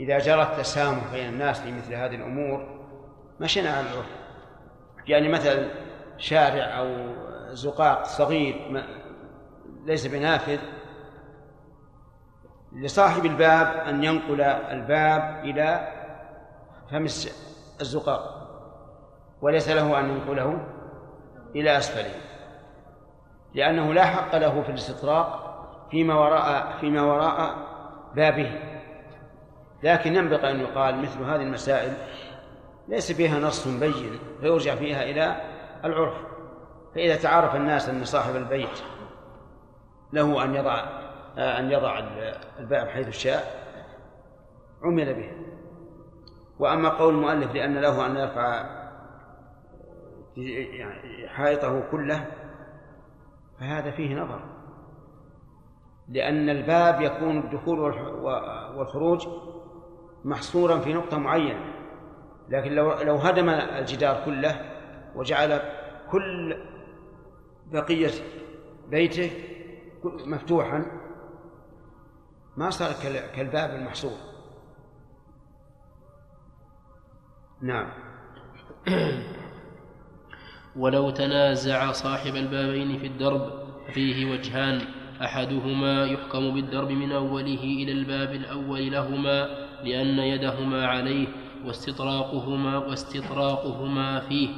إذا 0.00 0.18
جرى 0.18 0.42
التسامح 0.42 1.12
بين 1.12 1.28
الناس 1.28 1.60
في 1.60 1.72
مثل 1.72 1.94
هذه 1.94 2.14
الأمور 2.14 2.84
مشينا 3.40 3.70
على 3.70 3.86
العرف. 3.90 4.06
يعني 5.06 5.28
مثلا 5.28 5.70
شارع 6.18 6.78
أو 6.78 7.14
زقاق 7.54 8.04
صغير 8.04 8.84
ليس 9.84 10.06
بنافذ 10.06 10.58
لصاحب 12.72 13.26
الباب 13.26 13.66
أن 13.66 14.04
ينقل 14.04 14.40
الباب 14.42 15.44
إلى 15.44 15.92
فم 16.90 17.04
الزقاق. 17.80 18.37
وليس 19.42 19.68
له 19.68 20.00
أن 20.00 20.10
ينقله 20.10 20.66
إلى 21.56 21.78
أسفله 21.78 22.14
لأنه 23.54 23.94
لا 23.94 24.04
حق 24.04 24.36
له 24.36 24.62
في 24.62 24.68
الاستطراق 24.68 25.48
فيما 25.90 26.14
وراء 26.14 26.78
فيما 26.80 27.02
وراء 27.02 27.56
بابه. 28.14 28.60
لكن 29.82 30.16
ينبغي 30.16 30.50
أن 30.50 30.60
يقال 30.60 31.02
مثل 31.02 31.22
هذه 31.22 31.42
المسائل 31.42 31.92
ليس 32.88 33.12
فيها 33.12 33.38
نص 33.38 33.68
بين 33.68 34.18
فيرجع 34.40 34.74
فيها 34.74 35.02
إلى 35.02 35.40
العرف. 35.84 36.14
فإذا 36.94 37.16
تعارف 37.16 37.54
الناس 37.54 37.88
أن 37.88 38.04
صاحب 38.04 38.36
البيت 38.36 38.82
له 40.12 40.44
أن 40.44 40.54
يضع 40.54 40.84
أن 41.38 41.70
يضع 41.70 41.98
الباب 42.58 42.88
حيث 42.88 43.08
شاء 43.08 43.42
عمل 44.82 45.14
به. 45.14 45.32
وأما 46.58 46.88
قول 46.88 47.14
المؤلف 47.14 47.54
لأن 47.54 47.78
له 47.78 48.06
أن 48.06 48.16
يرفع 48.16 48.77
حائطه 51.26 51.80
كله 51.90 52.26
فهذا 53.60 53.90
فيه 53.90 54.14
نظر. 54.22 54.40
لأن 56.08 56.48
الباب 56.48 57.00
يكون 57.00 57.38
الدخول 57.38 57.78
والخروج 58.76 59.28
محصورا 60.24 60.78
في 60.78 60.92
نقطة 60.94 61.18
معينة. 61.18 61.74
لكن 62.48 62.72
لو 62.72 62.92
لو 63.02 63.16
هدم 63.16 63.48
الجدار 63.48 64.24
كله 64.24 64.60
وجعل 65.14 65.60
كل 66.10 66.56
بقية 67.66 68.10
بيته 68.88 69.30
مفتوحا 70.04 70.84
ما 72.56 72.70
صار 72.70 72.92
كال- 73.02 73.32
كالباب 73.32 73.70
المحصور. 73.70 74.18
نعم. 77.62 77.90
ولو 80.78 81.10
تنازع 81.10 81.92
صاحب 81.92 82.36
البابين 82.36 82.98
في 82.98 83.06
الدرب 83.06 83.50
فيه 83.94 84.30
وجهان. 84.30 84.80
أحدهما 85.22 86.04
يحكم 86.04 86.54
بالدرب 86.54 86.90
من 86.90 87.12
أوله 87.12 87.62
إلى 87.64 87.92
الباب 87.92 88.34
الأول 88.34 88.92
لهما 88.92 89.48
لأن 89.84 90.18
يدهما 90.18 90.86
عليه 90.86 91.26
واستطراقهما 91.66 92.78
واستطراقهما 92.78 94.20
فيه. 94.20 94.48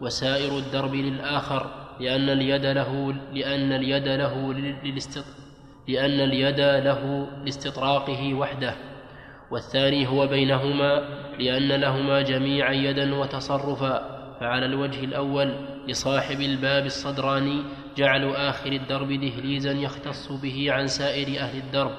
وسائر 0.00 0.58
الدرب 0.58 0.94
للآخر 0.94 1.66
لأن 2.00 2.28
اليد 2.28 2.66
له 2.66 3.14
لأن 3.32 3.72
اليد 3.72 4.08
له 4.08 4.52
للاستط 4.84 5.24
لأن 5.88 6.20
اليد 6.20 6.60
له 6.60 7.28
لاستطراقه 7.44 8.34
وحده. 8.34 8.74
والثاني 9.50 10.06
هو 10.06 10.26
بينهما 10.26 11.08
لأن 11.38 11.68
لهما 11.80 12.22
جميعا 12.22 12.72
يدا 12.72 13.14
وتصرفا. 13.14 14.15
فعلى 14.40 14.66
الوجه 14.66 15.04
الأول 15.04 15.54
لصاحب 15.88 16.40
الباب 16.40 16.86
الصدراني 16.86 17.62
جعل 17.96 18.34
آخر 18.34 18.72
الدرب 18.72 19.08
دهليزا 19.08 19.72
يختص 19.72 20.32
به 20.32 20.66
عن 20.72 20.86
سائر 20.86 21.40
أهل 21.40 21.58
الدرب 21.58 21.92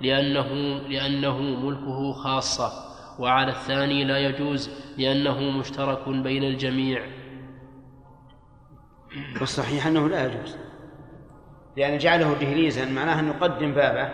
لأنه 0.00 0.78
لأنه 0.88 1.38
ملكه 1.38 2.12
خاصة. 2.12 2.86
وعلى 3.18 3.50
الثاني 3.50 4.04
لا 4.04 4.18
يجوز 4.18 4.70
لأنه 4.98 5.40
مشترك 5.40 6.08
بين 6.08 6.44
الجميع. 6.44 7.02
والصحيح 9.40 9.86
أنه 9.86 10.08
لا 10.08 10.26
يجوز. 10.26 10.56
لأن 11.76 11.98
جعله 11.98 12.34
دهليزا 12.34 12.84
معناه 12.84 13.20
أن 13.20 13.28
يقدم 13.28 13.74
بابه 13.74 14.12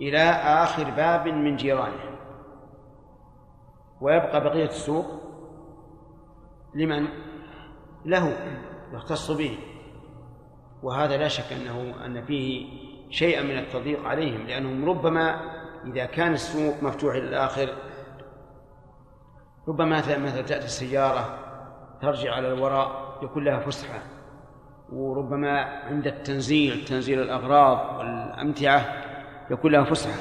إلى 0.00 0.22
آخر 0.30 0.90
باب 0.90 1.28
من 1.28 1.56
جيرانه. 1.56 2.18
ويبقى 4.00 4.44
بقية 4.44 4.64
السوق 4.64 5.27
لمن؟ 6.74 7.08
له 8.04 8.36
يختص 8.92 9.30
به. 9.30 9.58
وهذا 10.82 11.16
لا 11.16 11.28
شك 11.28 11.52
أنه 11.52 12.06
أن 12.06 12.24
فيه 12.24 12.66
شيئا 13.10 13.42
من 13.42 13.58
التضييق 13.58 14.04
عليهم 14.04 14.46
لأنهم 14.46 14.88
ربما 14.88 15.40
إذا 15.84 16.04
كان 16.04 16.32
السوق 16.32 16.82
مفتوح 16.82 17.14
إلى 17.14 17.28
الآخر 17.28 17.68
ربما 19.68 19.96
مثلا 20.18 20.42
تأتي 20.42 20.64
السيارة 20.64 21.38
ترجع 22.02 22.34
على 22.34 22.52
الوراء 22.52 23.18
يكون 23.22 23.44
لها 23.44 23.60
فسحة. 23.60 24.02
وربما 24.92 25.60
عند 25.60 26.06
التنزيل 26.06 26.84
تنزيل 26.84 27.22
الأغراض 27.22 27.98
والأمتعة 27.98 29.04
يكون 29.50 29.72
لها 29.72 29.84
فسحة. 29.84 30.18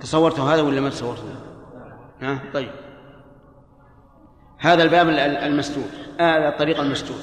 تصورت 0.00 0.40
هذا 0.40 0.62
ولا 0.62 0.80
ما 0.80 0.88
تصورته؟ 0.88 1.45
ها؟ 2.22 2.38
طيب. 2.54 2.70
هذا 4.58 4.82
الباب 4.82 5.08
ال- 5.08 5.18
ال- 5.18 5.36
المسدود 5.36 5.90
هذا 6.20 6.48
الطريق 6.48 6.80
المسدود 6.80 7.20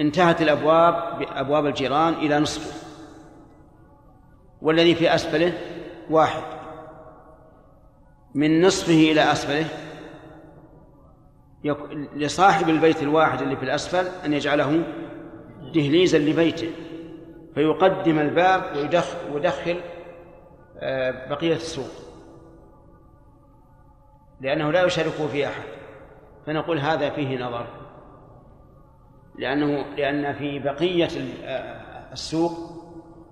انتهت 0.00 0.42
الأبواب 0.42 1.18
بأبواب 1.18 1.66
الجيران 1.66 2.12
إلى 2.14 2.38
نصفه 2.38 2.86
والذي 4.62 4.94
في 4.94 5.14
أسفله 5.14 5.52
واحد. 6.10 6.42
من 8.34 8.60
نصفه 8.66 8.92
إلى 9.12 9.32
أسفله 9.32 9.66
لصاحب 12.16 12.68
البيت 12.68 13.02
الواحد 13.02 13.42
اللي 13.42 13.56
في 13.56 13.62
الأسفل 13.62 14.06
أن 14.24 14.32
يجعله 14.32 14.82
دهليزا 15.74 16.18
لبيته. 16.18 16.70
فيقدم 17.54 18.18
الباب 18.18 18.62
ويدخل 19.32 19.80
آه، 20.78 21.28
بقية 21.28 21.54
السوق. 21.54 21.90
لأنه 24.40 24.72
لا 24.72 24.84
يشاركه 24.84 25.26
في 25.28 25.46
أحد. 25.46 25.62
فنقول 26.46 26.78
هذا 26.78 27.10
فيه 27.10 27.38
نظر. 27.38 27.66
لأنه 29.38 29.94
لأن 29.96 30.32
في 30.32 30.58
بقية 30.58 31.08
آه، 31.44 32.12
السوق 32.12 32.52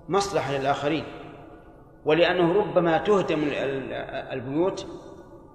مصلحة 0.09 0.53
للآخرين. 0.53 1.05
ولأنه 2.05 2.53
ربما 2.53 2.99
تهدم 2.99 3.43
ال- 3.43 3.55
ال- 3.55 3.93
البيوت 4.33 4.87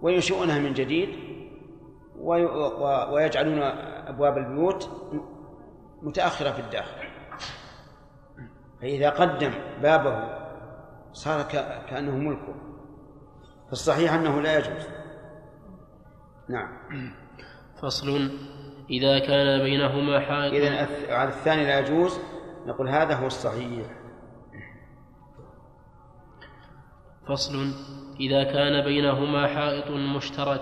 وينشئونها 0.01 0.59
من 0.59 0.73
جديد 0.73 1.09
ويجعلون 3.11 3.61
أبواب 4.07 4.37
البيوت 4.37 4.89
متأخرة 6.01 6.51
في 6.51 6.59
الداخل. 6.59 7.07
فإذا 8.81 9.09
قدم 9.09 9.51
بابه 9.81 10.39
صار 11.13 11.41
كأنه 11.89 12.15
ملكه. 12.15 12.55
فالصحيح 13.69 14.13
أنه 14.13 14.41
لا 14.41 14.57
يجوز. 14.57 14.87
نعم. 16.49 16.69
فصل. 17.81 18.29
إذا 18.89 19.19
كان 19.19 19.63
بينهما 19.63 20.19
حائط 20.19 20.53
إذا 20.53 20.87
على 21.09 21.29
الثاني 21.29 21.63
لا 21.63 21.79
يجوز. 21.79 22.19
نقول 22.65 22.89
هذا 22.89 23.15
هو 23.15 23.27
الصحيح. 23.27 23.85
فصل. 27.27 27.73
إذا 28.19 28.43
كان 28.43 28.83
بينهما 28.83 29.47
حائط 29.47 29.91
مشترك 29.91 30.61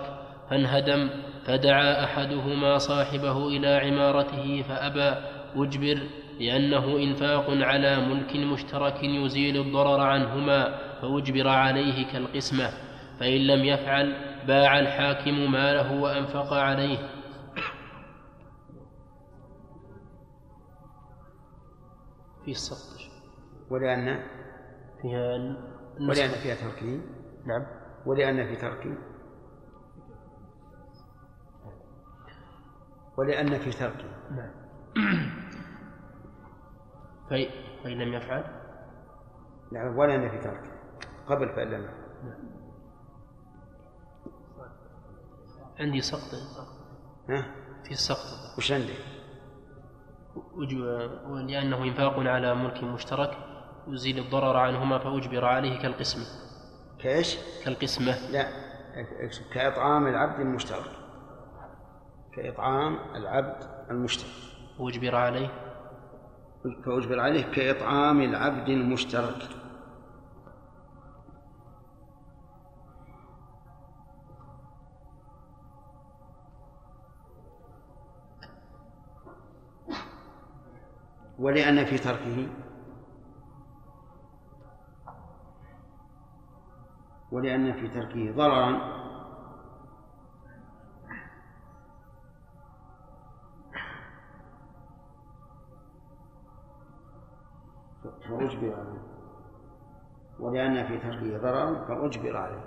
فانهدم 0.50 1.10
فدعا 1.46 2.04
أحدهما 2.04 2.78
صاحبه 2.78 3.48
إلى 3.48 3.68
عمارته 3.68 4.62
فأبى. 4.62 5.38
أجبر 5.56 5.98
لأنه 6.40 6.96
إنفاق 6.96 7.50
على 7.50 7.96
ملك 8.08 8.36
مشترك 8.36 9.02
يزيل 9.02 9.60
الضرر 9.60 10.00
عنهما 10.00 10.78
فأجبر 11.02 11.48
عليه 11.48 12.12
كالقسمة. 12.12 12.70
فإن 13.20 13.46
لم 13.46 13.64
يفعل 13.64 14.27
باع 14.48 14.78
الحاكم 14.78 15.52
ماله 15.52 16.02
وأنفق 16.02 16.52
عليه. 16.52 16.98
في 22.44 22.50
السطر 22.50 23.10
ولأن؟ 23.70 24.24
فيها 25.02 25.36
النسخ. 25.36 26.08
ولأن 26.08 26.30
فيها 26.30 26.54
تركيب 26.54 27.02
نعم. 27.46 27.66
ولأن 28.06 28.46
في 28.46 28.56
تركيب 28.56 28.98
ولأن 33.18 33.58
في 33.58 33.70
تركيب 33.70 34.12
نعم. 34.30 34.50
فإن 37.84 37.98
لم 37.98 38.14
يفعل؟ 38.14 38.44
نعم 39.72 39.98
ولأن 39.98 40.30
في 40.30 40.38
تركيب 40.38 40.72
قبل 41.26 41.48
فإن 41.48 41.68
لم 41.68 41.84
يفعل. 41.84 41.97
عندي 45.80 46.00
سقط 46.00 46.34
ها؟ 47.28 47.54
في 47.84 47.94
سقط 47.94 48.58
وش 48.58 48.72
عندك؟ 48.72 48.94
وج- 50.54 51.10
ولأنه 51.30 51.84
إنفاق 51.84 52.18
على 52.18 52.54
ملك 52.54 52.84
مشترك 52.84 53.36
يزيل 53.88 54.18
الضرر 54.18 54.56
عنهما 54.56 54.98
فأجبر 54.98 55.44
عليه 55.44 55.78
كالقسمة. 55.82 56.24
كإيش؟ 56.98 57.36
كالقسمة. 57.64 58.30
لا 58.32 58.48
كإطعام 59.54 60.06
العبد 60.06 60.40
المشترك. 60.40 60.90
كإطعام 62.36 62.98
العبد 63.14 63.56
المشترك. 63.90 64.30
وأجبر 64.78 65.14
عليه. 65.16 65.48
فأجبر 66.86 67.20
عليه 67.20 67.42
كإطعام 67.42 68.20
العبد 68.20 68.68
المشترك. 68.68 69.42
ولأن 81.38 81.84
في 81.84 81.98
تركه. 81.98 82.48
ولأن 87.32 87.72
في 87.72 87.88
تركه 87.88 88.32
ضررا. 88.36 88.98
فأجبر 98.02 98.74
عليه. 98.74 99.02
ولأن 100.40 100.86
في 100.86 100.98
تركه 100.98 101.38
ضررا 101.38 101.84
فأجبر 101.84 102.36
عليه. 102.36 102.64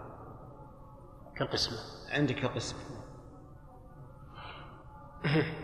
كالقسمة. 1.36 1.78
عندك 2.18 2.46
قسم. 2.46 2.78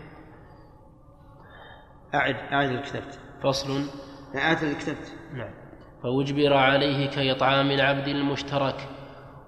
أعد 2.14 2.36
أعد 2.52 2.68
اللي 2.68 2.82
كتبت 2.82 3.18
فصل. 3.42 3.82
أعد 4.36 4.62
اللي 4.62 4.74
كتبت 4.74 5.12
نعم. 5.34 5.50
فأجبر 6.02 6.54
عليه 6.54 7.06
كإطعام 7.06 7.70
العبد 7.70 8.08
المشترك 8.08 8.88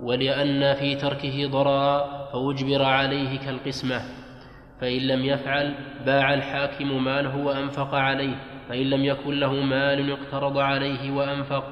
ولأن 0.01 0.75
في 0.75 0.95
تركه 0.95 1.47
ضررا 1.47 2.27
فأجبر 2.33 2.83
عليه 2.83 3.39
كالقسمة. 3.39 4.01
فإن 4.81 5.01
لم 5.01 5.25
يفعل 5.25 5.75
باع 6.07 6.35
الحاكم 6.35 7.05
ماله 7.05 7.37
وأنفق 7.37 7.95
عليه. 7.95 8.37
فإن 8.69 8.91
لم 8.91 9.05
يكن 9.05 9.35
له 9.41 9.53
مال 9.53 10.11
اقترض 10.13 10.59
عليه 10.59 11.11
وأنفق. 11.11 11.65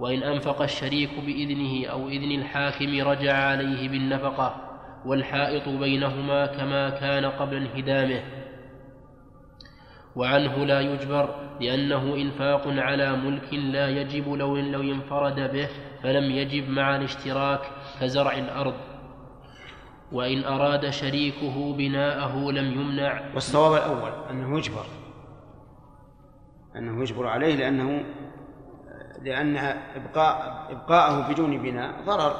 وإن 0.00 0.22
أنفق 0.22 0.62
الشريك 0.62 1.10
بإذنه 1.26 1.86
أو 1.86 2.08
إذن 2.08 2.40
الحاكم 2.40 3.00
رجع 3.00 3.36
عليه 3.36 3.88
بالنفقة. 3.88 4.54
والحائط 5.06 5.68
بينهما 5.68 6.46
كما 6.46 6.90
كان 6.90 7.24
قبل 7.24 7.56
انهدامه. 7.56 8.41
وعنه 10.16 10.64
لا 10.64 10.80
يجبر 10.80 11.34
لأنه 11.60 12.14
إنفاق 12.14 12.62
على 12.66 13.16
ملك 13.16 13.54
لا 13.54 13.88
يجب 13.88 14.28
لو 14.28 14.56
لو 14.56 14.80
انفرد 14.80 15.52
به 15.52 15.68
فلم 16.02 16.30
يجب 16.30 16.68
مع 16.68 16.96
الاشتراك 16.96 17.60
كزرع 18.00 18.32
الأرض. 18.32 18.74
وإن 20.12 20.44
أراد 20.44 20.90
شريكه 20.90 21.76
بناءه 21.76 22.50
لم 22.50 22.72
يمنع. 22.72 23.20
والصواب 23.34 23.72
الأول 23.72 24.12
أنه 24.30 24.58
يجبر. 24.58 24.84
أنه 26.76 27.02
يجبر 27.02 27.26
عليه 27.26 27.56
لأنه 27.56 28.04
لأن 29.22 29.56
إبقاء 29.96 30.66
إبقاءه 30.70 31.32
بدون 31.32 31.62
بناء 31.62 32.02
ضرر. 32.04 32.36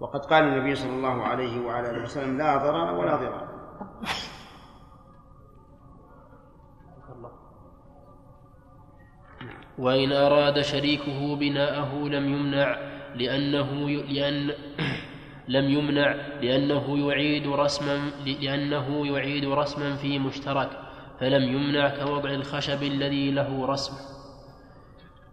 وقد 0.00 0.20
قال 0.20 0.44
النبي 0.44 0.74
صلى 0.74 0.90
الله 0.90 1.22
عليه 1.22 1.66
وعلى 1.66 1.90
آله 1.90 2.02
وسلم 2.02 2.38
لا 2.38 2.56
ضرر 2.56 2.94
ولا 2.94 3.16
ضرار. 3.16 3.48
وإن 9.78 10.12
أراد 10.12 10.60
شريكه 10.60 11.36
بناءه 11.36 12.08
لم 12.08 12.32
يمنع 12.34 12.78
لأنه. 13.16 13.90
لأن 14.08 14.50
لم 15.48 15.70
يمنع 15.70 16.14
لأنه 16.42 17.08
يعيد 17.08 17.46
رسما 17.46 18.10
لأنه 18.26 19.06
يعيد 19.06 19.44
رسما 19.44 19.96
في 19.96 20.18
مشترك 20.18 20.70
فلم 21.20 21.42
يمنع 21.42 21.88
كوضع 21.88 22.30
الخشب 22.30 22.82
الذي 22.82 23.30
له 23.30 23.66
رسم 23.66 23.92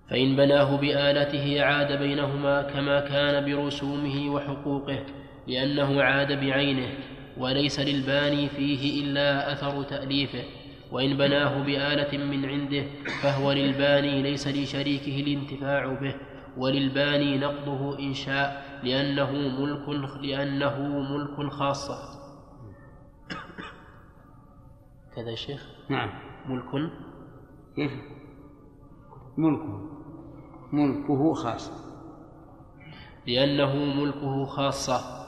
فإن 0.10 0.36
بناه 0.36 0.78
بآلته 0.78 1.64
عاد 1.64 2.00
بينهما 2.00 2.62
كما 2.62 3.00
كان 3.00 3.46
برسومه 3.46 4.30
وحقوقه 4.30 5.00
لأنه 5.48 6.04
عاد 6.04 6.40
بعينه 6.40 6.90
وليس 7.38 7.80
للباني 7.80 8.50
فيه 8.50 9.04
إلا 9.04 9.52
أثر 9.54 9.84
تأليفه 9.84 10.44
وإن 10.92 11.18
بناه 11.18 11.64
بآلة 11.64 12.26
من 12.26 12.46
عنده 12.46 12.84
فهو 13.24 13.52
للباني 13.52 14.22
ليس 14.22 14.48
لشريكه 14.48 15.20
الانتفاع 15.20 15.94
به 15.94 16.16
وللباني 16.58 17.38
نقضه 17.38 18.00
إن 18.00 18.14
شاء 18.14 18.80
لأنه 18.84 19.32
ملك 19.32 19.90
لأنه 20.22 20.80
ملك 21.12 21.52
خاصة 21.52 22.22
كذا 25.16 25.30
يا 25.30 25.36
شيخ؟ 25.36 25.68
نعم. 25.90 26.10
ملك. 26.48 26.92
كيف؟ 27.76 27.92
ملكه 29.38 29.90
ملكه 30.72 31.34
خاص. 31.34 31.72
لأنه 33.28 33.76
ملكه 33.76 34.46
خاصة 34.46 35.21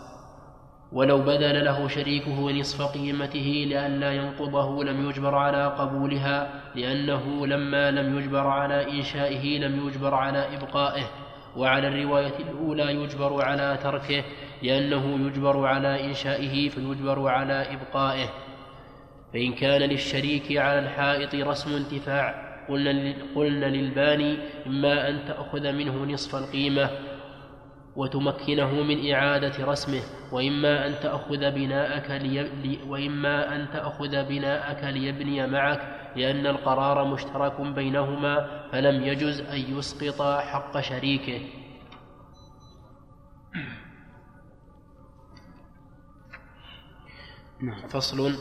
ولو 0.94 1.22
بذل 1.22 1.66
له 1.66 1.88
شريكه 1.88 2.52
نصف 2.52 2.82
قيمته 2.82 3.66
لئلا 3.68 4.12
ينقضه 4.12 4.84
لم 4.84 5.10
يجبر 5.10 5.36
على 5.36 5.66
قبولها 5.66 6.62
لأنه 6.76 7.48
لما 7.48 7.92
لم 7.92 8.20
يجبر 8.20 8.48
على 8.48 8.92
إنشائه 8.92 9.60
لم 9.60 9.88
يجبر 9.88 10.14
على 10.14 10.58
إبقائه. 10.58 11.04
وعلى 11.58 11.88
الرواية 11.88 12.40
الأولى 12.40 12.84
يجبر 12.84 13.42
على 13.42 13.78
تركه 13.84 14.24
لأنه 14.64 15.28
يجبر 15.28 15.66
على 15.68 16.06
إنشائه 16.06 16.70
فيجبر 16.70 17.28
على 17.28 17.66
إبقائه. 17.74 18.30
فإن 19.34 19.54
كان 19.54 19.82
للشريك 19.82 20.58
على 20.58 20.80
الحائط 20.80 21.36
رسم 21.36 21.76
انتفاع 21.76 22.54
قلنا 23.36 23.66
للباني 23.66 24.38
إما 24.68 25.10
أن 25.10 25.26
تأخذ 25.28 25.72
منه 25.72 26.06
نصف 26.06 26.36
القيمة 26.36 26.90
وتمكنه 27.96 28.72
من 28.84 29.12
إعادة 29.14 29.66
رسمه 29.66 30.02
وإما 30.32 30.88
أن 30.88 31.00
تأخذ 31.00 31.52
بناءك 31.52 32.12
لي... 32.12 32.80
وإما 32.88 33.56
أن 33.56 33.68
تأخذ 33.74 34.24
بناءك 34.24 34.84
ليبني 34.84 35.48
معك 35.48 35.82
لأن 36.16 36.48
القرار 36.48 37.06
مشترك 37.06 37.62
بينهما 37.62 38.64
فلم 38.72 39.04
يجز 39.04 39.42
أن 39.42 39.78
يسقط 39.78 40.22
حق 40.40 40.80
شريكه. 40.80 41.42
فصل. 47.90 48.34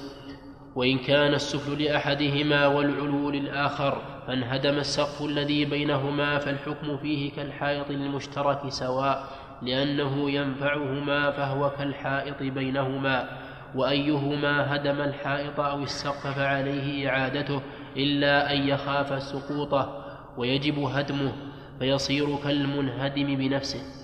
وإن 0.75 0.99
كان 0.99 1.35
السفل 1.35 1.83
لأحدهما 1.83 2.67
والعلو 2.67 3.31
للآخر 3.31 4.03
فانهدم 4.27 4.79
السقف 4.79 5.23
الذي 5.23 5.65
بينهما 5.65 6.39
فالحكم 6.39 6.97
فيه 6.97 7.33
كالحائط 7.33 7.91
المشترك 7.91 8.69
سواء. 8.69 9.42
لأنه 9.63 10.31
ينفعهما 10.31 11.31
فهو 11.31 11.71
كالحائط 11.71 12.43
بينهما 12.43 13.29
وأيهما 13.75 14.77
هدم 14.77 15.01
الحائط 15.01 15.61
أو 15.61 15.83
السقف 15.83 16.27
فعليه 16.27 17.09
إعادته 17.09 17.63
إلا 17.97 18.53
أن 18.53 18.69
يخاف 18.69 19.23
سقوطه 19.23 20.05
ويجب 20.37 20.79
هدمه 20.79 21.33
فيصير 21.79 22.37
كالمنهدم 22.37 23.37
بنفسه. 23.37 24.03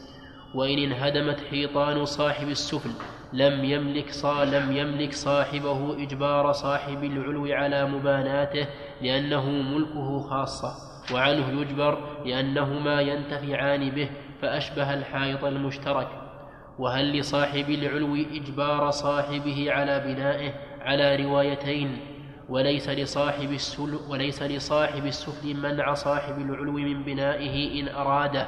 وإن 0.54 0.78
انهدمت 0.78 1.40
حيطان 1.50 2.04
صاحب 2.04 2.48
السفل 2.48 2.90
لم 3.32 3.64
يملك 3.64 4.10
صا 4.10 4.44
لم 4.44 4.76
يملك 4.76 5.12
صاحبه 5.12 6.02
إجبار 6.02 6.52
صاحب 6.52 7.04
العلو 7.04 7.46
على 7.46 7.86
مباناته 7.86 8.66
لأنه 9.02 9.50
ملكه 9.50 10.18
خاصة 10.20 10.72
وعنه 11.14 11.60
يجبر 11.60 11.98
لأنهما 12.26 13.00
ينتفعان 13.00 13.90
به 13.90 14.08
فأشبه 14.42 14.94
الحائط 14.94 15.44
المشترك. 15.44 16.08
وهل 16.78 17.18
لصاحب 17.18 17.70
العلو 17.70 18.14
إجبار 18.14 18.90
صاحبه 18.90 19.72
على 19.72 20.00
بنائه 20.00 20.52
على 20.80 21.16
روايتين؟ 21.24 21.98
وليس 22.48 22.88
لصاحب 22.88 23.52
السل 23.52 23.98
وليس 24.08 24.42
لصاحب 24.42 25.06
السفل 25.06 25.56
منع 25.56 25.94
صاحب 25.94 26.38
العلو 26.38 26.72
من 26.72 27.02
بنائه 27.02 27.80
إن 27.80 27.94
أراده. 27.94 28.46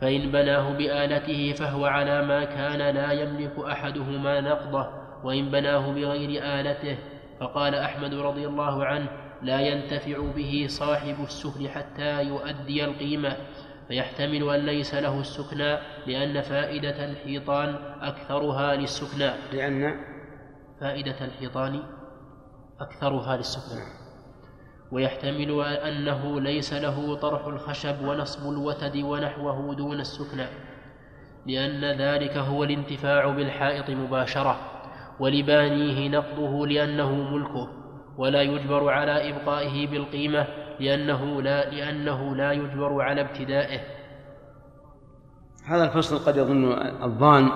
فإن 0.00 0.32
بناه 0.32 0.72
بآلته 0.72 1.52
فهو 1.52 1.86
على 1.86 2.22
ما 2.22 2.44
كان 2.44 2.94
لا 2.94 3.12
يملك 3.12 3.58
أحدهما 3.58 4.40
نقضه. 4.40 4.88
وإن 5.24 5.50
بناه 5.50 5.92
بغير 5.92 6.42
آلته 6.44 6.98
فقال 7.40 7.74
أحمد 7.74 8.14
رضي 8.14 8.46
الله 8.46 8.84
عنه 8.84 9.08
لا 9.42 9.60
ينتفع 9.60 10.18
به 10.36 10.66
صاحب 10.68 11.16
السفل 11.22 11.68
حتى 11.68 12.22
يؤدي 12.22 12.84
القيمة. 12.84 13.36
فيحتمل 13.88 14.50
أن 14.50 14.66
ليس 14.66 14.94
له 14.94 15.20
السكنى 15.20 15.78
لأن 16.06 16.42
فائدة 16.42 17.04
الحيطان 17.04 17.76
أكثرها 18.00 18.74
للسكنى. 18.74 19.30
لأن 19.52 20.00
فائدة 20.80 21.24
الحيطان 21.24 21.82
أكثرها 22.80 23.36
للسكنى. 23.36 23.82
ويحتمل 24.92 25.62
أنه 25.62 26.40
ليس 26.40 26.72
له 26.72 27.14
طرح 27.14 27.46
الخشب 27.46 28.02
ونصب 28.02 28.50
الوتد 28.52 28.96
ونحوه 28.96 29.74
دون 29.74 30.00
السكنى 30.00 30.46
لأن 31.46 31.84
ذلك 31.84 32.36
هو 32.36 32.64
الانتفاع 32.64 33.26
بالحائط 33.26 33.90
مباشرة 33.90 34.58
ولبانيه 35.20 36.08
نقضه 36.08 36.66
لأنه 36.66 37.12
ملكه. 37.12 37.85
ولا 38.18 38.42
يجبر 38.42 38.90
على 38.90 39.30
إبقائه 39.30 39.86
بالقيمة 39.86 40.46
لأنه 40.80 41.42
لا 41.42 41.70
لأنه 41.70 42.36
لا 42.36 42.52
يجبر 42.52 43.02
على 43.02 43.20
ابتدائه. 43.20 43.80
هذا 45.64 45.84
الفصل 45.84 46.18
قد 46.18 46.36
يظن 46.36 46.72
الظان 47.02 47.50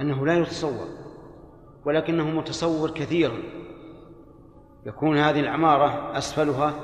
أنه 0.00 0.26
لا 0.26 0.34
يتصور 0.34 0.86
ولكنه 1.84 2.24
متصور 2.24 2.90
كثيرا. 2.90 3.38
يكون 4.86 5.18
هذه 5.18 5.40
العمارة 5.40 6.18
أسفلها 6.18 6.74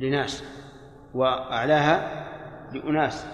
لناس 0.00 0.44
وأعلاها 1.14 2.26
لأناس. 2.72 3.26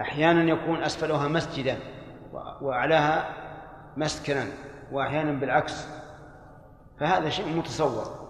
أحيانا 0.00 0.42
يكون 0.42 0.82
أسفلها 0.82 1.28
مسجدا 1.28 1.78
وأعلاها 2.62 3.28
مسكنا 3.96 4.44
وأحيانا 4.92 5.32
بالعكس 5.32 5.88
فهذا 7.00 7.28
شيء 7.28 7.56
متصور. 7.56 8.26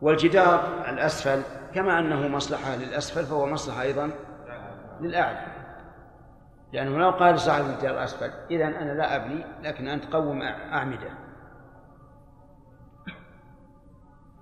والجدار 0.00 0.84
الأسفل 0.88 1.42
كما 1.74 1.98
أنه 1.98 2.28
مصلحة 2.28 2.76
للأسفل 2.76 3.24
فهو 3.24 3.46
مصلحة 3.46 3.82
أيضا 3.82 4.10
للأعلى. 5.00 5.46
لأنه 6.72 6.98
لو 6.98 7.10
قال 7.10 7.40
صاحب 7.40 7.64
الجدار 7.64 7.90
الأسفل 7.90 8.30
إذا 8.50 8.64
أنا 8.64 8.92
لا 8.92 9.16
أبني 9.16 9.44
لكن 9.62 9.88
أنت 9.88 10.12
قوم 10.12 10.42
أعمدة. 10.42 11.10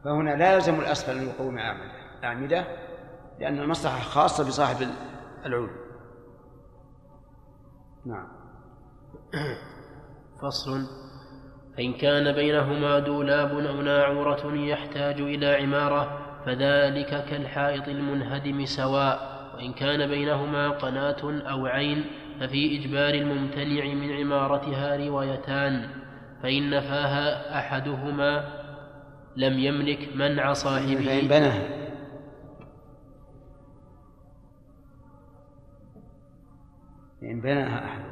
فهنا 0.05 0.31
لا 0.31 0.55
يلزم 0.55 0.81
الأسفل 0.81 1.19
أن 1.19 1.27
يقوم 1.29 1.59
أعمدة 1.59 1.93
أعمدة 2.25 2.65
لأن 3.39 3.59
المصلحة 3.59 3.99
خاصة 3.99 4.49
بصاحب 4.49 4.89
العود. 5.47 5.71
نعم. 8.07 8.29
فصل. 10.43 11.08
فإن 11.79 11.93
كان 11.93 12.33
بينهما 12.33 12.99
دولاب 12.99 13.59
أو 13.59 13.83
ناعورة 13.83 14.55
يحتاج 14.55 15.21
إلى 15.21 15.47
عمارة 15.47 16.19
فذلك 16.47 17.25
كالحائط 17.25 17.89
المنهدم 17.89 18.65
سواء. 18.65 19.39
وإن 19.55 19.73
كان 19.73 20.07
بينهما 20.09 20.69
قناة 20.69 21.43
أو 21.51 21.67
عين 21.67 22.05
ففي 22.41 22.79
إجبار 22.79 23.15
الممتنع 23.15 23.85
من 23.95 24.13
عمارتها 24.13 24.97
روايتان. 24.97 25.89
فإن 26.43 26.71
نفاها 26.71 27.59
أحدهما 27.59 28.45
لم 29.37 29.59
يملك 29.59 30.09
منع 30.15 30.53
صاحبه. 30.53 31.05
فإن 31.05 31.29
بناها 31.29 31.69
فإن 37.21 37.41
بناها 37.41 37.85
أحد. 37.85 38.08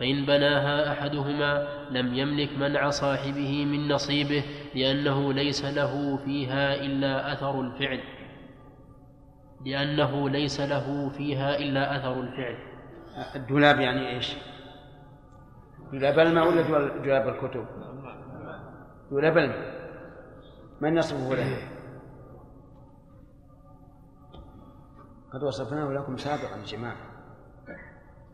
فإن 0.00 0.26
بناها 0.26 0.92
أحدهما 0.92 1.68
لم 1.90 2.14
يملك 2.14 2.58
منع 2.58 2.90
صاحبه 2.90 3.64
من 3.64 3.88
نصيبه 3.88 4.44
لأنه 4.74 5.32
ليس 5.32 5.64
له 5.64 6.16
فيها 6.16 6.74
إلا 6.74 7.32
أثر 7.32 7.60
الفعل 7.60 8.00
لأنه 9.66 10.30
ليس 10.30 10.60
له 10.60 11.08
فيها 11.08 11.58
إلا 11.58 11.96
أثر 11.96 12.20
الفعل 12.20 12.58
الدولاب 13.36 13.80
يعني 13.80 14.08
إيش؟ 14.08 14.36
دولاب 15.92 16.18
الماء 16.18 16.48
ولا 16.48 16.62
دولاب 16.98 17.28
الكتب؟ 17.28 17.66
دولاب 19.10 19.38
الماء 19.38 19.82
من 20.80 20.96
يصفه 20.96 21.34
له؟ 21.34 21.56
قد 25.32 25.42
وصفناه 25.42 25.92
لكم 25.92 26.16
سابقا 26.16 26.56
يا 26.56 26.64
جماعة 26.64 27.11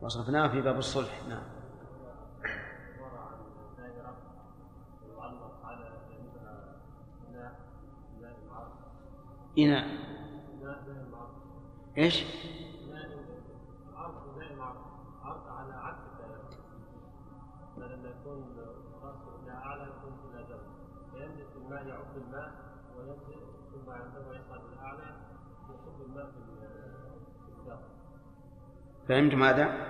وصفناه 0.02 0.48
في 0.48 0.60
باب 0.60 0.78
الصلح 0.78 1.22
نعم. 1.28 1.42
إناء 9.58 9.86
إيش؟ 11.98 12.24
إلى 17.82 17.96
فينزل 21.12 21.46
في 21.52 21.56
الماء 21.56 21.86
يعب 21.86 22.16
الماء 22.16 22.52
ثم 23.72 23.90
عندما 23.90 24.36
يصعد 24.36 24.60
يصب 25.70 26.02
الماء 26.02 26.26
في 26.30 26.38
فهمتم 29.08 29.42
هذا؟ 29.42 29.88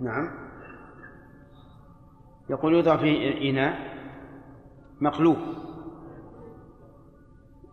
نعم 0.00 0.44
يقول 2.50 2.74
يوضع 2.74 2.96
في 2.96 3.50
إناء 3.50 3.94
مقلوب 5.00 5.36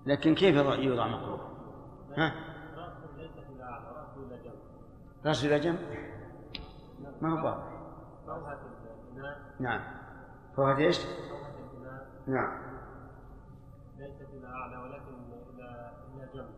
لكن 0.05 0.35
كيف 0.35 0.55
يوضع 0.55 1.07
مقلوب؟ 1.07 1.39
ها؟ 2.17 2.33
رأس 5.25 5.45
إلى 5.45 5.59
جنب 5.59 5.79
ما 7.21 7.41
هو 7.41 7.47
واضح 8.27 8.57
نعم 9.59 9.81
فوهة 10.55 10.77
إيش؟ 10.77 10.99
نعم 12.27 12.61
ليست 13.97 14.29
إلى 14.33 14.47
أعلى 14.47 14.77
ولكن 14.77 15.13
إلى 15.55 15.91
إلى 16.15 16.27
جنب 16.33 16.49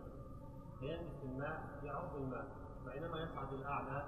في 1.21 1.25
الماء 1.25 1.61
يعوض 1.83 2.15
الماء 2.15 2.62
بينما 2.93 3.17
يصعد 3.17 3.53
الأعلى 3.53 4.07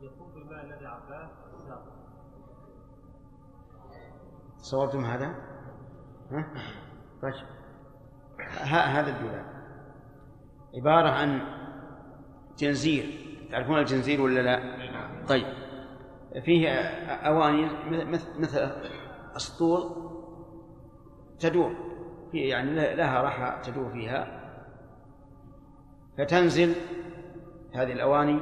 يصب 0.00 0.36
الماء 0.36 0.64
الذي 0.64 0.86
عباه 0.86 1.30
الساق. 1.54 1.84
صورتم 4.56 5.04
هذا؟ 5.04 5.26
ها؟ 6.30 6.52
طيب. 7.22 7.34
هذا 8.70 9.10
الدولاب 9.10 9.46
عبارة 10.74 11.08
عن 11.08 11.40
جنزير. 12.58 13.24
تعرفون 13.50 13.78
الجنزير 13.78 14.20
ولا 14.20 14.40
لا؟ 14.40 15.26
طيب. 15.28 15.46
فيه 16.44 16.68
أواني 17.08 17.70
مثل 18.38 18.58
أسطول 19.36 20.10
تدور. 21.38 21.76
يعني 22.34 22.96
لها 22.96 23.22
راحة 23.22 23.62
تدور 23.62 23.92
فيها. 23.92 24.44
فتنزل 26.18 26.74
هذه 27.74 27.92
الأواني 27.92 28.40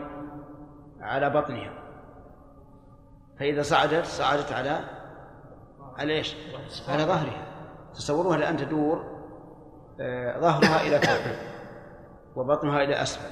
على 1.00 1.30
بطنها. 1.30 1.72
فإذا 3.38 3.62
صعدت 3.62 4.04
صعدت 4.04 4.52
على 4.52 4.80
على 5.98 6.12
إيش؟ 6.12 6.36
على 6.88 7.04
ظهرها. 7.04 7.46
تصوروها 7.94 8.36
الآن 8.36 8.56
تدور 8.56 9.12
آه، 10.00 10.40
ظهرها 10.40 10.80
إلى 10.80 10.98
فوق 10.98 11.36
وبطنها 12.36 12.82
إلى 12.82 13.02
أسفل. 13.02 13.30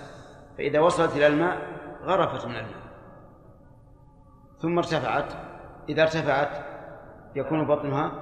فإذا 0.59 0.81
وصلت 0.81 1.17
إلى 1.17 1.27
الماء 1.27 1.59
غرفت 2.03 2.47
من 2.47 2.57
الماء. 2.57 2.91
ثم 4.59 4.79
ارتفعت. 4.79 5.33
إذا 5.89 6.03
ارتفعت 6.03 6.65
يكون 7.37 7.67
بطنها 7.67 8.13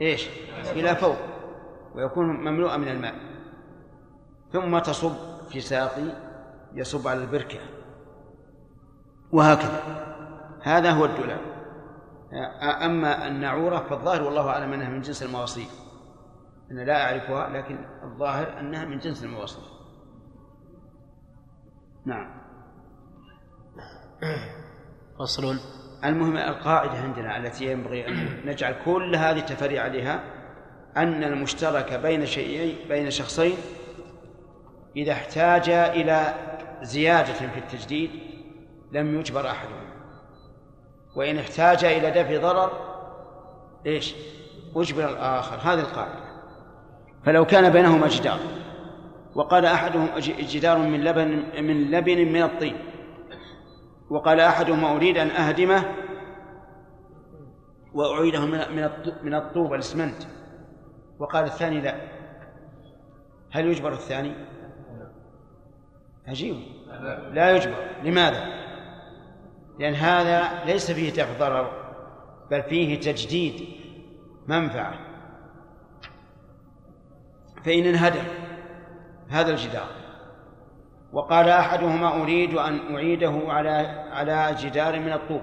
إيش؟ 0.00 0.28
إلى 0.72 0.96
فوق 0.96 1.16
ويكون 1.94 2.26
مملوءا 2.26 2.76
من 2.76 2.88
الماء. 2.88 3.14
ثم 4.52 4.78
تصب 4.78 5.12
في 5.48 5.60
ساقي 5.60 6.23
يصب 6.74 7.08
على 7.08 7.20
البركة. 7.22 7.58
وهكذا. 9.32 9.82
هذا 10.62 10.90
هو 10.90 11.04
الدولاب 11.04 11.40
أما 12.82 13.28
النعورة 13.28 13.78
فالظاهر 13.78 14.22
والله 14.22 14.48
أعلم 14.48 14.72
أنها 14.72 14.88
من 14.88 15.00
جنس 15.00 15.22
المواصيل. 15.22 15.68
أنا 16.70 16.80
لا 16.80 17.04
أعرفها 17.04 17.48
لكن 17.48 17.78
الظاهر 18.02 18.60
أنها 18.60 18.84
من 18.84 18.98
جنس 18.98 19.24
المواصيل. 19.24 19.64
نعم. 22.04 22.44
فصل. 25.18 25.58
المهم 26.04 26.36
القاعدة 26.36 26.92
عندنا 26.92 27.36
التي 27.36 27.72
ينبغي 27.72 28.08
أن 28.08 28.40
نجعل 28.46 28.74
كل 28.84 29.16
هذه 29.16 29.38
التفريع 29.38 29.82
عليها 29.82 30.20
أن 30.96 31.24
المشترك 31.24 31.92
بين 31.94 32.26
شيئين 32.26 32.88
بين 32.88 33.10
شخصين 33.10 33.56
إذا 34.96 35.12
احتاج 35.12 35.70
إلى 35.70 36.34
زيادة 36.84 37.32
في 37.32 37.58
التجديد 37.58 38.10
لم 38.92 39.20
يجبر 39.20 39.50
أحدهما 39.50 39.94
وإن 41.16 41.38
احتاج 41.38 41.84
إلى 41.84 42.10
دفع 42.10 42.40
ضرر 42.40 42.72
إيش؟ 43.86 44.14
أجبر 44.76 45.08
الآخر. 45.08 45.56
هذه 45.56 45.80
القاعدة. 45.80 46.24
فلو 47.24 47.44
كان 47.44 47.72
بينهما 47.72 48.08
جدار 48.08 48.38
وقال 49.34 49.66
أحدهم 49.66 50.08
جدار 50.18 50.78
من 50.78 51.04
لبن 51.04 51.28
من 51.64 51.90
لبن 51.90 52.32
من 52.32 52.42
الطين 52.42 52.76
وقال 54.10 54.40
أحدهم 54.40 54.84
أريد 54.84 55.18
أن 55.18 55.28
أهدمه 55.28 55.84
وأعيده 57.94 58.46
من 58.46 58.60
من 59.22 59.34
الطوب 59.34 59.74
الإسمنت 59.74 60.22
وقال 61.18 61.44
الثاني 61.44 61.80
لا. 61.80 61.94
هل 63.50 63.66
يجبر 63.66 63.92
الثاني؟ 63.92 64.34
عجيب. 66.26 66.73
لا 67.32 67.56
يجبر. 67.56 67.76
لماذا؟ 68.02 68.44
لأن 69.78 69.94
هذا 69.94 70.64
ليس 70.64 70.90
فيه 70.90 71.10
دفع 71.10 71.38
ضرر 71.38 71.84
بل 72.50 72.62
فيه 72.62 73.00
تجديد 73.00 73.68
منفعة. 74.46 74.94
فإن 77.64 77.84
انهدم 77.84 78.24
هذا 79.28 79.50
الجدار 79.50 79.88
وقال 81.12 81.48
أحدهما 81.48 82.22
أريد 82.22 82.54
أن 82.54 82.94
أعيده 82.94 83.40
على 83.46 83.70
على 84.12 84.56
جدار 84.60 85.00
من 85.00 85.12
الطوب. 85.12 85.42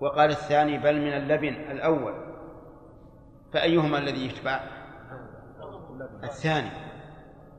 وقال 0.00 0.30
الثاني 0.30 0.78
بل 0.78 1.00
من 1.00 1.12
اللبن 1.12 1.54
الأول. 1.54 2.14
فأيهما 3.52 3.98
الذي 3.98 4.26
يتبع؟ 4.26 4.60
الثاني. 6.24 6.70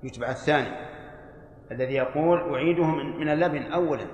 يتبع 0.03 0.30
الثاني. 0.30 0.90
الذي 1.72 1.93
يقول 1.93 2.53
أعيده 2.53 2.85
من 3.19 3.30
اللبن 3.30 3.61
أولا. 3.64 4.06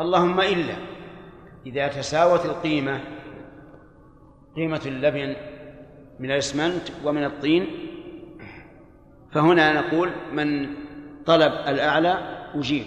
اللهم 0.00 0.40
إلا 0.40 0.74
إذا 1.66 1.88
تساوت 1.88 2.46
القيمة 2.46 3.00
قيمة 4.56 4.80
اللبن 4.86 5.36
من 6.20 6.30
الإسمنت 6.30 6.82
ومن 7.04 7.24
الطين 7.24 7.66
فهنا 9.32 9.72
نقول 9.72 10.10
من 10.32 10.68
طلب 11.26 11.52
الأعلى 11.52 12.18
أجيب 12.54 12.84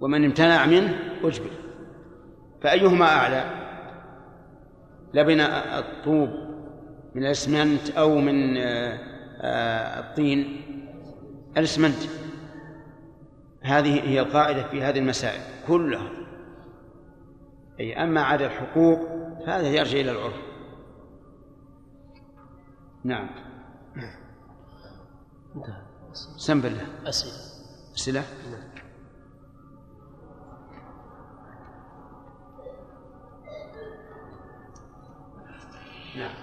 ومن 0.00 0.24
امتنع 0.24 0.66
منه 0.66 0.98
أجبر. 1.24 1.50
فأيهما 2.62 3.04
أعلى؟ 3.04 3.44
لبن 5.14 5.40
الطوب 5.40 6.30
من 7.14 7.26
الإسمنت 7.26 7.90
أو 7.90 8.18
من 8.18 8.56
آه، 8.56 8.98
آه، 9.40 10.00
الطين؟ 10.00 10.67
الإسمنت. 11.56 12.02
هذه 13.62 14.08
هي 14.08 14.20
القاعدة 14.20 14.68
في 14.68 14.82
هذه 14.82 14.98
المسائل 14.98 15.40
كلها. 15.66 16.10
أي 17.80 18.02
أما 18.02 18.22
عدد 18.22 18.42
الحقوق 18.42 18.98
فهذا 19.46 19.68
يرجع 19.68 20.00
إلى 20.00 20.10
العرف. 20.10 20.42
نعم. 23.04 23.30
سم 26.36 26.60
بالله. 26.60 26.86
أسئلة. 27.06 27.34
أسئلة؟ 27.94 28.24
نعم. 36.16 36.34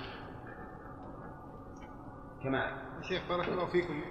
كمال. 2.44 2.86
شيخ 3.10 3.28
بارك 3.30 3.48
الله 3.48 3.66
فيكم. 3.66 4.02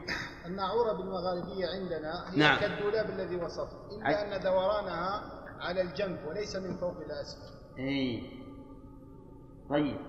الناعورة 0.46 0.92
بالمغاربية 0.92 1.66
عندنا 1.66 2.30
هي 2.32 2.38
نعم. 2.38 2.60
كالدولاب 2.60 3.10
الذي 3.10 3.36
وصفت 3.36 3.92
إلا 3.92 4.36
أن 4.36 4.42
دورانها 4.42 5.22
على 5.60 5.80
الجنب 5.80 6.26
وليس 6.26 6.56
من 6.56 6.76
فوق 6.76 6.96
إلى 6.96 7.20
أسفل 7.20 7.54
اي 7.78 8.22
طيب. 9.70 10.00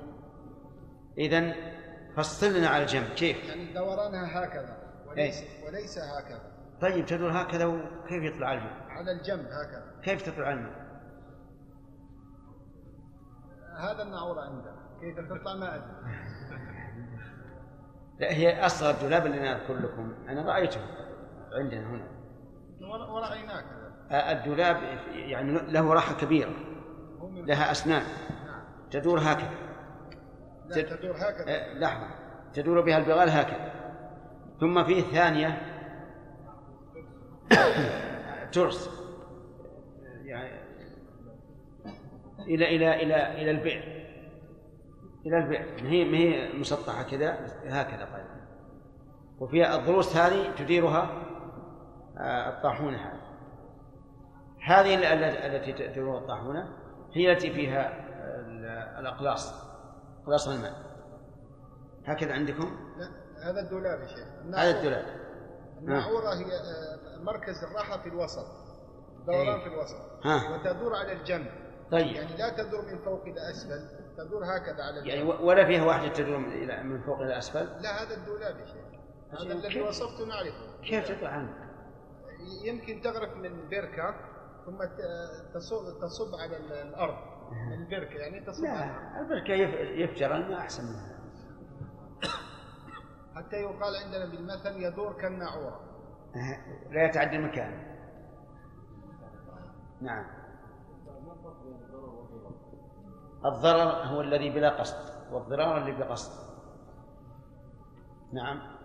اذا 1.17 1.53
فصل 2.17 2.53
لنا 2.53 2.67
على 2.67 2.83
الجنب. 2.83 3.07
كيف؟ 3.15 3.43
يعني 3.43 3.73
دورانها 3.73 4.43
هكذا 4.43 4.77
وليس 5.07 5.43
وليس 5.67 5.99
هكذا. 5.99 6.51
طيب 6.81 7.05
تدور 7.05 7.31
هكذا 7.31 7.65
وكيف 7.65 8.23
يطلع 8.23 8.53
الماء 8.53 8.85
على 8.89 9.11
الجنب 9.11 9.45
هكذا. 9.45 10.01
كيف 10.03 10.21
تطلع 10.21 10.53
الماء 10.53 10.85
هذا 13.77 14.03
الناعورة 14.03 14.41
عندنا. 14.41 14.75
كيف 15.01 15.19
تطلع؟ 15.19 15.55
ما 15.55 15.75
أدري. 15.75 15.85
لا 18.19 18.31
هي 18.33 18.65
أصغر 18.65 18.95
دولاب 19.01 19.25
اللي 19.25 19.37
أنا 19.39 19.55
اذكر 19.61 19.73
لكم. 19.73 20.13
أنا 20.29 20.41
رأيته 20.41 20.79
عندنا 21.53 21.89
هنا. 21.89 22.07
ور- 22.81 23.11
ورأيناه 23.11 23.61
كذا. 23.61 23.95
آه، 24.11 24.31
الدولاب 24.31 24.77
يعني 25.13 25.51
له 25.51 25.93
راحة 25.93 26.15
كبيرة. 26.15 26.53
هو 27.19 27.29
من 27.29 27.45
لها 27.45 27.71
أسنان. 27.71 28.03
تدور 28.91 29.19
هكذا. 29.19 29.49
لا 30.67 30.81
تدور 30.81 31.15
هكذا. 31.15 31.45
آه، 31.47 31.73
لحظة. 31.73 32.07
تدور 32.53 32.81
بها 32.81 32.97
البغال 32.97 33.29
هكذا. 33.29 33.71
ثم 34.59 34.83
فيه 34.83 35.01
ثانية 35.01 35.61
ترس. 38.51 38.89
يعني 40.25 40.49
إلى 42.39 42.75
إلى 42.75 43.03
إلى 43.03 43.41
إلى 43.41 43.51
البئر 43.51 44.04
إلى 45.25 45.37
البئر 45.37 45.83
ما 45.83 45.89
هي 45.89 46.05
ما 46.05 46.17
هي 46.17 46.53
مسطحة 46.59 47.03
كذا؟ 47.03 47.33
هكذا 47.65 48.05
طيب. 48.05 48.25
وفيها 49.39 49.75
الضروس 49.79 50.15
هذه 50.15 50.55
تديرها 50.55 51.09
آه، 52.17 52.49
الطاحونة 52.57 52.97
هذه. 52.97 53.21
هذه 54.65 54.95
ال- 54.95 55.03
ال- 55.05 55.55
التي 55.55 55.73
تديرها 55.87 56.17
الطاحونة 56.17 56.69
هي 57.13 57.31
التي 57.31 57.51
فيها 57.53 57.89
ال- 58.39 58.65
الأقلاص 58.99 59.53
أقلاص 60.23 60.47
الماء. 60.47 60.73
هكذا 62.05 62.33
عندكم؟ 62.33 62.77
لا 62.97 63.09
هذا 63.49 63.59
الدولاب 63.59 63.99
يا 64.01 64.07
شيخ. 64.07 64.27
هذا 64.55 64.77
الدولاب. 64.77 65.05
الناعورة 65.81 66.33
هي 66.33 66.45
آه، 66.45 67.23
مركز 67.23 67.63
الراحة 67.63 68.01
في 68.01 68.09
الوسط 68.09 68.45
دوران 69.27 69.47
إيه. 69.47 69.63
في 69.63 69.67
الوسط. 69.67 70.25
ها. 70.25 70.55
وتدور 70.55 70.95
على 70.95 71.11
الجنب. 71.13 71.47
طيب. 71.91 72.07
يعني 72.15 72.37
لا 72.37 72.49
تدور 72.49 72.85
من 72.85 72.97
فوق 72.97 73.21
إلى 73.21 73.51
أسفل. 73.51 74.04
تدور 74.17 74.43
هكذا 74.43 74.83
على 74.83 74.99
الجنب 74.99 75.07
يعني 75.07 75.23
ولا 75.23 75.65
فيها 75.65 75.85
واحدة 75.85 76.13
تدور 76.13 76.37
من 76.37 76.67
إلى- 76.67 76.79
من 76.83 77.01
فوق 77.01 77.19
إلى 77.21 77.37
أسفل 77.37 77.65
لا 77.81 78.03
هذا 78.03 78.15
الدولاب 78.17 78.59
يا 78.59 78.65
شيخ. 78.65 78.85
هذا 79.41 79.53
الذي؟ 79.53 79.81
وصفته 79.81 80.25
نعرفه 80.25 80.81
كيف 80.83 81.07
تطلع 81.11 81.29
عنه؟ 81.29 81.53
يمكن 82.65 83.01
تغرف 83.01 83.37
من 83.37 83.69
بركة 83.69 84.15
ثم 84.65 84.77
تصب 85.53 85.99
تصب 86.01 86.35
على 86.35 86.57
ال- 86.57 86.73
الأرض. 86.87 87.15
البركة 87.73 88.13
يعني 88.15 88.45
تصب 88.45 88.65
على 88.65 88.91
لا 89.13 89.21
البركة 89.21 89.53
يف- 89.53 89.99
يفجر 90.09 90.35
الماء 90.35 90.59
أحسن 90.59 90.83
منها. 90.83 91.15
حتى 93.35 93.55
يقال 93.55 93.95
عندنا 94.05 94.25
بالمثل 94.25 94.83
يدور 94.83 95.13
كالناعورة. 95.13 95.79
لا 96.91 97.05
يتعدى 97.05 97.35
المكان. 97.35 97.95
نعم. 100.01 100.25
الضرر 103.45 104.05
هو 104.05 104.21
الذي 104.21 104.49
بلا 104.49 104.79
قصد 104.79 105.33
والضرار 105.33 105.77
اللي 105.77 105.91
بقصد. 105.91 106.45
نعم. 108.33 108.75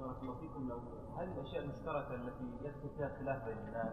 بارك 0.00 0.22
الله 0.22 0.34
فيكم. 0.34 0.68
لو 0.68 0.78
هذه 1.18 1.32
الأشياء 1.32 1.62
المشتركة 1.64 2.14
التي 2.14 2.44
يدخل 2.64 2.88
فيها 2.96 3.08
خلاف 3.08 3.44
بين 3.44 3.58
الناس 3.58 3.92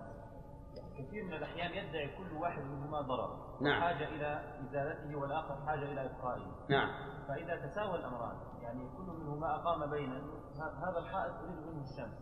كثير 0.98 1.24
من 1.24 1.34
الأحيان 1.34 1.72
يدعي 1.72 2.18
كل 2.18 2.34
واحد 2.38 2.62
منهما 2.62 3.02
ضرر. 3.02 3.58
نعم. 3.62 3.82
حاجة 3.82 4.08
إلى 4.08 4.60
إزالته 4.70 5.16
والآخر 5.16 5.66
حاجة 5.66 5.84
إلى 5.84 6.06
إبقائه. 6.06 6.52
نعم. 6.70 6.90
فإذا 7.28 7.68
تساوى 7.68 7.96
الأمران 7.96 8.38
يعني 8.62 8.90
كل 8.98 9.04
منهما 9.04 9.56
أقام 9.56 9.90
بين 9.90 10.14
هذا 10.60 11.00
الحائط 11.00 11.34
اريد 11.34 11.68
منه 11.68 11.84
الشمس 11.84 12.18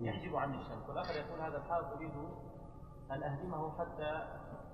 نعم. 0.00 0.14
يحجب 0.14 0.36
عني 0.36 0.60
الشمس. 0.60 0.88
والآخر 0.88 1.14
يقول 1.14 1.40
هذا 1.40 1.56
الحائط 1.56 1.84
اريد 1.84 2.14
أن 3.10 3.22
أهدمه 3.22 3.78
حتى 3.78 4.28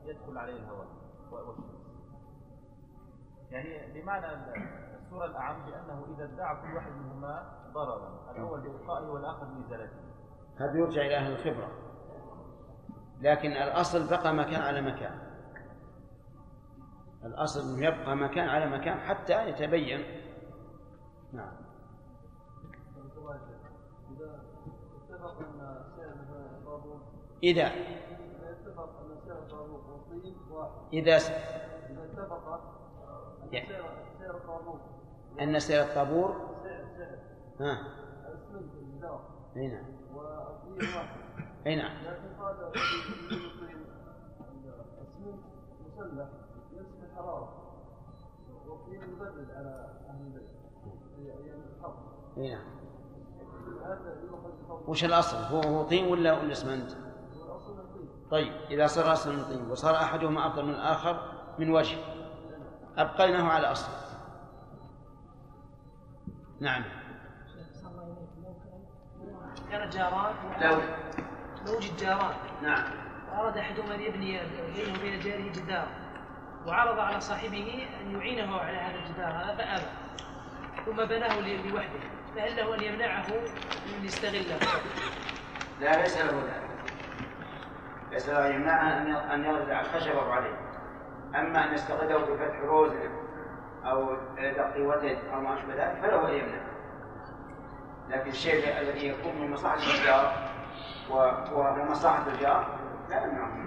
يدخل 0.04 0.38
عليه 0.38 0.56
الهواء 0.56 0.86
والشمس. 1.32 1.87
يعني 3.50 4.00
بمعنى 4.00 4.26
الصورة 4.96 5.24
الأعم 5.24 5.66
بأنه 5.66 6.06
إذا 6.16 6.24
ادعى 6.24 6.56
كل 6.56 6.74
واحد 6.74 6.92
منهما 6.92 7.58
ضررا. 7.72 8.30
الأول 8.30 8.60
بإلقائه 8.60 9.06
والآخر 9.06 9.44
بإزالته. 9.44 9.98
هذا 10.56 10.78
يرجع 10.78 11.02
إلى 11.02 11.16
أهل 11.16 11.32
الخبرة. 11.32 11.70
لكن 13.20 13.52
الأصل 13.52 14.10
بقى 14.10 14.34
مكان 14.34 14.62
على 14.62 14.80
مكان. 14.80 15.18
الأصل 17.24 17.60
أنه 17.60 17.86
يبقى 17.86 18.16
مكان 18.16 18.48
على 18.48 18.66
مكان 18.66 19.00
حتى 19.00 19.48
يتبين. 19.48 20.04
نعم. 21.32 21.52
إذا. 27.42 27.70
إذا 30.92 31.18
أن 35.40 35.58
سير 35.58 35.82
الطابور 35.82 36.36
ها. 37.60 37.78
أي 39.56 39.68
نعم. 39.68 39.84
أي 41.66 41.76
نعم. 41.76 41.92
مسلح 45.96 46.28
الحرارة 47.10 47.54
على 49.56 49.88
أهل 50.08 50.26
البيت. 50.26 50.48
في 51.16 51.22
أيام 51.22 51.62
أي 52.38 52.50
نعم. 52.50 52.64
وش 54.88 55.04
الأصل؟ 55.04 55.36
هو 55.36 55.60
هو 55.60 55.82
طين 55.82 56.04
ولا 56.12 56.40
ولا 56.40 56.52
اسمنت؟ 56.52 56.90
طيب 58.30 58.52
إذا 58.70 58.86
صار 58.86 59.12
أصلا 59.12 59.36
من 59.36 59.44
طين 59.44 59.70
وصار 59.70 59.94
أحدهما 59.94 60.46
أفضل 60.46 60.64
من 60.64 60.70
الآخر 60.74 61.32
من 61.58 61.70
وجه؟ 61.70 61.96
أبقيناه 62.98 63.48
على 63.48 63.66
أصل. 63.66 63.92
نعم. 66.60 66.84
كان 69.70 69.90
جاران. 69.90 70.34
لو 70.60 70.80
لو 71.66 71.76
وجد 71.76 71.96
جاران. 71.96 72.34
نعم. 72.62 72.84
وأراد 73.30 73.58
أحدهما 73.58 73.94
أن 73.94 74.00
يبني 74.00 74.40
بينه 74.74 74.98
وبين 74.98 75.20
جاره 75.20 75.52
جدار. 75.52 75.88
وعرض 76.66 76.98
على 76.98 77.20
صاحبه 77.20 77.88
أن 78.00 78.16
يعينه 78.16 78.56
على 78.56 78.76
هذا 78.76 78.94
الجدار. 78.94 79.32
هذا 79.32 79.56
فأبى. 79.56 79.86
ثم 80.86 81.04
بناه 81.04 81.40
لوحده. 81.40 82.00
فهل 82.36 82.56
له 82.56 82.74
أن 82.74 82.82
يمنعه 82.82 83.26
من 83.86 84.04
يستغله؟ 84.04 84.58
لا 85.80 86.02
ليس 86.02 86.18
له 86.18 86.42
ذلك. 86.42 86.68
ليس 88.10 88.28
له 88.28 88.46
أن 88.46 88.54
يمنعه 88.54 89.34
أن 89.34 89.44
يرجع 89.44 89.80
الخشب 89.80 90.18
عليه. 90.18 90.67
أما 91.34 91.64
أن 91.68 91.74
يستغله 91.74 92.18
بفتح 92.18 92.60
روز 92.64 92.92
أو 93.84 94.16
دق 94.38 94.76
وتد 94.78 95.18
أو 95.34 95.40
ما 95.40 95.54
أشبه 95.58 95.74
ذلك 95.74 95.98
فله 96.02 96.28
أن 96.28 96.34
يمنع. 96.34 96.68
لكن 98.08 98.30
الشيء 98.30 98.80
الذي 98.80 99.08
يكون 99.08 99.40
من 99.40 99.50
مصلحة 99.50 99.74
الجار 99.76 100.48
ومن 101.54 101.90
مصلحة 101.90 102.26
الجار 102.26 102.78
لا 103.10 103.24
يمنعه 103.24 103.58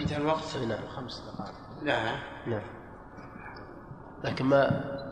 انتهى 0.00 0.16
الوقت؟ 0.16 0.58
نعم 0.68 0.86
خمس 0.86 1.20
دقائق. 1.20 1.54
لا. 1.82 2.12
نعم. 2.46 2.62
لكن 4.24 4.44
ما 4.44 5.11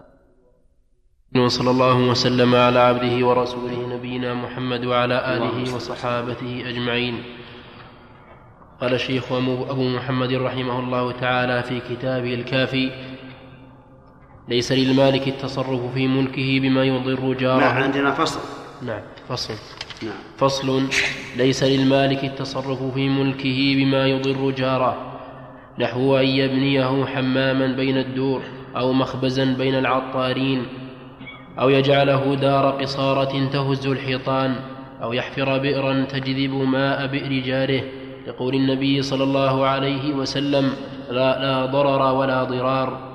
وصلى 1.37 1.71
الله 1.71 1.97
وسلم 2.11 2.55
على 2.55 2.79
عبده 2.79 3.27
ورسوله 3.27 3.95
نبينا 3.95 4.35
محمد 4.35 4.85
وعلى 4.85 5.37
آله 5.37 5.75
وصحابته 5.75 6.63
أجمعين. 6.69 7.23
قال 8.81 8.95
الشيخ 8.95 9.33
أبو 9.33 9.89
محمد 9.89 10.33
رحمه 10.33 10.79
الله 10.79 11.13
تعالى 11.13 11.63
في 11.63 11.81
كتابه 11.81 12.35
الكافي 12.35 12.91
ليس 14.49 14.73
للمالك 14.73 15.29
التصرف 15.29 15.95
في 15.95 16.09
ملكه 16.09 16.61
بما 16.61 16.85
يضر 16.85 17.35
جاره. 17.35 17.61
نعم 17.61 17.83
عندنا 17.83 18.11
فصل. 18.11 18.41
نعم 18.83 19.03
فصل. 19.29 19.55
نعم. 20.03 20.13
فصل 20.39 20.83
ليس 21.37 21.63
للمالك 21.63 22.25
التصرف 22.25 22.83
في 22.95 23.09
ملكه 23.09 23.75
بما 23.77 24.07
يضر 24.07 24.51
جاره. 24.51 25.21
نحو 25.79 26.17
أن 26.17 26.27
يبنيه 26.27 27.05
حماما 27.05 27.67
بين 27.67 27.99
الدور 27.99 28.43
أو 28.77 28.93
مخبزا 28.93 29.45
بين 29.45 29.75
العطارين 29.75 30.67
أو 31.61 31.69
يجعله 31.69 32.35
دار 32.35 32.71
قصارة 32.71 33.49
تهز 33.53 33.87
الحيطان 33.87 34.57
أو 35.03 35.13
يحفر 35.13 35.59
بئرا 35.59 36.05
تجذب 36.05 36.55
ماء 36.55 37.07
بئر 37.07 37.33
جاره 37.47 37.83
لقول 38.27 38.55
النبي 38.55 39.03
صلى 39.03 39.25
الله 39.25 39.67
عليه 39.67 40.15
وسلم 40.15 40.73
لا, 41.11 41.41
لا 41.41 41.67
ضرر 41.67 42.15
ولا 42.15 42.45
ضرار 42.45 43.11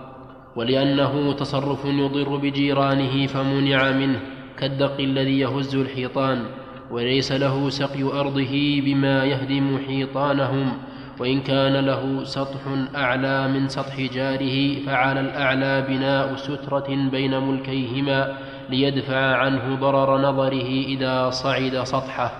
ولأنه 0.55 1.33
تصرف 1.33 1.85
يضر 1.85 2.35
بجيرانه 2.35 3.27
فمنع 3.27 3.91
منه 3.91 4.19
كالدق 4.57 4.99
الذي 4.99 5.39
يهز 5.39 5.75
الحيطان 5.75 6.43
وليس 6.91 7.31
له 7.31 7.69
سقي 7.69 8.03
أرضه 8.03 8.81
بما 8.85 9.25
يهدم 9.25 9.79
حيطانهم 9.87 10.73
وإن 11.19 11.41
كان 11.41 11.85
له 11.85 12.23
سطح 12.23 12.59
أعلى 12.95 13.47
من 13.47 13.67
سطح 13.67 13.99
جاره 13.99 14.85
فعلى 14.85 15.19
الأعلى 15.19 15.81
بناء 15.81 16.35
سترة 16.35 16.87
بين 16.87 17.39
ملكيهما 17.39 18.37
ليدفع 18.69 19.35
عنه 19.35 19.75
ضرر 19.75 20.17
نظره 20.17 20.69
إذا 20.85 21.29
صعد 21.29 21.83
سطحه. 21.83 22.31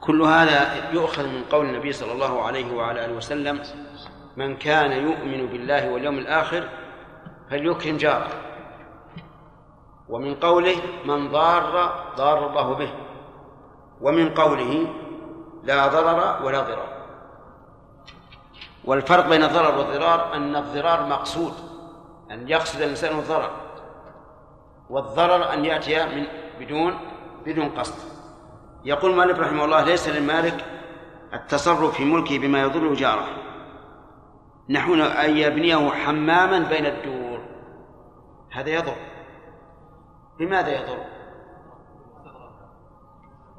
كل 0.00 0.22
هذا 0.22 0.92
يؤخذ 0.92 1.26
من 1.26 1.42
قول 1.50 1.66
النبي 1.66 1.92
صلى 1.92 2.12
الله 2.12 2.42
عليه 2.42 2.72
وعلى 2.72 3.04
آله 3.04 3.14
وسلم 3.14 3.60
من 4.36 4.56
كان 4.56 4.92
يؤمن 4.92 5.46
بالله 5.46 5.90
واليوم 5.90 6.18
الآخر 6.18 6.68
فليكرم 7.50 7.96
جاره. 7.96 8.28
ومن 10.08 10.34
قوله 10.34 10.76
من 11.04 11.28
ضار 11.28 11.92
ضار 12.16 12.50
الله 12.50 12.74
به. 12.74 12.90
ومن 14.00 14.28
قوله 14.28 14.86
لا 15.68 15.86
ضرر 15.86 16.44
ولا 16.44 16.60
ضرار. 16.60 16.88
والفرق 18.84 19.28
بين 19.28 19.42
الضرر 19.42 19.78
والضرار 19.78 20.34
أن 20.34 20.56
الضرار 20.56 21.06
مقصود 21.06 21.52
أن 22.30 22.48
يقصد 22.48 22.80
الإنسان 22.80 23.18
الضرر 23.18 23.50
والضرر 24.90 25.52
أن 25.52 25.64
يأتي 25.64 26.06
من 26.06 26.26
بدون 26.60 26.94
بدون 27.46 27.68
قصد. 27.68 27.98
يقول 28.84 29.14
مالك 29.14 29.38
رحمه 29.38 29.64
الله 29.64 29.82
ليس 29.82 30.08
للمالك 30.08 30.64
التصرف 31.34 31.96
في 31.96 32.04
ملكه 32.04 32.38
بما 32.38 32.62
يضر 32.62 32.94
جاره. 32.94 33.26
نحو 34.70 34.94
أن 34.94 35.36
يبنيه 35.36 35.90
حماما 35.90 36.58
بين 36.58 36.86
الدور. 36.86 37.40
هذا 38.52 38.70
يضر. 38.70 38.96
بماذا 40.38 40.82
يضر؟ 40.82 40.98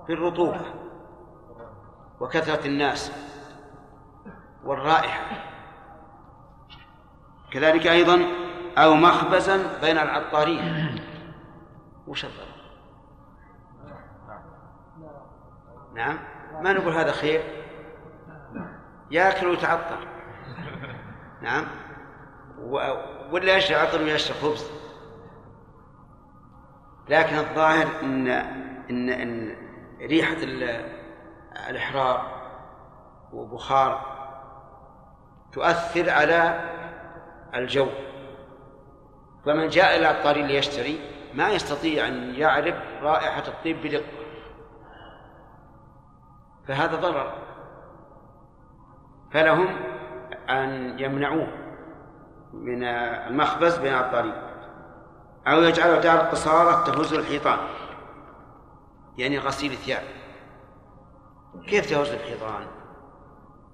بالرطوبة 0.07 0.88
وكثرة 2.19 2.67
الناس 2.67 3.11
والرائحة. 4.63 5.21
كذلك 7.51 7.87
أيضا 7.87 8.21
أو 8.77 8.95
مخبزا 8.95 9.79
بين 9.81 9.97
العطارين. 9.97 10.99
وش 12.07 12.25
الضرر؟ 12.25 12.59
نعم. 15.95 16.17
ما 16.61 16.73
نقول 16.73 16.93
هذا 16.93 17.11
خير؟ 17.11 17.41
ياكل 19.11 19.47
ويتعطر. 19.47 20.07
نعم. 21.41 21.65
ولا 23.31 23.57
يشرب 23.57 23.77
عطر 23.77 24.01
ويشرب 24.01 24.37
خبز. 24.37 24.71
لكن 27.09 27.35
الظاهر 27.37 27.87
ان 28.03 28.27
ان 28.89 29.09
إن 29.09 29.55
ريحة 30.01 30.35
الإحرار 31.69 32.39
وبخار 33.33 34.19
تؤثر 35.51 36.09
على 36.09 36.69
الجو. 37.55 37.87
فمن 39.45 39.67
جاء 39.67 39.99
إلى 39.99 40.11
الطريق 40.11 40.45
ليشتري 40.45 40.99
ما 41.33 41.49
يستطيع 41.49 42.07
أن 42.07 42.35
يعرف 42.35 42.75
رائحة 43.01 43.43
الطيب 43.47 43.81
بدقة. 43.81 44.19
فهذا 46.67 46.95
ضرر. 46.95 47.33
فلهم 49.31 49.67
أن 50.49 50.99
يمنعوه 50.99 51.47
من 52.53 52.83
المخبز 52.83 53.77
بين 53.77 53.93
الطريق 53.93 54.35
أو 55.47 55.61
يجعلوا 55.61 55.99
دار 55.99 56.19
قصارة 56.19 56.83
تهز 56.83 57.13
الحيطان 57.13 57.59
يعني 59.17 59.39
غسيل 59.39 59.71
الثياب. 59.71 60.18
كيف 61.67 61.89
تهز 61.89 62.09
الحيطان؟ 62.09 62.67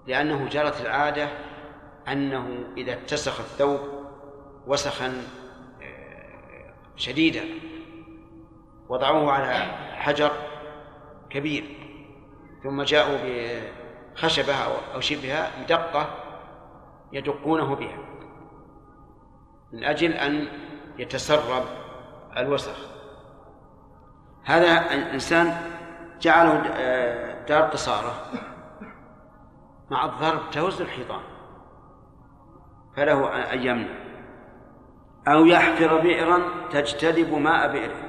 لأنه 0.07 0.49
جرت 0.49 0.81
العادة 0.81 1.29
أنه 2.07 2.65
إذا 2.77 2.93
اتسخ 2.93 3.39
الثوب 3.39 3.79
وسخا 4.67 5.13
شديدة 6.95 7.41
وضعوه 8.89 9.31
على 9.31 9.53
حجر 9.95 10.31
كبير. 11.29 11.63
ثم 12.63 12.81
جاءوا 12.81 13.17
بخشبة 14.15 14.53
أو 14.93 14.99
شبهها 14.99 15.63
بدقة 15.63 16.09
يدقونه 17.11 17.75
بها. 17.75 17.97
من 19.73 19.83
أجل 19.83 20.13
أن 20.13 20.47
يتسرب 20.97 21.63
الوسخ. 22.37 22.77
هذا 24.43 24.93
إنسان 25.13 25.57
جعله 26.21 26.61
دار 27.47 27.61
قصارة 27.61 28.13
مع 29.89 30.05
الضرب 30.05 30.49
تهز 30.51 30.81
الحيطان 30.81 31.21
فله 32.95 33.53
أن 33.53 33.63
يمنع 33.63 34.05
أو 35.27 35.45
يحفر 35.45 36.01
بئرا 36.01 36.41
تجتذب 36.71 37.33
ماء 37.33 37.71
بئره. 37.71 38.05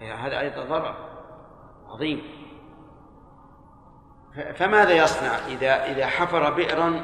هذا 0.00 0.40
أيضا 0.40 0.64
ضرر 0.64 0.94
عظيم. 1.88 2.22
فماذا 4.54 4.92
يصنع 4.92 5.30
إذا 5.46 5.84
إذا 5.84 6.06
حفر 6.06 6.50
بئرا 6.50 7.02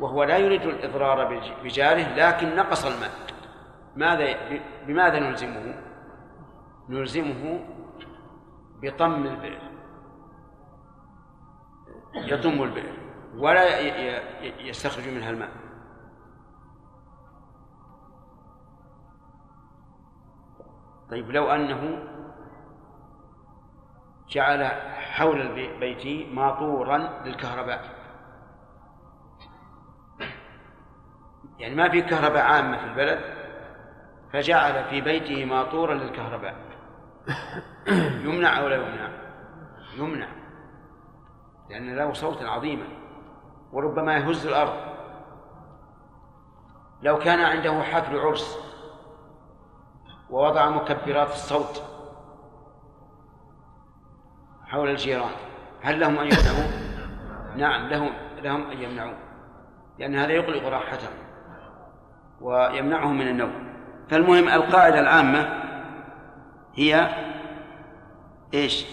وهو 0.00 0.24
لا 0.24 0.38
يريد 0.38 0.62
الإضرار 0.62 1.42
بجاره 1.64 2.14
لكن 2.14 2.56
نقص 2.56 2.86
الماء؟ 2.86 3.10
ماذا 3.96 4.36
بماذا 4.86 5.18
نلزمه؟ 5.18 5.74
نلزمه 6.88 7.64
بطم 8.82 9.26
البئر. 9.26 9.70
يطم 12.14 12.62
البئر. 12.62 12.92
ولا 13.34 13.80
يستخرج 14.60 15.08
منها 15.08 15.30
الماء. 15.30 15.50
طيب 21.10 21.30
لو 21.30 21.50
أنه 21.50 22.06
جعل 24.28 24.64
حول 24.94 25.40
البيت 25.40 26.28
ماطورا 26.34 26.98
للكهرباء. 27.24 28.00
يعني 31.58 31.74
ما 31.74 31.90
في 31.90 32.02
كهرباء 32.02 32.42
عامة 32.42 32.78
في 32.78 32.84
البلد 32.84 33.20
فجعل 34.32 34.84
في 34.84 35.00
بيته 35.00 35.44
ماطورا 35.44 35.94
للكهرباء. 35.94 36.56
يمنع 38.24 38.58
أو 38.58 38.68
لا 38.68 38.76
يمنع؟ 38.76 39.10
يمنع. 39.96 40.28
لأن 41.70 41.96
له 41.96 42.12
صوتا 42.12 42.44
عظيما 42.44 42.84
وربما 43.72 44.16
يهز 44.16 44.46
الأرض. 44.46 44.90
لو 47.02 47.18
كان 47.18 47.40
عنده 47.40 47.82
حفل 47.82 48.18
عرس 48.18 48.58
ووضع 50.30 50.70
مكبرات 50.70 51.28
الصوت 51.28 51.82
حول 54.66 54.88
الجيران 54.90 55.30
هل 55.82 56.00
لهم 56.00 56.18
أن 56.18 56.26
يمنعوا؟ 56.26 56.70
نعم 57.56 57.88
لهم 57.88 58.10
لهم 58.42 58.70
أن 58.70 58.82
يمنعوا 58.82 59.14
لأن 59.98 60.16
هذا 60.16 60.32
يقلق 60.32 60.68
راحتهم 60.68 61.12
ويمنعهم 62.40 63.18
من 63.18 63.28
النوم. 63.28 63.70
فالمهم 64.08 64.48
القاعدة 64.48 65.00
العامة 65.00 65.62
هي 66.74 67.08
إيش؟ 68.54 68.86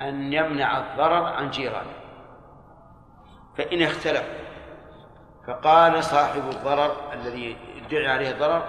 أن 0.00 0.32
يمنع 0.32 0.78
الضرر 0.78 1.24
عن 1.24 1.50
جيرانه. 1.50 1.92
فإن 3.56 3.82
اختلف 3.82 4.24
فقال 5.46 6.04
صاحب 6.04 6.42
الضرر 6.48 7.12
الذي 7.12 7.56
ادعي 7.86 8.08
عليه 8.08 8.30
الضرر 8.30 8.62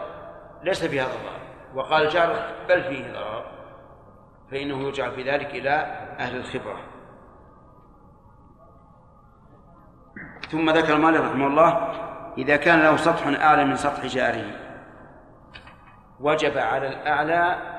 ليس 0.63 0.85
في 0.85 1.01
هذا 1.01 1.13
الضرر. 1.13 1.39
وقال 1.75 2.09
جار 2.09 2.53
بل 2.69 2.83
فيه 2.83 3.13
ضرر. 3.13 3.45
فإنه 4.51 4.83
يرجع 4.83 5.09
في 5.09 5.23
ذلك 5.23 5.49
إلى 5.49 5.69
أهل 6.19 6.35
الخبرة. 6.35 6.79
ثم 10.49 10.69
ذكر 10.69 10.97
مالك 10.97 11.21
رحمه 11.21 11.47
الله 11.47 11.69
إذا 12.37 12.55
كان 12.55 12.79
له 12.79 12.97
سطح 12.97 13.27
أعلى 13.27 13.65
من 13.65 13.75
سطح 13.75 14.05
جاره 14.05 14.45
وجب 16.19 16.57
على 16.57 16.87
الأعلى 16.87 17.72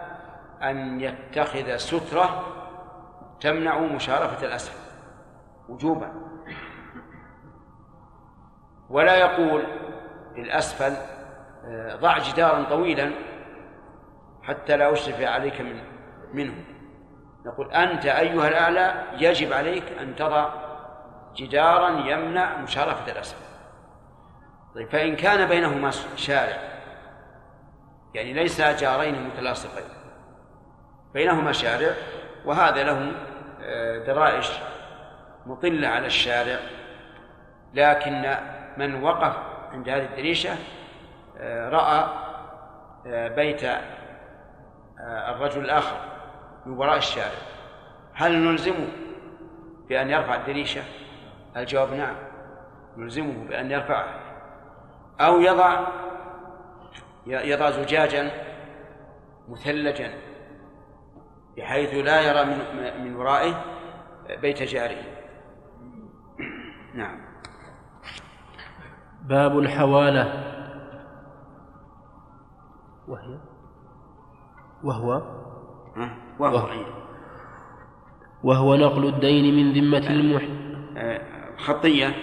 أن 0.63 1.01
يتخذ 1.01 1.77
سترة 1.77 2.45
تمنع 3.41 3.79
مشارفة 3.79 4.47
الأسفل 4.47 4.79
وجوبا. 5.69 6.13
ولا 8.91 9.15
يقول 9.17 9.65
للأسفل 10.37 10.97
آه، 11.67 11.97
ضع 11.97 12.19
جدارا 12.19 12.65
طويلا 12.65 13.11
حتى 14.43 14.77
لا 14.77 14.93
أشرف 14.93 15.21
عليك 15.21 15.61
من 15.61 15.81
منه 16.33 16.55
نقول 17.47 17.73
أنت 17.73 18.07
أيها 18.07 18.49
الأعلى 18.49 19.05
يجب 19.19 19.53
عليك 19.53 19.93
أن 20.01 20.17
تضع 20.17 20.49
جدارا 21.37 21.89
يمنع 21.89 22.57
مشارفة 22.57 23.13
الأسفل 23.13 23.45
طيب 24.75 24.89
فإن 24.89 25.17
كان 25.17 25.49
بينهما 25.49 25.91
شارع 26.17 26.57
يعني 28.15 28.33
ليس 28.33 28.61
جارين 28.61 29.27
متلاصقين 29.29 30.04
بينهما 31.15 31.53
شارع 31.53 31.91
وهذا 32.45 32.83
له 32.83 33.13
آه، 33.63 33.99
درائش 33.99 34.51
مطلة 35.47 35.89
على 35.89 36.07
الشارع. 36.07 36.59
لكن 37.75 38.37
من 38.77 39.03
وقف 39.03 39.37
عند 39.73 39.89
هذه 39.89 40.05
الدريشة 40.05 40.57
آه، 41.39 41.69
رأى 41.69 42.09
آه، 43.07 43.29
بيت 43.29 43.63
الرجل 45.01 45.65
الآخر 45.65 45.97
من 46.67 46.79
وراء 46.79 46.97
الشارع. 46.97 47.39
هل 48.15 48.33
نلزمه 48.33 48.89
بأن 49.89 50.11
يرفع 50.11 50.35
الدريشة؟ 50.35 50.83
الجواب 51.57 51.93
نعم 51.93 52.17
نلزمه 52.97 53.49
بأن 53.49 53.71
يرفعها. 53.71 54.21
أو 55.21 55.41
يضع 55.41 55.87
يضع 57.27 57.71
زجاجا 57.71 58.31
مثلجا. 59.49 60.34
بحيث 61.57 61.95
لا 61.95 62.21
يرى 62.21 62.45
من 62.45 63.05
من 63.05 63.17
ورائه 63.17 63.65
بيت 64.41 64.63
جاره. 64.63 65.05
نعم. 66.95 67.21
باب 69.23 69.59
الحوالة. 69.59 70.55
وهي؟ 73.09 73.39
وهو؟ 74.85 75.23
وهو. 76.39 76.57
وهو, 76.57 76.69
وهو 78.45 78.75
نقل 78.75 79.07
الدين 79.07 79.57
من 79.57 79.73
ذمة 79.73 80.11
المح 80.11 80.43
آه، 80.97 81.57
خطية. 81.57 82.15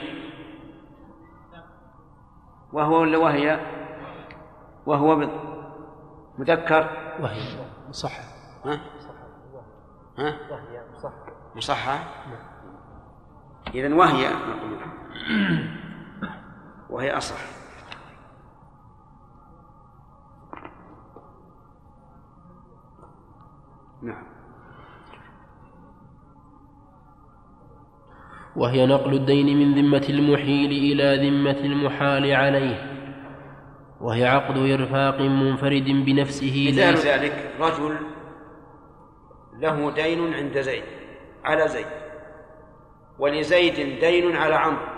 وهو 2.74 3.02
ولا 3.02 3.18
وهي؟ 3.18 3.60
وهو 4.86 5.30
مذكر. 6.38 6.90
وهي 7.20 7.42
صح. 7.92 8.12
ها؟ 8.66 8.80
ها؟ 10.22 10.36
وهي 10.52 10.82
مصحة. 10.96 11.26
مصحة؟ 11.56 12.00
إذا 13.76 13.96
وهي 13.96 14.30
نقول. 14.30 14.78
وهي 16.90 17.18
أصح. 17.18 17.38
نعم. 24.02 24.24
وهي 28.56 28.86
نقل 28.86 29.14
الدين 29.14 29.58
من 29.60 29.76
ذمة 29.76 30.06
المحيل 30.10 30.72
إلى 30.72 31.30
ذمة 31.30 31.60
المحال 31.60 32.34
عليه. 32.34 32.92
وهي 34.02 34.26
عقد 34.26 34.58
إرفاق 34.58 35.22
منفرد 35.22 35.84
بنفسه 35.84 36.68
مثال 36.72 36.96
ذلك 36.96 37.56
رجل 37.60 37.98
له 39.62 39.92
دين 39.92 40.34
عند 40.34 40.62
زيد 40.62 40.84
على 41.44 41.68
زيد. 41.68 41.88
ولزيد 43.20 44.00
دين 44.00 44.36
على 44.36 44.56
عمرو. 44.56 44.92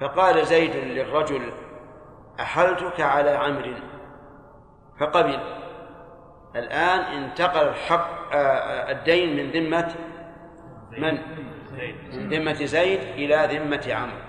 فقال 0.00 0.46
زيد 0.46 0.76
للرجل 0.76 1.52
أحلتك 2.40 3.00
على 3.00 3.30
عمرو؟ 3.30 3.74
فقبل 5.00 5.40
الآن 6.56 7.00
انتقل 7.00 7.66
آه، 7.90 7.94
آه، 8.32 8.90
الدين 8.90 9.36
من 9.36 9.50
ذمة 9.50 9.94
من؟ 10.98 11.18
من 12.12 12.28
ذمة 12.28 12.64
زيد 12.64 13.00
إلى 13.00 13.58
ذمة 13.58 13.94
عمرو. 13.94 14.28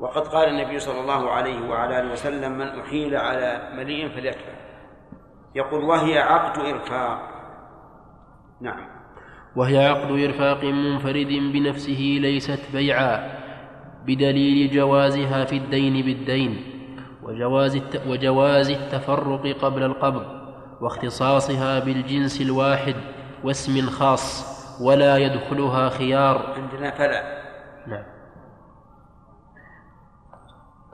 وقد 0.00 0.28
قال 0.28 0.48
النبي 0.48 0.78
صلى 0.78 1.00
الله 1.00 1.30
عليه 1.30 1.68
وعلى 1.68 2.00
آله 2.00 2.12
وسلم 2.12 2.52
من 2.52 2.80
أحيل 2.80 3.16
على 3.16 3.70
مليء 3.76 4.08
فليكفر 4.08 4.53
يقول 5.54 5.84
وهي 5.84 6.18
عقد 6.18 6.58
إرفاق. 6.60 7.18
نعم. 8.60 8.86
وهي 9.56 9.86
عقد 9.86 10.10
إرفاق 10.10 10.64
منفرد 10.64 11.26
بنفسه 11.52 12.18
ليست 12.20 12.60
بيعا 12.72 13.38
بدليل 14.06 14.70
جوازها 14.70 15.44
في 15.44 15.56
الدين 15.56 16.04
بالدين 16.04 16.70
وجواز 17.22 17.76
الت- 17.76 18.06
وجواز 18.06 18.70
التفرق 18.70 19.56
قبل 19.62 19.82
القبض 19.82 20.26
واختصاصها 20.80 21.78
بالجنس 21.78 22.40
الواحد 22.40 22.94
واسم 23.44 23.90
خاص 23.90 24.54
ولا 24.82 25.16
يدخلها 25.16 25.88
خيار. 25.88 26.54
عندنا 26.56 26.90
فلا. 26.90 27.42
نعم. 27.86 28.04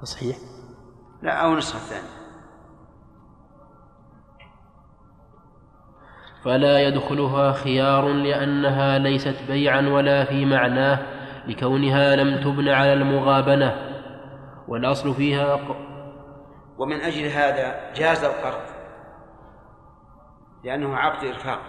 تصحيح؟ 0.02 0.36
لا 1.22 1.32
أو 1.32 1.56
نسخة 1.56 1.78
ثانية. 1.78 2.19
فلا 6.44 6.80
يدخلها 6.80 7.52
خيار 7.52 8.08
لأنها 8.08 8.98
ليست 8.98 9.36
بيعا 9.48 9.80
ولا 9.88 10.24
في 10.24 10.44
معناه 10.44 10.98
لكونها 11.46 12.16
لم 12.16 12.40
تبن 12.40 12.68
على 12.68 12.92
المغابنة. 12.92 13.96
والأصل 14.68 15.14
فيها 15.14 15.56
ق- 15.56 15.76
ومن 16.78 17.00
أجل 17.00 17.26
هذا 17.26 17.92
جاز 17.94 18.24
القرض 18.24 18.62
لأنه 20.64 20.96
عقد 20.96 21.24
إرفاق. 21.24 21.60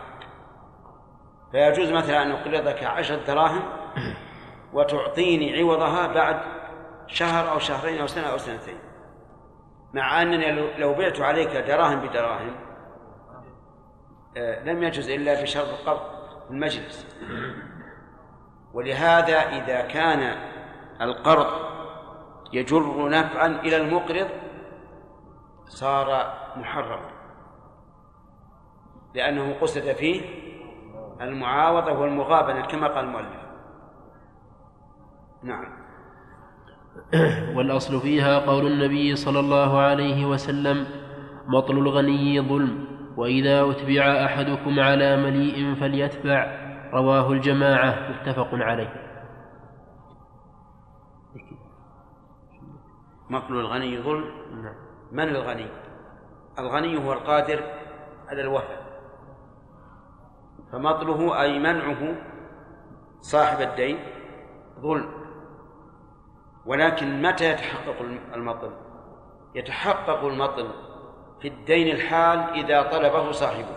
فيجوز 1.52 1.91
مثلا 1.91 2.23
أن 2.23 2.31
أقرضك 2.31 2.84
عشرة 2.84 3.19
دراهم 3.27 3.64
وتعطيني 4.73 5.60
عوضها 5.60 6.07
بعد 6.07 6.39
شهر 7.07 7.52
أو 7.52 7.60
شهرين 7.60 8.02
أو 8.02 8.07
سنة 8.07 8.27
أو 8.27 8.38
سنتين 8.38 8.77
مع 9.93 10.22
أنني 10.22 10.52
لو- 10.77 10.93
بعت 10.93 11.22
عليك 11.22 11.57
دراهم 11.57 11.99
بدراهم 11.99 12.70
لم 14.37 14.83
يجوز 14.83 15.09
إلا 15.09 15.41
بشرط 15.41 15.67
في 15.67 16.51
المجلس 16.51 17.07
ولهذا 18.73 19.37
إذا 19.37 19.81
كان 19.81 20.35
القرض 21.01 21.47
يجر 22.53 23.09
نفعا 23.09 23.47
إلى 23.47 23.77
المقرض 23.77 24.27
صار 25.67 26.33
محرما 26.55 27.11
لأنه 29.13 29.53
قصد 29.61 29.81
فيه 29.91 30.21
المعاوضة 31.21 31.91
والمغابنة 31.91 32.61
كما 32.61 32.87
قال 32.87 33.05
المؤلف. 33.05 33.41
نعم. 35.43 35.65
والأصل 37.55 38.01
فيها 38.01 38.39
قول 38.39 38.67
النبي 38.67 39.15
صلى 39.15 39.39
الله 39.39 39.79
عليه 39.79 40.25
وسلم 40.25 40.85
مطل 41.47 41.77
الغني 41.77 42.41
ظلم. 42.41 42.90
وإذا 43.17 43.71
أتبع 43.71 44.25
أحدكم 44.25 44.79
على 44.79 45.17
مليء 45.17 45.75
فليتبع. 45.75 46.61
رواه 46.93 47.31
الجماعة 47.31 48.09
متفق 48.11 48.49
عليه. 48.53 48.93
مطل 53.29 53.59
الغني 53.59 54.01
ظلم. 54.01 54.31
من 55.11 55.29
الغني؟ 55.29 55.67
الغني 56.59 57.05
هو 57.05 57.13
القادر 57.13 57.63
على 58.27 58.41
الوفاء. 58.41 58.81
فمطله 60.71 61.41
أي 61.41 61.59
منعه 61.59 62.15
صاحب 63.21 63.61
الدين 63.61 63.99
ظلم. 64.79 65.11
ولكن 66.65 67.21
متى 67.21 67.51
يتحقق 67.51 67.95
المطل؟ 68.33 68.71
يتحقق 69.55 70.25
المطل 70.25 70.67
في 71.41 71.47
الدين 71.47 71.88
الحال 71.88 72.39
إذا 72.39 72.81
طلبه 72.81 73.31
صاحبه. 73.31 73.76